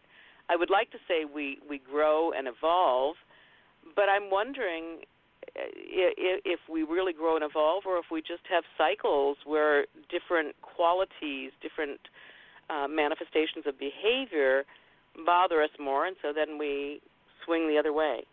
I 0.48 0.56
would 0.56 0.70
like 0.70 0.90
to 0.92 0.98
say 1.06 1.24
we 1.24 1.58
we 1.68 1.78
grow 1.78 2.32
and 2.32 2.48
evolve, 2.48 3.16
but 3.94 4.08
I'm 4.08 4.30
wondering 4.30 5.02
uh, 5.02 5.19
if 5.54 6.60
we 6.70 6.82
really 6.82 7.12
grow 7.12 7.36
and 7.36 7.44
evolve, 7.44 7.84
or 7.86 7.98
if 7.98 8.06
we 8.10 8.20
just 8.20 8.42
have 8.50 8.64
cycles 8.76 9.36
where 9.44 9.86
different 10.10 10.54
qualities, 10.62 11.52
different 11.62 12.00
uh, 12.68 12.86
manifestations 12.88 13.66
of 13.66 13.78
behavior 13.78 14.64
bother 15.26 15.62
us 15.62 15.70
more, 15.78 16.06
and 16.06 16.16
so 16.22 16.32
then 16.34 16.58
we 16.58 17.00
swing 17.44 17.68
the 17.68 17.78
other 17.78 17.92
way. 17.92 18.24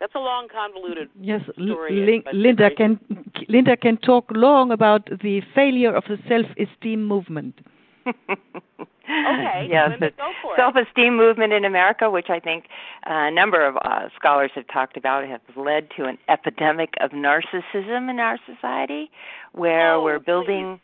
That's 0.00 0.14
a 0.14 0.18
long, 0.18 0.48
convoluted 0.52 1.08
yes, 1.20 1.40
story. 1.54 2.22
L- 2.26 2.34
Linda 2.34 2.70
can 2.74 3.00
Linda 3.48 3.76
can 3.76 3.96
talk 3.96 4.26
long 4.30 4.70
about 4.70 5.06
the 5.22 5.40
failure 5.54 5.94
of 5.94 6.04
the 6.08 6.18
self-esteem 6.28 7.02
movement. 7.04 7.60
okay. 9.08 9.68
Yes, 9.70 9.90
the 10.00 10.12
self-esteem 10.56 11.16
movement 11.16 11.52
in 11.52 11.64
America, 11.64 12.10
which 12.10 12.30
I 12.30 12.40
think 12.40 12.66
a 13.04 13.30
number 13.30 13.66
of 13.66 13.76
uh, 13.84 14.08
scholars 14.16 14.50
have 14.54 14.66
talked 14.68 14.96
about, 14.96 15.26
has 15.26 15.40
led 15.56 15.88
to 15.96 16.04
an 16.04 16.18
epidemic 16.28 16.94
of 17.00 17.10
narcissism 17.10 18.10
in 18.10 18.20
our 18.20 18.38
society, 18.46 19.10
where 19.52 19.94
oh, 19.94 20.04
we're 20.04 20.18
building 20.18 20.80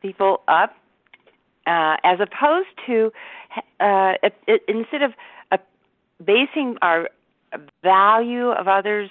please. 0.00 0.12
people 0.12 0.42
up 0.48 0.76
uh, 1.66 1.96
as 2.04 2.18
opposed 2.20 2.68
to 2.86 3.12
uh, 3.80 4.14
it, 4.22 4.34
it, 4.46 4.62
instead 4.68 5.02
of 5.02 5.12
uh, 5.50 5.56
basing 6.24 6.76
our 6.82 7.08
value 7.82 8.50
of 8.50 8.68
others 8.68 9.10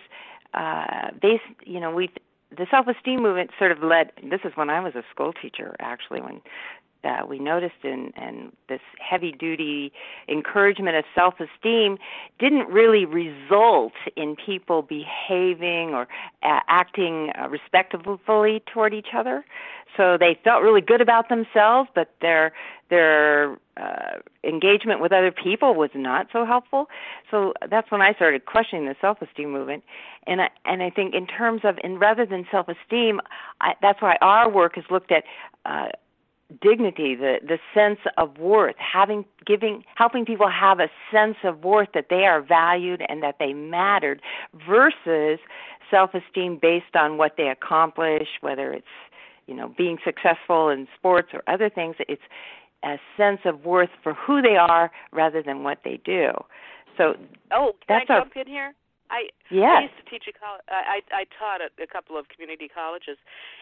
uh, 0.53 1.11
based, 1.21 1.43
you 1.65 1.79
know, 1.79 1.93
we 1.93 2.09
the 2.55 2.65
self-esteem 2.71 3.21
movement 3.21 3.51
sort 3.59 3.71
of 3.71 3.83
led. 3.83 4.11
This 4.23 4.41
is 4.45 4.53
when 4.55 4.69
I 4.69 4.79
was 4.79 4.95
a 4.95 5.03
school 5.11 5.33
teacher, 5.33 5.75
actually, 5.79 6.21
when 6.21 6.41
uh, 7.05 7.25
we 7.27 7.39
noticed 7.39 7.83
in, 7.83 8.11
in 8.17 8.51
this 8.67 8.81
heavy 8.99 9.31
duty 9.31 9.91
encouragement 10.27 10.95
of 10.95 11.05
self 11.13 11.35
esteem 11.39 11.97
didn't 12.39 12.67
really 12.67 13.05
result 13.05 13.93
in 14.15 14.35
people 14.35 14.81
behaving 14.81 15.93
or 15.93 16.07
uh, 16.43 16.59
acting 16.67 17.31
uh, 17.39 17.47
respectfully 17.47 18.63
toward 18.71 18.93
each 18.93 19.09
other. 19.15 19.45
So 19.95 20.17
they 20.19 20.37
felt 20.43 20.61
really 20.61 20.81
good 20.81 21.01
about 21.01 21.29
themselves, 21.29 21.89
but 21.95 22.13
their 22.21 22.51
their 22.89 23.57
uh, 23.77 24.19
engagement 24.43 25.01
with 25.01 25.11
other 25.11 25.31
people 25.31 25.73
was 25.73 25.89
not 25.95 26.27
so 26.31 26.45
helpful. 26.45 26.87
So 27.31 27.53
that's 27.69 27.89
when 27.91 28.01
I 28.01 28.13
started 28.13 28.45
questioning 28.45 28.85
the 28.85 28.95
self-esteem 29.01 29.51
movement, 29.51 29.83
and 30.27 30.41
I, 30.41 30.49
and 30.65 30.83
I 30.83 30.89
think 30.89 31.15
in 31.15 31.25
terms 31.25 31.61
of 31.63 31.77
and 31.83 31.99
rather 31.99 32.25
than 32.25 32.45
self-esteem, 32.51 33.21
that's 33.81 34.01
why 34.01 34.17
our 34.21 34.49
work 34.49 34.75
has 34.75 34.85
looked 34.89 35.11
at 35.11 35.23
uh, 35.65 35.87
dignity, 36.61 37.15
the 37.15 37.39
the 37.41 37.59
sense 37.73 37.99
of 38.17 38.37
worth, 38.37 38.75
having 38.77 39.25
giving 39.45 39.83
helping 39.95 40.25
people 40.25 40.49
have 40.49 40.79
a 40.79 40.89
sense 41.11 41.37
of 41.43 41.63
worth 41.63 41.89
that 41.93 42.07
they 42.09 42.25
are 42.25 42.41
valued 42.41 43.03
and 43.07 43.23
that 43.23 43.37
they 43.39 43.53
mattered 43.53 44.21
versus 44.67 45.39
self-esteem 45.89 46.59
based 46.61 46.95
on 46.95 47.17
what 47.17 47.33
they 47.37 47.49
accomplish, 47.49 48.27
whether 48.41 48.71
it's 48.73 48.85
you 49.47 49.55
know 49.55 49.73
being 49.77 49.97
successful 50.03 50.69
in 50.69 50.87
sports 50.95 51.29
or 51.33 51.41
other 51.47 51.69
things. 51.69 51.95
It's 52.07 52.21
a 52.83 52.99
sense 53.17 53.41
of 53.45 53.65
worth 53.65 53.89
for 54.03 54.13
who 54.13 54.41
they 54.41 54.55
are 54.55 54.91
rather 55.11 55.41
than 55.41 55.63
what 55.63 55.79
they 55.83 55.99
do. 56.05 56.31
So 56.97 57.15
oh, 57.51 57.73
can 57.87 58.01
I 58.01 58.05
jump 58.05 58.35
in 58.35 58.47
here? 58.47 58.73
I, 59.09 59.29
yes. 59.51 59.69
I 59.69 59.81
used 59.85 59.99
to 60.01 60.07
teach 60.09 60.25
a 60.27 60.33
college. 60.33 60.65
I, 60.69 61.01
I 61.13 61.23
taught 61.37 61.61
at 61.61 61.71
a 61.77 61.85
couple 61.85 62.17
of 62.17 62.29
community 62.29 62.67
colleges, 62.67 63.17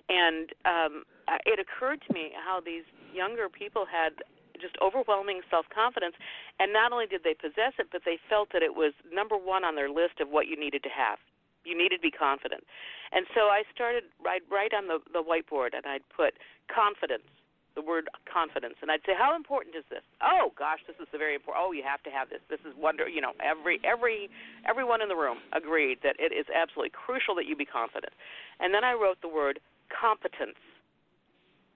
and 0.07 0.49
um, 0.63 1.03
it 1.45 1.59
occurred 1.59 1.99
to 2.07 2.13
me 2.13 2.31
how 2.33 2.61
these 2.63 2.87
younger 3.11 3.49
people 3.49 3.85
had 3.85 4.23
just 4.61 4.75
overwhelming 4.79 5.41
self 5.51 5.65
confidence, 5.73 6.15
and 6.59 6.71
not 6.71 6.91
only 6.93 7.07
did 7.07 7.23
they 7.23 7.35
possess 7.35 7.75
it, 7.79 7.91
but 7.91 8.01
they 8.05 8.17
felt 8.29 8.53
that 8.53 8.63
it 8.63 8.75
was 8.75 8.93
number 9.11 9.35
one 9.35 9.63
on 9.63 9.75
their 9.75 9.89
list 9.89 10.21
of 10.21 10.29
what 10.29 10.47
you 10.47 10.55
needed 10.55 10.83
to 10.83 10.93
have. 10.93 11.19
You 11.65 11.75
needed 11.77 11.99
to 11.99 12.05
be 12.07 12.11
confident, 12.11 12.63
and 13.11 13.25
so 13.35 13.47
I 13.47 13.63
started 13.73 14.03
right 14.23 14.43
right 14.51 14.71
on 14.73 14.87
the 14.87 14.99
the 15.11 15.23
whiteboard, 15.23 15.75
and 15.75 15.83
I'd 15.87 16.03
put 16.15 16.35
confidence 16.67 17.27
the 17.75 17.81
word 17.81 18.09
confidence. 18.29 18.75
And 18.81 18.91
I'd 18.91 19.01
say 19.05 19.13
how 19.17 19.35
important 19.35 19.75
is 19.75 19.85
this? 19.89 20.05
Oh 20.21 20.53
gosh 20.57 20.79
this 20.85 20.95
is 21.01 21.07
very 21.11 21.35
important 21.35 21.65
oh 21.65 21.71
you 21.71 21.83
have 21.83 22.01
to 22.03 22.11
have 22.11 22.29
this. 22.29 22.41
This 22.49 22.61
is 22.61 22.73
wonder 22.77 23.07
you 23.07 23.21
know 23.21 23.33
every 23.41 23.81
every 23.83 24.29
everyone 24.67 25.01
in 25.01 25.09
the 25.09 25.17
room 25.17 25.37
agreed 25.53 25.99
that 26.03 26.15
it 26.19 26.31
is 26.33 26.45
absolutely 26.53 26.93
crucial 26.93 27.35
that 27.35 27.45
you 27.45 27.55
be 27.55 27.65
confident. 27.65 28.13
And 28.59 28.73
then 28.73 28.83
I 28.83 28.93
wrote 28.93 29.17
the 29.21 29.31
word 29.31 29.59
competence. 29.89 30.59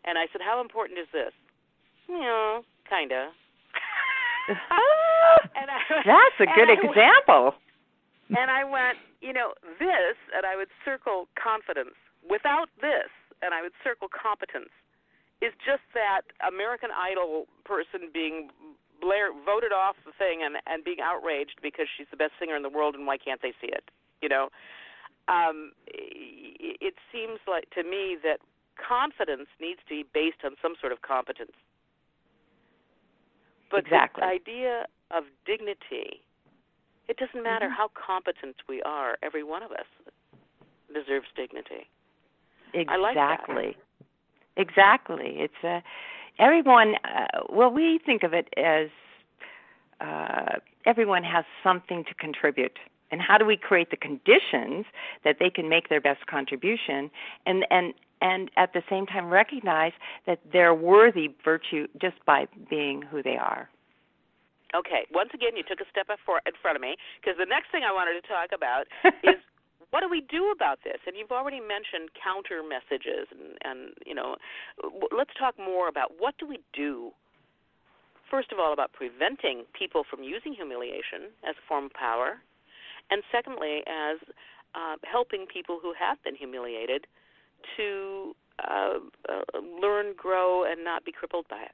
And 0.06 0.18
I 0.18 0.30
said 0.32 0.42
how 0.42 0.62
important 0.62 1.00
is 1.00 1.10
this? 1.12 1.34
You 2.08 2.22
know 2.22 2.64
kind 2.90 3.12
of 3.12 3.34
and 4.48 5.68
I, 5.68 5.80
that's 6.06 6.40
a 6.40 6.48
good 6.56 6.72
example 6.72 7.52
went, 8.32 8.40
and 8.40 8.52
I 8.52 8.64
went 8.64 8.98
you 9.20 9.34
know 9.34 9.54
this 9.80 10.16
and 10.36 10.46
I 10.46 10.56
would 10.56 10.70
circle 10.86 11.28
confidence. 11.36 11.98
Without 12.30 12.68
this 12.82 13.08
and 13.42 13.54
I 13.54 13.62
would 13.62 13.76
circle 13.84 14.08
competence 14.12 14.72
is 15.42 15.54
just 15.66 15.86
that 15.94 16.22
American 16.42 16.90
Idol 16.92 17.46
person 17.66 18.10
being 18.14 18.50
Blair 19.00 19.30
voted 19.46 19.72
off 19.72 19.96
the 20.06 20.12
thing 20.18 20.42
and 20.42 20.58
and 20.66 20.84
being 20.84 20.98
outraged 21.04 21.60
because 21.62 21.86
she's 21.96 22.08
the 22.10 22.18
best 22.18 22.34
singer 22.40 22.56
in 22.56 22.64
the 22.64 22.74
world 22.74 22.96
and 22.96 23.06
why 23.06 23.18
can't 23.18 23.42
they 23.42 23.54
see 23.62 23.70
it? 23.70 23.86
You 24.22 24.30
know, 24.30 24.50
um, 25.28 25.72
it, 25.86 26.96
seems 27.12 27.40
like 27.48 27.70
to 27.72 27.84
me 27.84 28.18
that 28.24 28.40
confidence 28.78 29.48
needs 29.60 29.80
to 29.88 30.02
be 30.02 30.06
based 30.14 30.44
on 30.44 30.52
some 30.62 30.76
sort 30.80 30.92
of 30.92 31.02
competence. 31.02 31.52
But 33.70 33.82
exactly. 33.82 34.22
the 34.22 34.28
idea 34.28 34.86
of 35.12 35.24
dignity, 35.46 36.22
it 37.08 37.18
doesn't 37.18 37.44
matter 37.44 37.68
mm-hmm. 37.68 37.76
how 37.76 37.90
competent 37.94 38.56
we 38.70 38.82
are. 38.84 39.18
Every 39.22 39.44
one 39.44 39.64
of 39.64 39.72
us 39.72 39.90
deserves 40.88 41.28
dignity. 41.36 41.90
Exactly. 42.74 42.88
I 42.88 42.98
like 42.98 43.16
that. 43.16 43.87
Exactly. 44.58 45.36
It's 45.38 45.64
a 45.64 45.82
everyone. 46.40 46.96
Uh, 47.06 47.44
well, 47.50 47.72
we 47.72 48.00
think 48.06 48.24
of 48.24 48.34
it 48.34 48.50
as 48.58 48.90
uh, 50.02 50.60
everyone 50.86 51.24
has 51.24 51.46
something 51.64 52.04
to 52.06 52.14
contribute. 52.16 52.78
And 53.10 53.22
how 53.22 53.38
do 53.38 53.46
we 53.46 53.56
create 53.56 53.90
the 53.90 53.98
conditions 53.98 54.86
that 55.24 55.38
they 55.40 55.50
can 55.50 55.70
make 55.70 55.88
their 55.88 56.02
best 56.02 56.28
contribution, 56.28 57.10
and 57.46 57.66
and 57.72 57.94
and 58.22 58.52
at 58.58 58.74
the 58.74 58.82
same 58.90 59.06
time 59.06 59.28
recognize 59.28 59.94
that 60.26 60.40
they're 60.52 60.74
worthy 60.74 61.30
virtue 61.46 61.88
just 62.02 62.18
by 62.26 62.48
being 62.70 63.02
who 63.02 63.24
they 63.24 63.38
are. 63.38 63.70
Okay. 64.76 65.08
Once 65.14 65.30
again, 65.34 65.56
you 65.56 65.64
took 65.64 65.80
a 65.80 65.88
step 65.90 66.08
in 66.10 66.18
front 66.62 66.76
of 66.76 66.82
me 66.82 66.98
because 67.22 67.38
the 67.40 67.46
next 67.46 67.72
thing 67.72 67.84
I 67.88 67.94
wanted 67.94 68.20
to 68.20 68.28
talk 68.28 68.50
about 68.54 68.88
is 69.24 69.40
what 69.92 70.02
do 70.02 70.10
we 70.10 70.22
do 70.22 70.52
about 70.52 70.80
this? 70.84 71.00
And 71.08 71.16
you've 71.16 71.32
already 71.32 71.60
mentioned 71.60 72.10
counter 72.22 72.62
messages, 72.62 73.28
and, 73.32 73.56
and 73.64 73.94
you 74.06 74.14
know, 74.14 74.36
let's 75.16 75.32
talk 75.40 75.56
more 75.58 75.88
about 75.88 76.14
what 76.20 76.36
do 76.38 76.48
we 76.48 76.60
do. 76.74 77.12
First 78.30 78.52
of 78.52 78.60
all, 78.60 78.74
about 78.74 78.92
preventing 78.92 79.64
people 79.78 80.04
from 80.10 80.24
using 80.24 80.54
humiliation 80.54 81.32
as 81.48 81.56
a 81.56 81.64
form 81.68 81.86
of 81.86 81.94
power, 81.94 82.40
and 83.10 83.24
secondly, 83.32 83.84
as 83.88 84.20
uh, 84.76 84.96
helping 85.10 85.46
people 85.48 85.80
who 85.82 85.94
have 85.98 86.22
been 86.24 86.36
humiliated 86.36 87.08
to 87.78 88.36
uh, 88.60 89.00
uh, 89.30 89.60
learn, 89.82 90.14
grow, 90.18 90.66
and 90.70 90.84
not 90.84 91.06
be 91.06 91.12
crippled 91.12 91.48
by 91.50 91.62
it. 91.62 91.72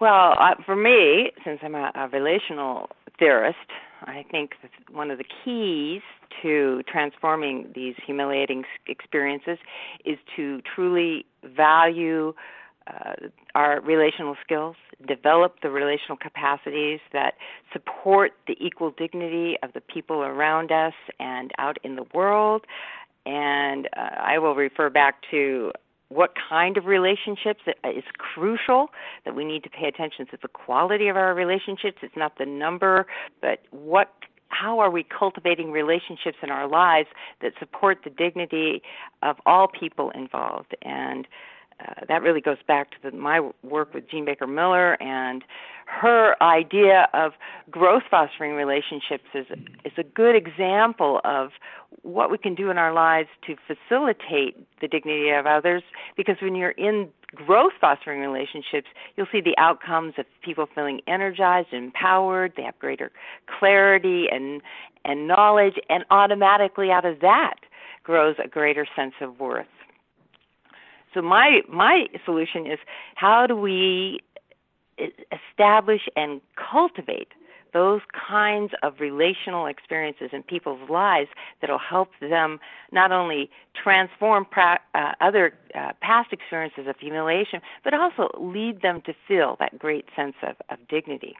Well, 0.00 0.34
uh, 0.38 0.54
for 0.66 0.76
me, 0.76 1.30
since 1.44 1.60
I'm 1.62 1.74
a, 1.74 1.90
a 1.94 2.08
relational 2.08 2.90
theorist, 3.18 3.56
I 4.06 4.24
think 4.30 4.52
one 4.90 5.10
of 5.10 5.18
the 5.18 5.24
keys 5.44 6.02
to 6.42 6.82
transforming 6.90 7.72
these 7.74 7.94
humiliating 8.04 8.64
experiences 8.86 9.58
is 10.04 10.18
to 10.36 10.60
truly 10.74 11.26
value 11.44 12.34
uh, 12.86 13.14
our 13.54 13.80
relational 13.80 14.36
skills, 14.44 14.76
develop 15.06 15.56
the 15.62 15.70
relational 15.70 16.18
capacities 16.18 17.00
that 17.12 17.34
support 17.72 18.32
the 18.46 18.56
equal 18.60 18.90
dignity 18.90 19.56
of 19.62 19.72
the 19.72 19.80
people 19.80 20.22
around 20.22 20.70
us 20.70 20.92
and 21.18 21.50
out 21.58 21.78
in 21.82 21.96
the 21.96 22.04
world. 22.12 22.66
And 23.24 23.88
uh, 23.96 24.00
I 24.20 24.38
will 24.38 24.54
refer 24.54 24.90
back 24.90 25.22
to 25.30 25.72
what 26.08 26.34
kind 26.48 26.76
of 26.76 26.84
relationships 26.86 27.60
uh, 27.66 27.88
is 27.88 28.04
crucial 28.18 28.88
that 29.24 29.34
we 29.34 29.44
need 29.44 29.62
to 29.64 29.70
pay 29.70 29.86
attention 29.86 30.26
to 30.26 30.38
the 30.40 30.48
quality 30.48 31.08
of 31.08 31.16
our 31.16 31.34
relationships. 31.34 31.98
It's 32.02 32.16
not 32.16 32.38
the 32.38 32.46
number 32.46 33.06
but 33.40 33.60
what 33.70 34.12
how 34.48 34.78
are 34.78 34.90
we 34.90 35.02
cultivating 35.02 35.72
relationships 35.72 36.38
in 36.42 36.50
our 36.50 36.68
lives 36.68 37.08
that 37.42 37.52
support 37.58 37.98
the 38.04 38.10
dignity 38.10 38.82
of 39.22 39.36
all 39.46 39.68
people 39.68 40.10
involved? 40.10 40.76
And 40.82 41.26
uh, 41.80 42.04
that 42.08 42.22
really 42.22 42.40
goes 42.40 42.58
back 42.66 42.90
to 42.90 42.96
the, 43.02 43.16
my 43.16 43.50
work 43.62 43.92
with 43.94 44.08
Jean 44.08 44.24
Baker 44.24 44.46
Miller 44.46 45.00
and 45.02 45.44
her 45.86 46.42
idea 46.42 47.08
of 47.12 47.32
growth 47.70 48.04
fostering 48.10 48.54
relationships 48.54 49.24
is 49.34 49.46
is 49.84 49.92
a 49.98 50.02
good 50.02 50.34
example 50.34 51.20
of 51.24 51.50
what 52.02 52.30
we 52.30 52.38
can 52.38 52.54
do 52.54 52.70
in 52.70 52.78
our 52.78 52.92
lives 52.92 53.28
to 53.46 53.54
facilitate 53.66 54.56
the 54.80 54.88
dignity 54.88 55.30
of 55.30 55.46
others. 55.46 55.82
Because 56.16 56.36
when 56.40 56.54
you're 56.54 56.70
in 56.70 57.08
growth 57.34 57.72
fostering 57.80 58.20
relationships 58.20 58.86
you'll 59.16 59.26
see 59.30 59.40
the 59.40 59.56
outcomes 59.58 60.14
of 60.18 60.24
people 60.42 60.68
feeling 60.74 61.00
energized 61.06 61.68
and 61.72 61.86
empowered. 61.86 62.52
They 62.56 62.62
have 62.62 62.78
greater 62.78 63.10
clarity 63.58 64.26
and 64.30 64.62
and 65.04 65.28
knowledge. 65.28 65.74
And 65.88 66.04
automatically 66.10 66.90
out 66.90 67.04
of 67.04 67.20
that 67.20 67.56
grows 68.04 68.36
a 68.42 68.48
greater 68.48 68.86
sense 68.96 69.14
of 69.20 69.38
worth 69.40 69.66
so 71.14 71.22
my 71.22 71.62
my 71.68 72.06
solution 72.24 72.66
is 72.66 72.78
how 73.14 73.46
do 73.46 73.56
we 73.56 74.20
establish 75.32 76.02
and 76.16 76.40
cultivate 76.56 77.28
those 77.72 78.00
kinds 78.28 78.72
of 78.84 79.00
relational 79.00 79.66
experiences 79.66 80.30
in 80.32 80.44
people's 80.44 80.88
lives 80.88 81.28
that 81.60 81.68
will 81.68 81.78
help 81.78 82.08
them 82.20 82.60
not 82.92 83.10
only 83.10 83.50
transform 83.74 84.44
pra- 84.44 84.80
uh, 84.94 85.12
other 85.20 85.52
uh, 85.74 85.92
past 86.00 86.32
experiences 86.32 86.86
of 86.86 86.94
humiliation, 87.00 87.60
but 87.82 87.92
also 87.92 88.30
lead 88.38 88.80
them 88.80 89.02
to 89.04 89.12
feel 89.26 89.56
that 89.58 89.76
great 89.76 90.06
sense 90.14 90.36
of, 90.42 90.54
of 90.70 90.78
dignity. 90.88 91.34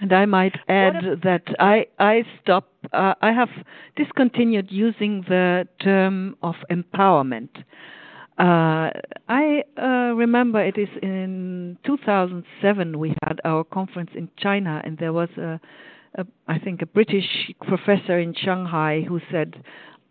And 0.00 0.12
I 0.12 0.24
might 0.24 0.56
add 0.68 1.04
if, 1.04 1.22
that 1.22 1.42
I 1.58 1.86
I 1.98 2.24
stop 2.40 2.68
uh, 2.92 3.14
I 3.20 3.32
have 3.32 3.50
discontinued 3.96 4.68
using 4.70 5.24
the 5.28 5.68
term 5.82 6.36
of 6.42 6.54
empowerment. 6.70 7.50
Uh, 8.38 8.90
I 9.28 9.62
uh, 9.76 10.14
remember 10.14 10.64
it 10.64 10.78
is 10.78 10.88
in 11.02 11.76
2007 11.84 12.98
we 12.98 13.14
had 13.22 13.40
our 13.44 13.62
conference 13.62 14.10
in 14.14 14.30
China, 14.38 14.80
and 14.82 14.96
there 14.96 15.12
was 15.12 15.28
a, 15.36 15.60
a 16.14 16.24
I 16.48 16.58
think 16.58 16.80
a 16.80 16.86
British 16.86 17.52
professor 17.66 18.18
in 18.18 18.32
Shanghai 18.34 19.02
who 19.06 19.20
said, 19.30 19.62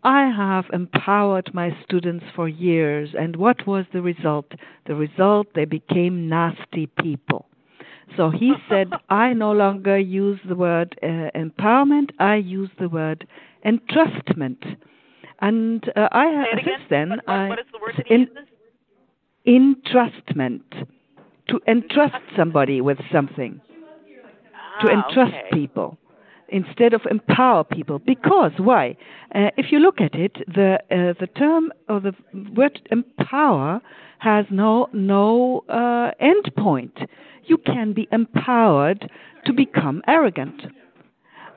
I 0.02 0.30
have 0.30 0.66
empowered 0.72 1.52
my 1.52 1.76
students 1.84 2.24
for 2.34 2.48
years, 2.48 3.10
and 3.18 3.36
what 3.36 3.66
was 3.66 3.84
the 3.92 4.00
result? 4.00 4.46
The 4.86 4.94
result, 4.94 5.48
they 5.54 5.66
became 5.66 6.28
nasty 6.28 6.86
people. 6.86 7.49
So 8.16 8.30
he 8.30 8.54
said, 8.68 8.90
I 9.08 9.32
no 9.32 9.52
longer 9.52 9.98
use 9.98 10.40
the 10.48 10.54
word 10.54 10.96
uh, 11.02 11.30
empowerment, 11.34 12.10
I 12.18 12.36
use 12.36 12.70
the 12.78 12.88
word 12.88 13.26
entrustment. 13.64 14.76
And 15.40 15.82
uh, 15.96 16.08
I 16.12 16.26
have 16.26 16.46
since 16.64 16.82
then, 16.90 17.10
what, 17.10 17.28
I, 17.28 17.48
what 17.48 17.58
is 17.58 17.66
the 17.72 17.78
word 17.78 18.04
uses? 18.08 18.36
entrustment 19.46 20.86
to 21.48 21.60
entrust 21.66 22.22
somebody 22.36 22.80
with 22.80 22.98
something 23.10 23.60
to 24.80 24.88
Ah, 24.88 25.08
entrust 25.08 25.34
okay. 25.34 25.48
people 25.52 25.98
instead 26.48 26.92
of 26.94 27.02
empower 27.10 27.64
people 27.64 27.98
because 27.98 28.52
why 28.58 28.96
uh, 29.34 29.50
if 29.56 29.70
you 29.70 29.78
look 29.78 30.00
at 30.00 30.14
it 30.14 30.36
the 30.46 30.78
uh, 30.90 31.14
the 31.20 31.26
term 31.36 31.72
or 31.88 32.00
the 32.00 32.12
word 32.56 32.80
empower 32.90 33.80
has 34.18 34.44
no 34.50 34.88
no 34.92 35.64
uh, 35.68 36.10
end 36.20 36.50
point 36.56 36.98
you 37.46 37.58
can 37.58 37.92
be 37.92 38.08
empowered 38.12 39.10
to 39.46 39.52
become 39.52 40.02
arrogant 40.06 40.62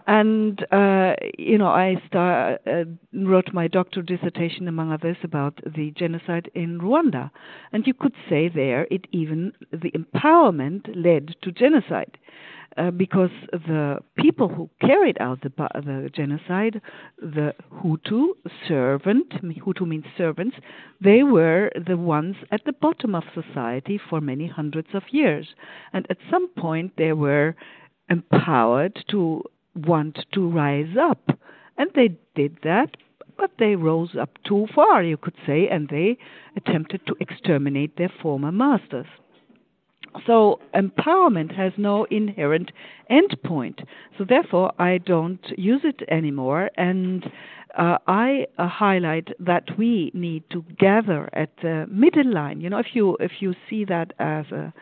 and 0.08 0.66
uh, 0.72 1.14
you 1.38 1.58
know, 1.58 1.68
I 1.68 1.96
star, 2.08 2.60
uh, 2.68 2.84
wrote 3.14 3.54
my 3.54 3.68
doctoral 3.68 4.06
dissertation, 4.06 4.68
among 4.68 4.92
others, 4.92 5.18
about 5.24 5.60
the 5.66 5.92
genocide 5.92 6.50
in 6.56 6.80
Rwanda, 6.80 7.32
and 7.72 7.88
you 7.88 7.94
could 7.94 8.14
say 8.30 8.50
there 8.50 8.88
it 8.92 9.08
even 9.12 9.54
the 9.72 9.92
empowerment 9.92 10.90
led 10.96 11.36
to 11.42 11.52
genocide. 11.52 12.18
Uh, 12.76 12.90
because 12.90 13.30
the 13.52 14.00
people 14.18 14.48
who 14.48 14.68
carried 14.82 15.18
out 15.20 15.42
the, 15.42 15.52
the 15.76 16.10
genocide, 16.12 16.82
the 17.20 17.54
Hutu 17.72 18.30
servant, 18.68 19.30
Hutu 19.44 19.88
means 19.88 20.06
servants, 20.18 20.58
they 21.00 21.22
were 21.22 21.70
the 21.88 21.98
ones 21.98 22.36
at 22.52 22.62
the 22.66 22.74
bottom 22.74 23.14
of 23.14 23.24
society 23.36 24.00
for 24.10 24.20
many 24.22 24.48
hundreds 24.48 24.88
of 24.96 25.04
years. 25.12 25.50
And 25.92 26.08
at 26.10 26.18
some 26.32 26.48
point 26.50 26.94
they 26.98 27.14
were 27.14 27.56
empowered 28.10 28.98
to 29.12 29.44
want 29.76 30.20
to 30.34 30.50
rise 30.50 30.96
up. 31.00 31.30
And 31.78 31.92
they 31.94 32.18
did 32.36 32.58
that, 32.64 32.98
but 33.38 33.52
they 33.60 33.76
rose 33.76 34.16
up 34.20 34.32
too 34.48 34.68
far, 34.74 35.04
you 35.04 35.18
could 35.18 35.36
say, 35.46 35.68
and 35.68 35.90
they 35.90 36.18
attempted 36.56 37.06
to 37.08 37.16
exterminate 37.20 37.98
their 37.98 38.12
former 38.22 38.52
masters. 38.52 39.08
So 40.26 40.60
empowerment 40.76 41.56
has 41.56 41.74
no 41.78 42.06
inherent 42.06 42.72
endpoint. 43.10 43.84
So 44.18 44.26
therefore, 44.28 44.72
I 44.80 45.00
don't 45.00 45.46
use 45.58 45.82
it 45.84 46.02
anymore, 46.10 46.70
and 46.78 47.26
uh, 47.78 47.98
I 48.08 48.46
uh, 48.58 48.68
highlight 48.68 49.30
that 49.40 49.64
we 49.78 50.12
need 50.14 50.44
to 50.52 50.64
gather 50.80 51.30
at 51.34 51.50
the 51.62 51.88
middle 51.90 52.32
line. 52.32 52.62
You 52.62 52.70
know, 52.70 52.78
if 52.78 52.88
you 52.94 53.18
if 53.20 53.32
you 53.40 53.56
see 53.70 53.86
that 53.86 54.14
as 54.20 54.46
a 54.52 54.74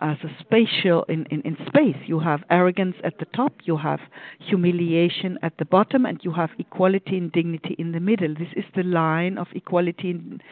as 0.00 0.16
a 0.22 0.30
spatial 0.40 1.04
in, 1.08 1.26
in, 1.30 1.40
in 1.42 1.56
space. 1.66 1.96
You 2.06 2.20
have 2.20 2.40
arrogance 2.50 2.96
at 3.04 3.18
the 3.18 3.24
top, 3.26 3.52
you 3.64 3.76
have 3.76 4.00
humiliation 4.38 5.38
at 5.42 5.54
the 5.58 5.64
bottom, 5.64 6.06
and 6.06 6.20
you 6.22 6.32
have 6.32 6.50
equality 6.58 7.16
and 7.18 7.32
dignity 7.32 7.74
in 7.78 7.92
the 7.92 8.00
middle. 8.00 8.34
This 8.34 8.52
is 8.56 8.64
the 8.76 8.82
line 8.82 9.38
of 9.38 9.48
equality 9.54 10.10
and, 10.10 10.42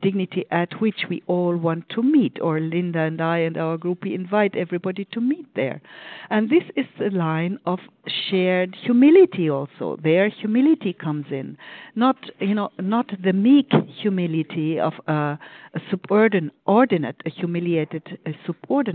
dignity 0.00 0.44
at 0.50 0.80
which 0.80 1.06
we 1.08 1.22
all 1.26 1.56
want 1.56 1.88
to 1.90 2.02
meet, 2.02 2.38
or 2.40 2.60
Linda 2.60 3.00
and 3.00 3.20
I 3.20 3.38
and 3.38 3.56
our 3.56 3.76
group, 3.76 4.02
we 4.02 4.14
invite 4.14 4.56
everybody 4.56 5.06
to 5.12 5.20
meet 5.20 5.46
there. 5.54 5.80
And 6.30 6.50
this 6.50 6.64
is 6.76 6.86
the 6.98 7.10
line 7.10 7.58
of 7.64 7.78
shared 8.28 8.74
humility 8.74 9.48
also. 9.48 9.98
There 10.02 10.28
humility 10.28 10.92
comes 10.92 11.26
in. 11.30 11.56
Not 11.94 12.16
you 12.40 12.54
know, 12.54 12.70
not 12.78 13.10
the 13.22 13.32
meek 13.32 13.70
humility 14.02 14.78
of 14.78 14.94
a, 15.06 15.38
a 15.74 15.80
subordinate 15.90 16.52
ordinate, 16.66 17.16
a 17.24 17.30
humiliated 17.30 18.18
a 18.26 18.32
subordinate 18.46 18.93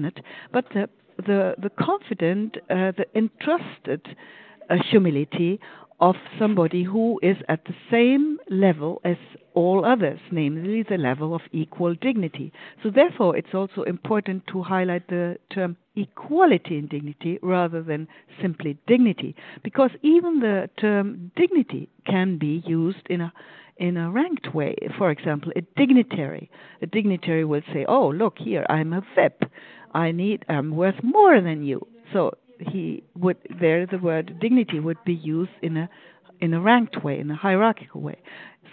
but 0.52 0.66
the 0.74 0.90
the, 1.26 1.56
the 1.62 1.70
confident, 1.70 2.58
uh, 2.70 2.92
the 2.98 3.06
entrusted 3.14 4.16
uh, 4.70 4.76
humility 4.90 5.60
of 6.00 6.16
somebody 6.38 6.84
who 6.84 7.20
is 7.22 7.36
at 7.50 7.66
the 7.66 7.74
same 7.92 8.38
level 8.50 9.02
as 9.04 9.18
all 9.54 9.84
others, 9.84 10.20
namely 10.32 10.84
the 10.84 10.98
level 10.98 11.36
of 11.36 11.42
equal 11.52 11.94
dignity. 11.96 12.54
So, 12.82 12.90
therefore, 12.90 13.36
it's 13.36 13.54
also 13.54 13.84
important 13.84 14.48
to 14.48 14.64
highlight 14.64 15.08
the 15.10 15.38
term 15.54 15.76
equality 15.96 16.78
in 16.78 16.88
dignity 16.88 17.38
rather 17.42 17.84
than 17.84 18.08
simply 18.42 18.78
dignity, 18.88 19.36
because 19.64 19.92
even 20.02 20.40
the 20.40 20.70
term 20.80 21.32
dignity 21.36 21.90
can 22.06 22.38
be 22.38 22.64
used 22.66 23.06
in 23.10 23.22
a 23.22 23.34
in 23.78 23.96
a 23.96 24.12
ranked 24.12 24.54
way. 24.54 24.76
For 24.98 25.10
example, 25.10 25.54
a 25.56 25.62
dignitary. 25.78 26.50
A 26.82 26.86
dignitary 26.86 27.46
will 27.46 27.62
say, 27.74 27.86
"Oh, 27.88 28.10
look 28.10 28.38
here, 28.38 28.66
I'm 28.70 28.94
a 28.94 29.02
VIP. 29.16 29.46
I 29.94 30.12
need. 30.12 30.46
I'm 30.50 30.76
worth 30.76 31.02
more 31.04 31.42
than 31.42 31.64
you." 31.64 31.86
So 32.14 32.32
he 32.60 33.04
would 33.16 33.38
there 33.60 33.86
the 33.86 33.98
word 33.98 34.40
dignity 34.40 34.80
would 34.80 35.04
be 35.06 35.14
used 35.14 35.52
in 35.62 35.78
a 35.78 35.90
in 36.42 36.54
a 36.54 36.62
ranked 36.62 37.04
way, 37.04 37.20
in 37.20 37.30
a 37.32 37.36
hierarchical 37.36 38.02
way. 38.02 38.18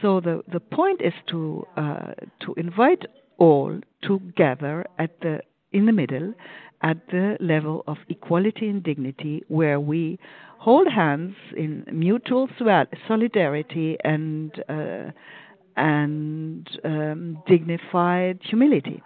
So 0.02 0.20
the 0.20 0.42
the 0.52 0.60
point 0.60 1.00
is 1.02 1.14
to 1.30 1.66
uh, 1.76 2.12
to 2.40 2.54
invite 2.56 3.04
all 3.38 3.80
to 4.06 4.20
gather 4.36 4.86
at 4.98 5.20
the 5.20 5.40
in 5.72 5.86
the 5.86 5.92
middle 5.92 6.34
at 6.82 6.98
the 7.08 7.36
level 7.40 7.82
of 7.86 7.96
equality 8.08 8.68
and 8.68 8.82
dignity 8.82 9.42
where 9.48 9.80
we 9.80 10.18
hold 10.58 10.86
hands 10.88 11.34
in 11.56 11.84
mutual 11.92 12.48
solidarity 13.08 13.96
and 14.04 14.52
uh, 14.68 15.10
and 15.76 16.68
um, 16.84 17.42
dignified 17.46 18.38
humility. 18.42 19.02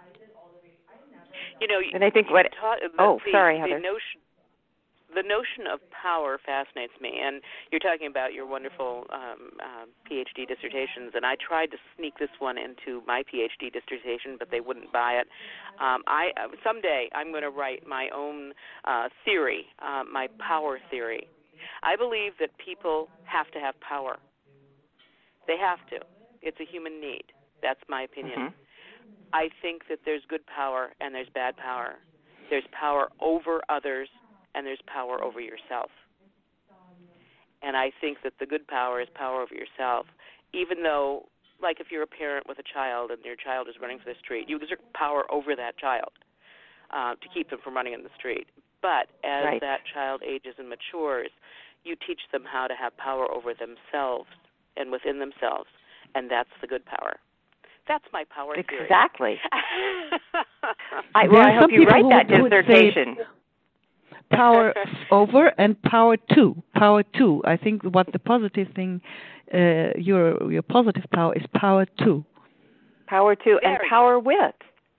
You 1.61 1.67
know, 1.67 1.79
and 1.93 2.03
I 2.03 2.09
think 2.09 2.31
what 2.31 2.49
taught, 2.59 2.79
oh 2.97 3.21
the, 3.23 3.31
sorry 3.31 3.61
the 3.61 3.69
Heather. 3.69 3.79
notion 3.79 4.17
the 5.13 5.23
notion 5.23 5.67
of 5.71 5.79
power 5.91 6.39
fascinates 6.39 6.93
me, 7.01 7.19
and 7.21 7.41
you're 7.71 7.83
talking 7.83 8.07
about 8.07 8.33
your 8.33 8.47
wonderful 8.47 9.05
um, 9.11 9.51
uh, 9.59 9.85
PhD 10.09 10.47
dissertations, 10.47 11.11
and 11.13 11.25
I 11.25 11.35
tried 11.35 11.67
to 11.71 11.77
sneak 11.97 12.17
this 12.17 12.31
one 12.39 12.57
into 12.57 13.03
my 13.05 13.23
PhD 13.27 13.71
dissertation, 13.71 14.37
but 14.39 14.49
they 14.51 14.59
wouldn't 14.59 14.91
buy 14.91 15.19
it. 15.21 15.27
Um, 15.79 16.01
I 16.07 16.31
someday 16.63 17.09
I'm 17.13 17.31
going 17.31 17.43
to 17.43 17.49
write 17.49 17.85
my 17.87 18.09
own 18.15 18.53
uh, 18.85 19.09
theory, 19.25 19.65
uh, 19.83 20.03
my 20.11 20.27
power 20.39 20.79
theory. 20.89 21.27
I 21.83 21.95
believe 21.95 22.33
that 22.39 22.49
people 22.57 23.07
have 23.25 23.51
to 23.51 23.59
have 23.59 23.75
power. 23.81 24.17
They 25.47 25.57
have 25.57 25.79
to. 25.89 26.05
It's 26.41 26.57
a 26.59 26.65
human 26.65 26.99
need. 26.99 27.23
That's 27.61 27.81
my 27.87 28.03
opinion. 28.03 28.39
Mm-hmm. 28.39 28.60
I 29.33 29.49
think 29.61 29.83
that 29.89 29.99
there's 30.05 30.23
good 30.27 30.45
power 30.45 30.91
and 30.99 31.15
there's 31.15 31.29
bad 31.33 31.55
power. 31.57 31.95
There's 32.49 32.65
power 32.77 33.09
over 33.21 33.61
others 33.69 34.09
and 34.55 34.65
there's 34.65 34.81
power 34.87 35.23
over 35.23 35.39
yourself. 35.39 35.89
And 37.63 37.77
I 37.77 37.91
think 38.01 38.17
that 38.23 38.33
the 38.39 38.45
good 38.45 38.67
power 38.67 39.01
is 39.01 39.07
power 39.13 39.41
over 39.41 39.53
yourself, 39.53 40.07
even 40.53 40.81
though, 40.83 41.29
like 41.61 41.79
if 41.79 41.87
you're 41.91 42.03
a 42.03 42.07
parent 42.07 42.47
with 42.47 42.57
a 42.57 42.63
child 42.73 43.11
and 43.11 43.23
your 43.23 43.35
child 43.35 43.67
is 43.69 43.75
running 43.79 43.99
for 43.99 44.05
the 44.11 44.19
street, 44.19 44.49
you 44.49 44.57
exert 44.57 44.79
power 44.93 45.31
over 45.31 45.55
that 45.55 45.77
child 45.77 46.11
uh, 46.89 47.13
to 47.13 47.27
keep 47.33 47.49
them 47.49 47.59
from 47.63 47.75
running 47.75 47.93
in 47.93 48.03
the 48.03 48.09
street. 48.17 48.47
But 48.81 49.13
as 49.23 49.45
right. 49.45 49.61
that 49.61 49.81
child 49.93 50.23
ages 50.27 50.55
and 50.57 50.67
matures, 50.67 51.29
you 51.83 51.95
teach 51.95 52.21
them 52.31 52.43
how 52.51 52.67
to 52.67 52.73
have 52.73 52.97
power 52.97 53.31
over 53.31 53.53
themselves 53.53 54.29
and 54.75 54.91
within 54.91 55.19
themselves, 55.19 55.69
and 56.15 56.29
that's 56.29 56.49
the 56.61 56.67
good 56.67 56.85
power. 56.85 57.17
That's 57.87 58.05
my 58.13 58.23
power 58.33 58.55
theory. 58.55 58.83
Exactly. 58.83 59.39
I, 61.15 61.27
well, 61.27 61.41
I 61.41 61.57
hope 61.59 61.71
you 61.71 61.83
write 61.83 62.05
that 62.09 62.27
dissertation. 62.27 63.17
Power 64.31 64.73
over 65.11 65.47
and 65.57 65.81
power 65.81 66.17
to. 66.35 66.61
Power 66.75 67.03
to. 67.17 67.41
I 67.45 67.57
think 67.57 67.83
what 67.83 68.11
the 68.11 68.19
positive 68.19 68.67
thing, 68.75 69.01
uh, 69.53 69.97
your 69.97 70.51
your 70.51 70.61
positive 70.61 71.03
power 71.13 71.35
is 71.35 71.43
power 71.53 71.85
to. 71.99 72.23
Power 73.07 73.35
to 73.35 73.49
and 73.63 73.77
Very 73.77 73.89
power 73.89 74.19
with. 74.19 74.55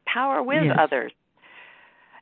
Power 0.06 0.42
with 0.42 0.64
yes. 0.64 0.76
others. 0.78 1.12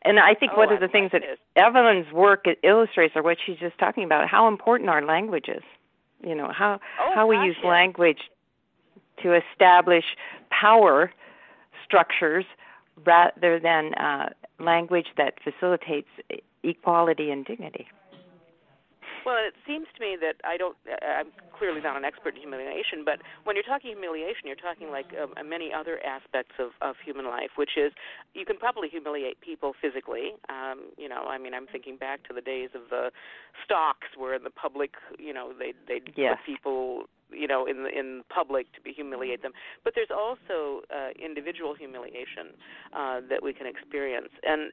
And 0.02 0.18
I 0.18 0.34
think 0.34 0.52
oh, 0.54 0.58
one 0.58 0.72
of 0.72 0.78
I 0.82 0.86
the 0.86 0.88
things 0.88 1.10
like 1.12 1.22
that. 1.54 1.66
Evelin's 1.66 2.10
work 2.12 2.44
illustrates, 2.62 3.14
or 3.16 3.22
what 3.22 3.36
she's 3.44 3.58
just 3.58 3.78
talking 3.78 4.04
about, 4.04 4.28
how 4.28 4.48
important 4.48 4.88
our 4.88 5.04
language 5.04 5.46
is. 5.48 5.62
You 6.22 6.34
know 6.34 6.50
how 6.56 6.80
oh, 7.00 7.10
how 7.14 7.26
we 7.26 7.36
gosh, 7.36 7.46
use 7.46 7.56
yes. 7.62 7.68
language 7.68 8.18
to 9.22 9.34
establish 9.34 10.04
power 10.50 11.12
structures 11.84 12.44
rather 13.06 13.58
than 13.58 13.94
uh, 13.94 14.30
language 14.58 15.06
that 15.16 15.34
facilitates 15.42 16.08
equality 16.62 17.30
and 17.30 17.44
dignity. 17.44 17.86
Well, 19.24 19.36
it 19.36 19.54
seems 19.66 19.86
to 19.96 20.00
me 20.00 20.16
that 20.20 20.36
I 20.44 20.56
don't. 20.56 20.76
I'm 21.02 21.28
clearly 21.56 21.80
not 21.80 21.96
an 21.96 22.04
expert 22.04 22.34
in 22.34 22.40
humiliation, 22.40 23.04
but 23.04 23.20
when 23.44 23.54
you're 23.54 23.64
talking 23.64 23.90
humiliation, 23.90 24.46
you're 24.46 24.56
talking 24.56 24.90
like 24.90 25.06
um, 25.20 25.34
many 25.48 25.72
other 25.72 26.00
aspects 26.04 26.54
of 26.58 26.70
of 26.80 26.96
human 27.04 27.26
life, 27.26 27.50
which 27.56 27.76
is 27.76 27.92
you 28.34 28.44
can 28.44 28.56
probably 28.56 28.88
humiliate 28.88 29.40
people 29.40 29.74
physically. 29.80 30.32
Um, 30.48 30.90
you 30.96 31.08
know, 31.08 31.24
I 31.28 31.38
mean, 31.38 31.54
I'm 31.54 31.66
thinking 31.66 31.96
back 31.96 32.26
to 32.28 32.34
the 32.34 32.40
days 32.40 32.70
of 32.74 32.88
the 32.88 33.10
stocks, 33.64 34.08
where 34.16 34.34
in 34.34 34.42
the 34.42 34.50
public, 34.50 34.92
you 35.18 35.34
know, 35.34 35.52
they 35.58 35.74
they 35.86 36.00
yes. 36.16 36.38
put 36.38 36.46
people 36.46 37.04
you 37.32 37.46
know 37.46 37.66
in 37.66 37.86
in 37.86 38.22
public 38.28 38.72
to 38.72 38.80
be 38.80 38.92
humiliate 38.92 39.42
them 39.42 39.52
but 39.84 39.94
there's 39.94 40.10
also 40.10 40.82
uh, 40.94 41.10
individual 41.22 41.74
humiliation 41.74 42.54
uh, 42.96 43.20
that 43.28 43.42
we 43.42 43.52
can 43.52 43.66
experience 43.66 44.30
and 44.42 44.72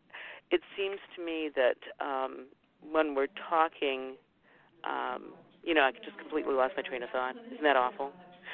it 0.51 0.61
seems 0.77 0.99
to 1.15 1.23
me 1.23 1.49
that 1.55 1.77
um, 1.99 2.47
when 2.91 3.15
we're 3.15 3.27
talking 3.49 4.15
um, 4.83 5.33
you 5.63 5.73
know, 5.73 5.81
I 5.81 5.91
just 5.91 6.17
completely 6.17 6.53
lost 6.53 6.73
my 6.77 6.83
train 6.83 7.03
of 7.03 7.09
thought. 7.09 7.35
Isn't 7.51 7.63
that 7.63 7.75
awful? 7.75 8.11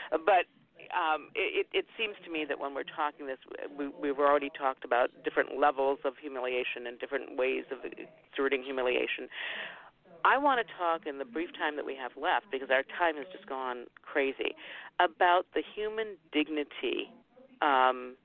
But 0.10 0.50
um, 0.94 1.30
it, 1.36 1.68
it 1.74 1.86
seems 1.98 2.16
to 2.26 2.32
me 2.32 2.46
that 2.48 2.60
when 2.60 2.74
we're 2.74 2.90
talking 2.90 3.28
this, 3.28 3.38
we, 3.78 3.90
we've 3.90 4.20
already 4.20 4.50
talked 4.50 4.84
about 4.84 5.10
different 5.24 5.60
levels 5.60 6.00
of 6.06 6.14
humiliation 6.20 6.88
and 6.88 7.00
different 7.00 7.38
ways 7.38 7.66
of 7.72 7.80
exerting 7.86 8.64
humiliation. 8.64 9.30
I 10.26 10.38
want 10.38 10.66
to 10.66 10.74
talk 10.78 11.06
in 11.06 11.18
the 11.18 11.26
brief 11.26 11.50
time 11.58 11.76
that 11.76 11.86
we 11.86 11.96
have 11.96 12.12
left, 12.16 12.46
because 12.52 12.70
our 12.72 12.84
time 12.98 13.18
has 13.18 13.26
just 13.32 13.48
gone 13.48 13.86
crazy, 14.02 14.56
about 15.00 15.46
the 15.54 15.64
human 15.76 16.16
dignity. 16.32 17.12
Um, 17.62 18.16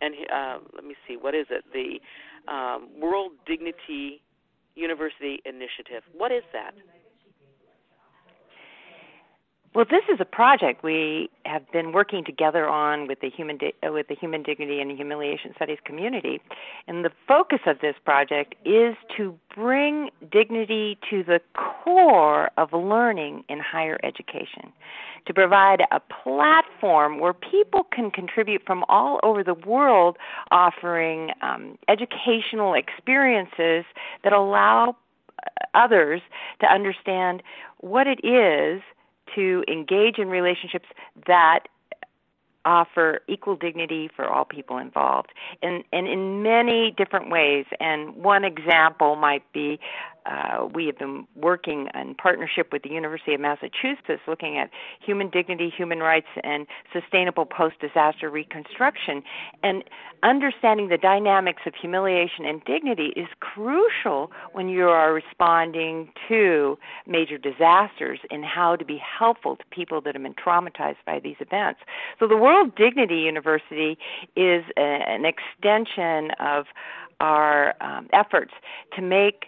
and 0.00 0.14
uh, 0.32 0.58
let 0.74 0.84
me 0.84 0.94
see, 1.06 1.16
what 1.16 1.34
is 1.34 1.46
it? 1.50 1.64
The 1.72 2.00
um, 2.52 2.88
World 3.00 3.32
Dignity 3.46 4.22
University 4.74 5.40
Initiative. 5.44 6.02
What 6.16 6.32
is 6.32 6.44
that? 6.52 6.72
Well, 9.78 9.86
this 9.88 10.02
is 10.12 10.18
a 10.18 10.24
project 10.24 10.82
we 10.82 11.30
have 11.46 11.62
been 11.70 11.92
working 11.92 12.24
together 12.24 12.68
on 12.68 13.06
with 13.06 13.20
the 13.20 13.30
human 13.30 13.58
di- 13.58 13.74
uh, 13.86 13.92
with 13.92 14.08
the 14.08 14.16
human 14.16 14.42
dignity 14.42 14.80
and 14.80 14.90
humiliation 14.90 15.52
studies 15.54 15.78
community, 15.84 16.40
and 16.88 17.04
the 17.04 17.12
focus 17.28 17.60
of 17.64 17.78
this 17.78 17.94
project 18.04 18.56
is 18.64 18.96
to 19.16 19.38
bring 19.54 20.10
dignity 20.32 20.98
to 21.08 21.22
the 21.22 21.40
core 21.54 22.50
of 22.58 22.72
learning 22.72 23.44
in 23.48 23.60
higher 23.60 24.00
education, 24.02 24.72
to 25.26 25.32
provide 25.32 25.82
a 25.92 26.00
platform 26.00 27.20
where 27.20 27.32
people 27.32 27.86
can 27.92 28.10
contribute 28.10 28.62
from 28.66 28.84
all 28.88 29.20
over 29.22 29.44
the 29.44 29.54
world, 29.54 30.16
offering 30.50 31.30
um, 31.40 31.78
educational 31.86 32.74
experiences 32.74 33.84
that 34.24 34.32
allow 34.32 34.96
others 35.74 36.20
to 36.60 36.66
understand 36.66 37.44
what 37.78 38.08
it 38.08 38.18
is 38.26 38.82
to 39.34 39.64
engage 39.68 40.18
in 40.18 40.28
relationships 40.28 40.86
that 41.26 41.60
offer 42.64 43.20
equal 43.28 43.56
dignity 43.56 44.10
for 44.14 44.26
all 44.26 44.44
people 44.44 44.76
involved. 44.78 45.30
And 45.62 45.84
and 45.92 46.06
in 46.06 46.42
many 46.42 46.94
different 46.96 47.30
ways. 47.30 47.64
And 47.80 48.14
one 48.16 48.44
example 48.44 49.16
might 49.16 49.50
be 49.52 49.80
uh, 50.28 50.66
we 50.74 50.86
have 50.86 50.98
been 50.98 51.26
working 51.34 51.88
in 51.94 52.14
partnership 52.14 52.68
with 52.72 52.82
the 52.82 52.90
University 52.90 53.34
of 53.34 53.40
Massachusetts 53.40 54.22
looking 54.26 54.58
at 54.58 54.70
human 55.00 55.30
dignity, 55.30 55.72
human 55.74 56.00
rights, 56.00 56.26
and 56.44 56.66
sustainable 56.92 57.46
post 57.46 57.76
disaster 57.80 58.28
reconstruction. 58.28 59.22
And 59.62 59.84
understanding 60.22 60.88
the 60.88 60.98
dynamics 60.98 61.62
of 61.66 61.74
humiliation 61.80 62.44
and 62.44 62.62
dignity 62.64 63.12
is 63.16 63.28
crucial 63.40 64.30
when 64.52 64.68
you 64.68 64.88
are 64.88 65.14
responding 65.14 66.10
to 66.28 66.78
major 67.06 67.38
disasters 67.38 68.18
and 68.30 68.44
how 68.44 68.76
to 68.76 68.84
be 68.84 68.98
helpful 68.98 69.56
to 69.56 69.64
people 69.70 70.00
that 70.02 70.14
have 70.14 70.22
been 70.22 70.34
traumatized 70.34 70.96
by 71.06 71.20
these 71.20 71.36
events. 71.40 71.80
So, 72.18 72.28
the 72.28 72.36
World 72.36 72.74
Dignity 72.76 73.16
University 73.16 73.96
is 74.36 74.64
a, 74.76 74.80
an 74.80 75.24
extension 75.24 76.32
of 76.38 76.66
our 77.20 77.74
um, 77.80 78.08
efforts 78.12 78.52
to 78.94 79.02
make 79.02 79.46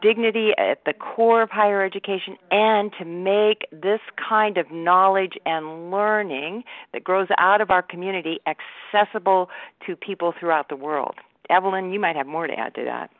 dignity 0.00 0.52
at 0.58 0.84
the 0.84 0.92
core 0.92 1.42
of 1.42 1.50
higher 1.50 1.84
education 1.84 2.36
and 2.50 2.92
to 2.98 3.04
make 3.04 3.66
this 3.70 4.00
kind 4.16 4.56
of 4.56 4.70
knowledge 4.70 5.34
and 5.44 5.90
learning 5.90 6.64
that 6.92 7.04
grows 7.04 7.28
out 7.38 7.60
of 7.60 7.70
our 7.70 7.82
community 7.82 8.40
accessible 8.46 9.48
to 9.86 9.96
people 9.96 10.32
throughout 10.38 10.68
the 10.68 10.76
world. 10.76 11.14
Evelin, 11.50 11.92
you 11.92 12.00
might 12.00 12.16
have 12.16 12.26
more 12.26 12.46
to 12.46 12.54
add 12.58 12.74
to 12.74 12.84
that. 12.84 13.10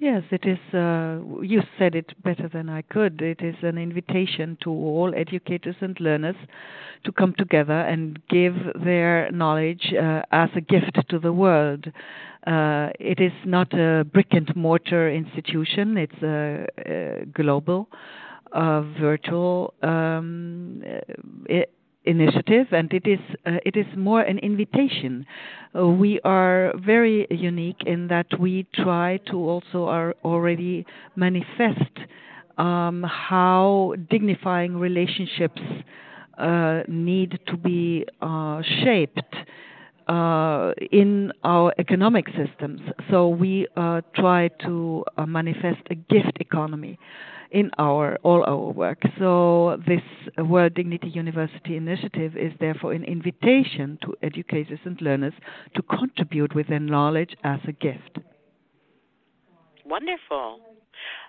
Yes, 0.00 0.22
it 0.30 0.44
is. 0.46 0.58
Uh, 0.72 1.18
you 1.42 1.60
said 1.76 1.96
it 1.96 2.12
better 2.22 2.48
than 2.48 2.68
I 2.68 2.82
could. 2.82 3.20
It 3.20 3.40
is 3.42 3.56
an 3.62 3.76
invitation 3.78 4.56
to 4.62 4.70
all 4.70 5.12
educators 5.14 5.74
and 5.80 5.98
learners 5.98 6.36
to 7.04 7.10
come 7.12 7.34
together 7.36 7.80
and 7.80 8.20
give 8.28 8.54
their 8.84 9.30
knowledge 9.32 9.92
uh, 9.92 10.22
as 10.30 10.50
a 10.54 10.60
gift 10.60 10.98
to 11.08 11.18
the 11.18 11.32
world. 11.32 11.86
Uh, 12.46 12.90
it 13.00 13.20
is 13.20 13.32
not 13.44 13.72
a 13.74 14.04
brick 14.04 14.28
and 14.30 14.54
mortar 14.54 15.10
institution, 15.10 15.96
it's 15.96 16.22
a, 16.22 16.66
a 16.86 17.26
global, 17.26 17.88
uh, 18.52 18.82
virtual 19.00 19.74
um, 19.82 20.82
initiative, 22.08 22.66
and 22.72 22.92
it 22.92 23.06
is 23.06 23.20
uh, 23.46 23.58
it 23.64 23.76
is 23.76 23.86
more 23.96 24.22
an 24.22 24.38
invitation. 24.38 25.26
Uh, 25.78 25.86
we 25.86 26.20
are 26.24 26.72
very 26.84 27.26
unique 27.30 27.82
in 27.86 28.08
that 28.08 28.26
we 28.40 28.66
try 28.74 29.18
to 29.30 29.36
also 29.36 29.84
are 29.84 30.14
already 30.24 30.86
manifest 31.16 31.94
um, 32.56 33.04
how 33.04 33.94
dignifying 34.10 34.76
relationships 34.76 35.62
uh, 36.38 36.80
need 36.88 37.38
to 37.46 37.56
be 37.56 38.04
uh, 38.22 38.62
shaped. 38.82 39.34
Uh, 40.08 40.72
in 40.90 41.30
our 41.44 41.70
economic 41.78 42.24
systems. 42.28 42.80
So 43.10 43.28
we 43.28 43.66
uh, 43.76 44.00
try 44.14 44.48
to 44.64 45.04
uh, 45.18 45.26
manifest 45.26 45.82
a 45.90 45.96
gift 45.96 46.38
economy 46.40 46.98
in 47.50 47.70
our 47.78 48.18
all 48.22 48.44
our 48.46 48.72
work. 48.72 48.98
So 49.18 49.78
this 49.86 50.02
World 50.38 50.74
Dignity 50.74 51.08
University 51.08 51.76
initiative 51.76 52.36
is 52.36 52.52
therefore 52.60 52.92
an 52.92 53.04
invitation 53.04 53.98
to 54.02 54.14
educators 54.22 54.80
and 54.84 55.00
learners 55.00 55.34
to 55.74 55.82
contribute 55.82 56.54
with 56.54 56.68
their 56.68 56.80
knowledge 56.80 57.36
as 57.44 57.60
a 57.66 57.72
gift. 57.72 58.18
Wonderful. 59.84 60.60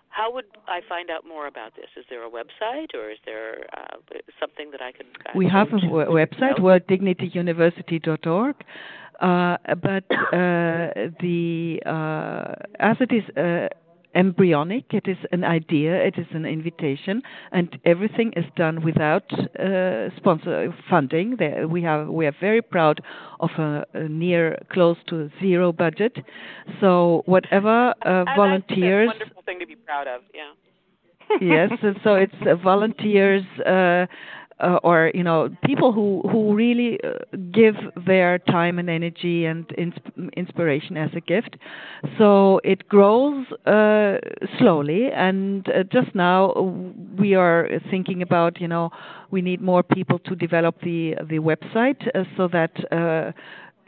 How 0.09 0.33
would 0.33 0.45
I 0.67 0.81
find 0.89 1.09
out 1.09 1.25
more 1.25 1.47
about 1.47 1.75
this? 1.75 1.85
Is 1.95 2.03
there 2.09 2.25
a 2.25 2.29
website 2.29 2.95
or 2.95 3.11
is 3.11 3.19
there 3.25 3.65
uh, 3.77 3.97
something 4.39 4.71
that 4.71 4.81
I 4.81 4.91
could? 4.91 5.05
Uh, 5.25 5.31
we 5.35 5.47
have 5.47 5.67
a 5.67 5.79
w- 5.79 6.07
website, 6.07 6.59
worlddignityuniversity.org. 6.59 8.55
Uh, 9.21 9.57
but 9.81 10.05
uh, 10.33 11.11
the 11.19 11.79
uh, 11.85 12.53
as 12.79 12.97
it 13.01 13.11
is 13.11 13.23
uh, 13.37 13.67
embryonic. 14.15 14.85
It 14.91 15.07
is 15.07 15.17
an 15.31 15.43
idea. 15.43 15.95
It 15.95 16.15
is 16.17 16.27
an 16.31 16.45
invitation, 16.45 17.21
and 17.51 17.77
everything 17.85 18.33
is 18.35 18.45
done 18.55 18.83
without 18.83 19.31
uh, 19.33 20.09
sponsor 20.17 20.73
funding. 20.89 21.35
There, 21.37 21.67
we 21.67 21.81
have 21.83 22.07
we 22.07 22.25
are 22.25 22.35
very 22.39 22.61
proud 22.61 23.01
of 23.39 23.49
a, 23.57 23.85
a 23.93 24.09
near 24.09 24.57
close 24.71 24.97
to 25.07 25.29
zero 25.39 25.71
budget. 25.71 26.17
So 26.79 27.23
whatever 27.25 27.93
uh, 28.05 28.25
volunteers. 28.35 29.09
That's 29.09 29.21
a 29.21 29.23
wonderful 29.23 29.43
thing 29.43 29.59
to 29.59 29.67
be 29.67 29.75
proud 29.75 30.07
of. 30.07 30.21
Yeah. 30.33 30.51
yes, 31.41 31.69
so 32.03 32.15
it's 32.15 32.33
uh, 32.41 32.55
volunteers 32.55 33.43
uh, 33.63 34.07
uh, 34.59 34.79
or 34.83 35.11
you 35.13 35.23
know 35.23 35.49
people 35.65 35.91
who 35.91 36.21
who 36.29 36.53
really 36.53 36.99
uh, 37.03 37.09
give 37.53 37.75
their 38.05 38.39
time 38.39 38.79
and 38.79 38.89
energy 38.89 39.45
and 39.45 39.67
insp- 39.69 40.33
inspiration 40.35 40.97
as 40.97 41.09
a 41.15 41.21
gift. 41.21 41.57
So 42.17 42.59
it 42.63 42.87
grows 42.87 43.45
uh, 43.65 44.17
slowly. 44.57 45.09
And 45.11 45.67
uh, 45.69 45.83
just 45.83 46.13
now 46.15 46.53
we 47.17 47.35
are 47.35 47.69
thinking 47.89 48.21
about 48.21 48.59
you 48.59 48.67
know 48.67 48.89
we 49.31 49.41
need 49.41 49.61
more 49.61 49.83
people 49.83 50.19
to 50.19 50.35
develop 50.35 50.81
the 50.81 51.15
the 51.29 51.39
website 51.39 52.07
uh, 52.15 52.23
so 52.37 52.47
that 52.49 52.71
uh, 52.91 53.31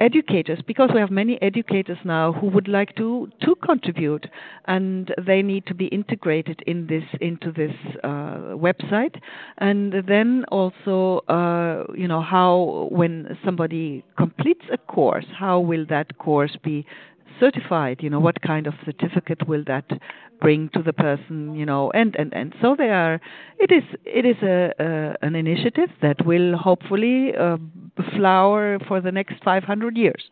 educators 0.02 0.60
because 0.66 0.90
we 0.94 1.00
have 1.00 1.12
many 1.12 1.42
educators 1.42 1.98
now 2.04 2.34
who 2.34 2.48
would 2.48 2.68
like 2.68 2.96
to 2.96 3.30
to 3.42 3.56
contribute 3.64 4.26
and 4.66 5.14
they 5.26 5.42
need 5.42 5.66
to 5.68 5.76
be 5.76 5.86
integrated 5.88 6.62
in 6.66 6.88
this 6.88 7.04
into 7.22 7.52
this 7.52 7.76
uh, 8.04 8.58
website. 8.68 9.16
And 9.60 9.94
then 10.08 10.44
also 10.52 11.20
uh, 11.30 11.86
you 11.96 12.08
know 12.08 12.22
how 12.22 12.90
when 12.92 13.38
somebody 13.46 14.04
completes 14.18 14.66
a 14.74 14.78
course 14.78 15.26
how 15.38 15.60
will 15.60 15.86
that 15.90 16.18
course 16.18 16.58
be 16.64 16.86
certified 17.42 17.98
you 18.02 18.10
know 18.10 18.22
what 18.28 18.42
kind 18.42 18.68
of 18.68 18.74
certificate 18.86 19.48
will 19.48 19.64
that 19.66 19.86
bring 20.40 20.70
to 20.74 20.82
the 20.82 20.94
person 20.94 21.54
you 21.56 21.66
know 21.66 21.92
and 21.92 22.16
and 22.16 22.34
and 22.34 22.56
so 22.62 22.76
they 22.78 22.90
are 22.90 23.20
it 23.60 23.72
is 23.72 23.84
it 24.06 24.26
is 24.26 24.38
a, 24.44 24.72
a 24.80 25.16
an 25.28 25.36
initiative 25.36 25.90
that 26.02 26.26
will 26.26 26.58
hopefully 26.58 27.34
uh, 27.40 27.58
flower 28.16 28.80
for 28.88 29.02
the 29.02 29.12
next 29.12 29.44
500 29.44 29.98
years. 29.98 30.30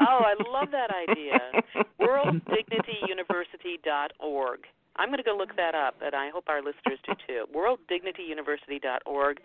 Oh 0.00 0.20
i 0.32 0.34
love 0.56 0.70
that 0.72 0.90
idea. 1.08 1.38
Worlddignityuniversity.org 2.00 4.60
I'm 4.96 5.08
going 5.08 5.18
to 5.18 5.24
go 5.24 5.36
look 5.36 5.56
that 5.56 5.74
up, 5.74 5.96
and 6.02 6.14
I 6.14 6.30
hope 6.30 6.44
our 6.48 6.60
listeners 6.60 6.98
do 7.06 7.14
too. 7.26 7.44
WorldDignityUniversity.org. 7.56 9.40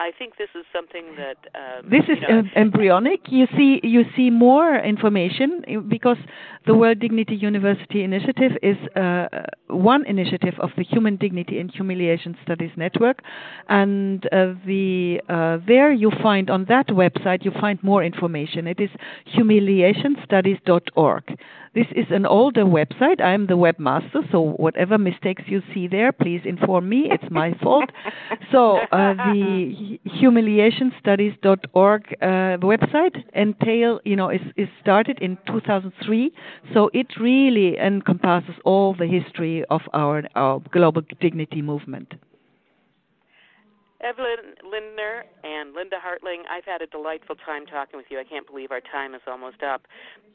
I 0.00 0.12
think 0.16 0.36
this 0.36 0.50
is 0.54 0.64
something 0.72 1.16
that 1.16 1.38
um, 1.56 1.90
this 1.90 2.04
is 2.04 2.18
you 2.22 2.28
know, 2.28 2.42
embryonic. 2.54 3.22
You 3.28 3.48
see, 3.56 3.80
you 3.82 4.04
see 4.16 4.30
more 4.30 4.78
information 4.78 5.64
because 5.88 6.18
the 6.66 6.74
World 6.74 7.00
Dignity 7.00 7.34
University 7.34 8.04
Initiative 8.04 8.52
is 8.62 8.76
uh, 8.94 9.26
one 9.66 10.06
initiative 10.06 10.54
of 10.60 10.70
the 10.76 10.84
Human 10.84 11.16
Dignity 11.16 11.58
and 11.58 11.68
Humiliation 11.72 12.36
Studies 12.44 12.70
Network, 12.76 13.22
and 13.68 14.24
uh, 14.26 14.54
the 14.64 15.20
uh, 15.28 15.58
there 15.66 15.92
you 15.92 16.12
find 16.22 16.48
on 16.48 16.66
that 16.68 16.86
website 16.88 17.44
you 17.44 17.50
find 17.60 17.82
more 17.82 18.04
information. 18.04 18.68
It 18.68 18.78
is 18.78 18.90
humiliationstudies.org. 19.36 21.38
This 21.74 21.86
is 21.94 22.06
an 22.10 22.26
older 22.26 22.64
website. 22.64 23.20
I'm 23.20 23.46
the 23.46 23.56
webmaster, 23.56 24.28
so 24.32 24.56
whatever 24.88 25.02
mistakes 25.02 25.42
you 25.46 25.62
see 25.74 25.86
there, 25.86 26.12
please 26.12 26.40
inform 26.44 26.88
me. 26.88 27.08
It's 27.10 27.30
my 27.30 27.52
fault. 27.62 27.90
So 28.50 28.78
uh, 28.78 29.14
the 29.14 29.98
humiliationstudies.org 30.06 32.16
uh, 32.22 32.26
website 32.64 33.22
entail, 33.34 34.00
you 34.04 34.16
know, 34.16 34.30
is, 34.30 34.40
is 34.56 34.68
started 34.80 35.18
in 35.20 35.36
2003. 35.46 36.32
So 36.72 36.88
it 36.94 37.08
really 37.20 37.76
encompasses 37.78 38.54
all 38.64 38.94
the 38.94 39.06
history 39.06 39.66
of 39.68 39.82
our, 39.92 40.22
our 40.34 40.62
global 40.72 41.02
dignity 41.20 41.60
movement. 41.60 42.14
Evelin 44.02 44.54
Lindner 44.62 45.24
and 45.42 45.74
Linda 45.74 45.96
Hartling, 45.98 46.46
I've 46.50 46.64
had 46.64 46.82
a 46.82 46.86
delightful 46.86 47.34
time 47.34 47.66
talking 47.66 47.96
with 47.96 48.06
you. 48.10 48.18
I 48.18 48.24
can't 48.24 48.46
believe 48.46 48.70
our 48.70 48.80
time 48.80 49.14
is 49.14 49.22
almost 49.26 49.62
up, 49.62 49.82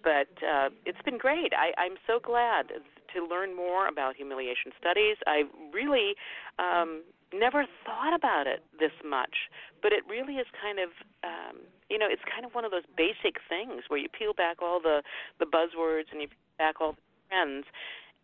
but 0.03 0.27
uh, 0.43 0.69
it's 0.85 1.01
been 1.05 1.17
great. 1.17 1.53
I, 1.55 1.71
I'm 1.79 1.95
so 2.05 2.19
glad 2.19 2.67
to 3.13 3.25
learn 3.25 3.55
more 3.55 3.87
about 3.87 4.15
humiliation 4.15 4.71
studies. 4.79 5.15
I 5.25 5.43
really 5.71 6.15
um, 6.59 7.03
never 7.33 7.65
thought 7.85 8.13
about 8.13 8.47
it 8.47 8.63
this 8.79 8.93
much, 9.05 9.49
but 9.81 9.93
it 9.93 10.03
really 10.09 10.35
is 10.35 10.47
kind 10.61 10.79
of, 10.79 10.89
um, 11.23 11.63
you 11.89 11.97
know, 11.97 12.07
it's 12.09 12.23
kind 12.27 12.45
of 12.45 12.53
one 12.53 12.65
of 12.65 12.71
those 12.71 12.87
basic 12.97 13.39
things 13.47 13.83
where 13.87 13.99
you 13.99 14.09
peel 14.09 14.33
back 14.33 14.61
all 14.61 14.79
the 14.81 15.03
the 15.39 15.45
buzzwords 15.45 16.11
and 16.11 16.21
you 16.21 16.27
peel 16.27 16.57
back 16.57 16.81
all 16.81 16.93
the 16.93 17.01
trends, 17.29 17.65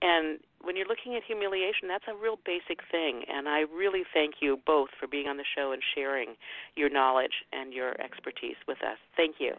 and 0.02 0.39
when 0.62 0.76
you're 0.76 0.88
looking 0.88 1.16
at 1.16 1.24
humiliation, 1.26 1.88
that's 1.88 2.06
a 2.08 2.16
real 2.16 2.38
basic 2.45 2.80
thing. 2.91 3.24
And 3.28 3.47
I 3.47 3.62
really 3.74 4.04
thank 4.14 4.36
you 4.41 4.60
both 4.66 4.89
for 5.00 5.08
being 5.08 5.28
on 5.28 5.38
the 5.38 5.45
show 5.56 5.72
and 5.72 5.82
sharing 5.95 6.36
your 6.76 6.89
knowledge 6.89 7.32
and 7.54 7.74
your 7.74 8.00
expertise 8.02 8.56
with 8.68 8.78
us. 8.80 8.97
Thank 9.16 9.36
you. 9.39 9.54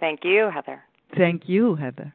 Thank 0.00 0.20
you, 0.24 0.50
Heather. 0.52 0.82
Thank 1.16 1.42
you, 1.46 1.76
Heather. 1.76 2.12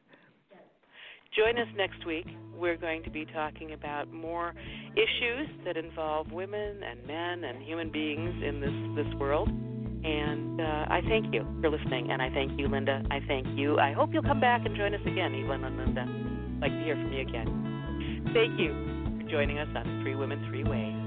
Join 1.36 1.58
us 1.58 1.68
next 1.78 2.06
week. 2.06 2.28
We're 2.54 2.76
going 2.76 3.04
to 3.04 3.10
be 3.10 3.26
talking 3.26 3.74
about 3.74 4.12
more 4.12 4.54
issues 4.96 5.48
that 5.64 5.78
involve 5.78 6.32
women 6.32 6.84
and 6.84 7.08
men 7.08 7.46
and 7.46 7.64
human 7.64 7.90
beings 7.90 8.44
in 8.44 8.60
this, 8.60 9.06
this 9.06 9.14
world. 9.20 9.48
And 9.48 10.60
uh, 10.60 10.86
I 10.90 11.02
thank 11.08 11.34
you 11.34 11.48
for 11.62 11.70
listening, 11.70 12.12
and 12.12 12.22
I 12.22 12.30
thank 12.32 12.60
you, 12.60 12.68
Linda. 12.68 13.02
I 13.10 13.20
thank 13.28 13.48
you. 13.58 13.80
I 13.80 13.94
hope 13.94 14.10
you'll 14.14 14.24
come 14.24 14.42
back 14.42 14.66
and 14.66 14.76
join 14.76 14.94
us 14.94 15.02
again, 15.06 15.32
Evelin 15.32 15.64
and 15.64 15.78
Linda 15.78 16.41
like 16.62 16.72
to 16.72 16.84
hear 16.84 16.96
from 16.96 17.12
you 17.12 17.22
again. 17.22 18.30
Thank 18.34 18.60
you 18.60 18.72
for 19.20 19.30
joining 19.30 19.58
us 19.58 19.68
on 19.76 20.02
Three 20.04 20.16
Women 20.16 20.46
Three 20.48 20.64
Ways. 20.64 21.02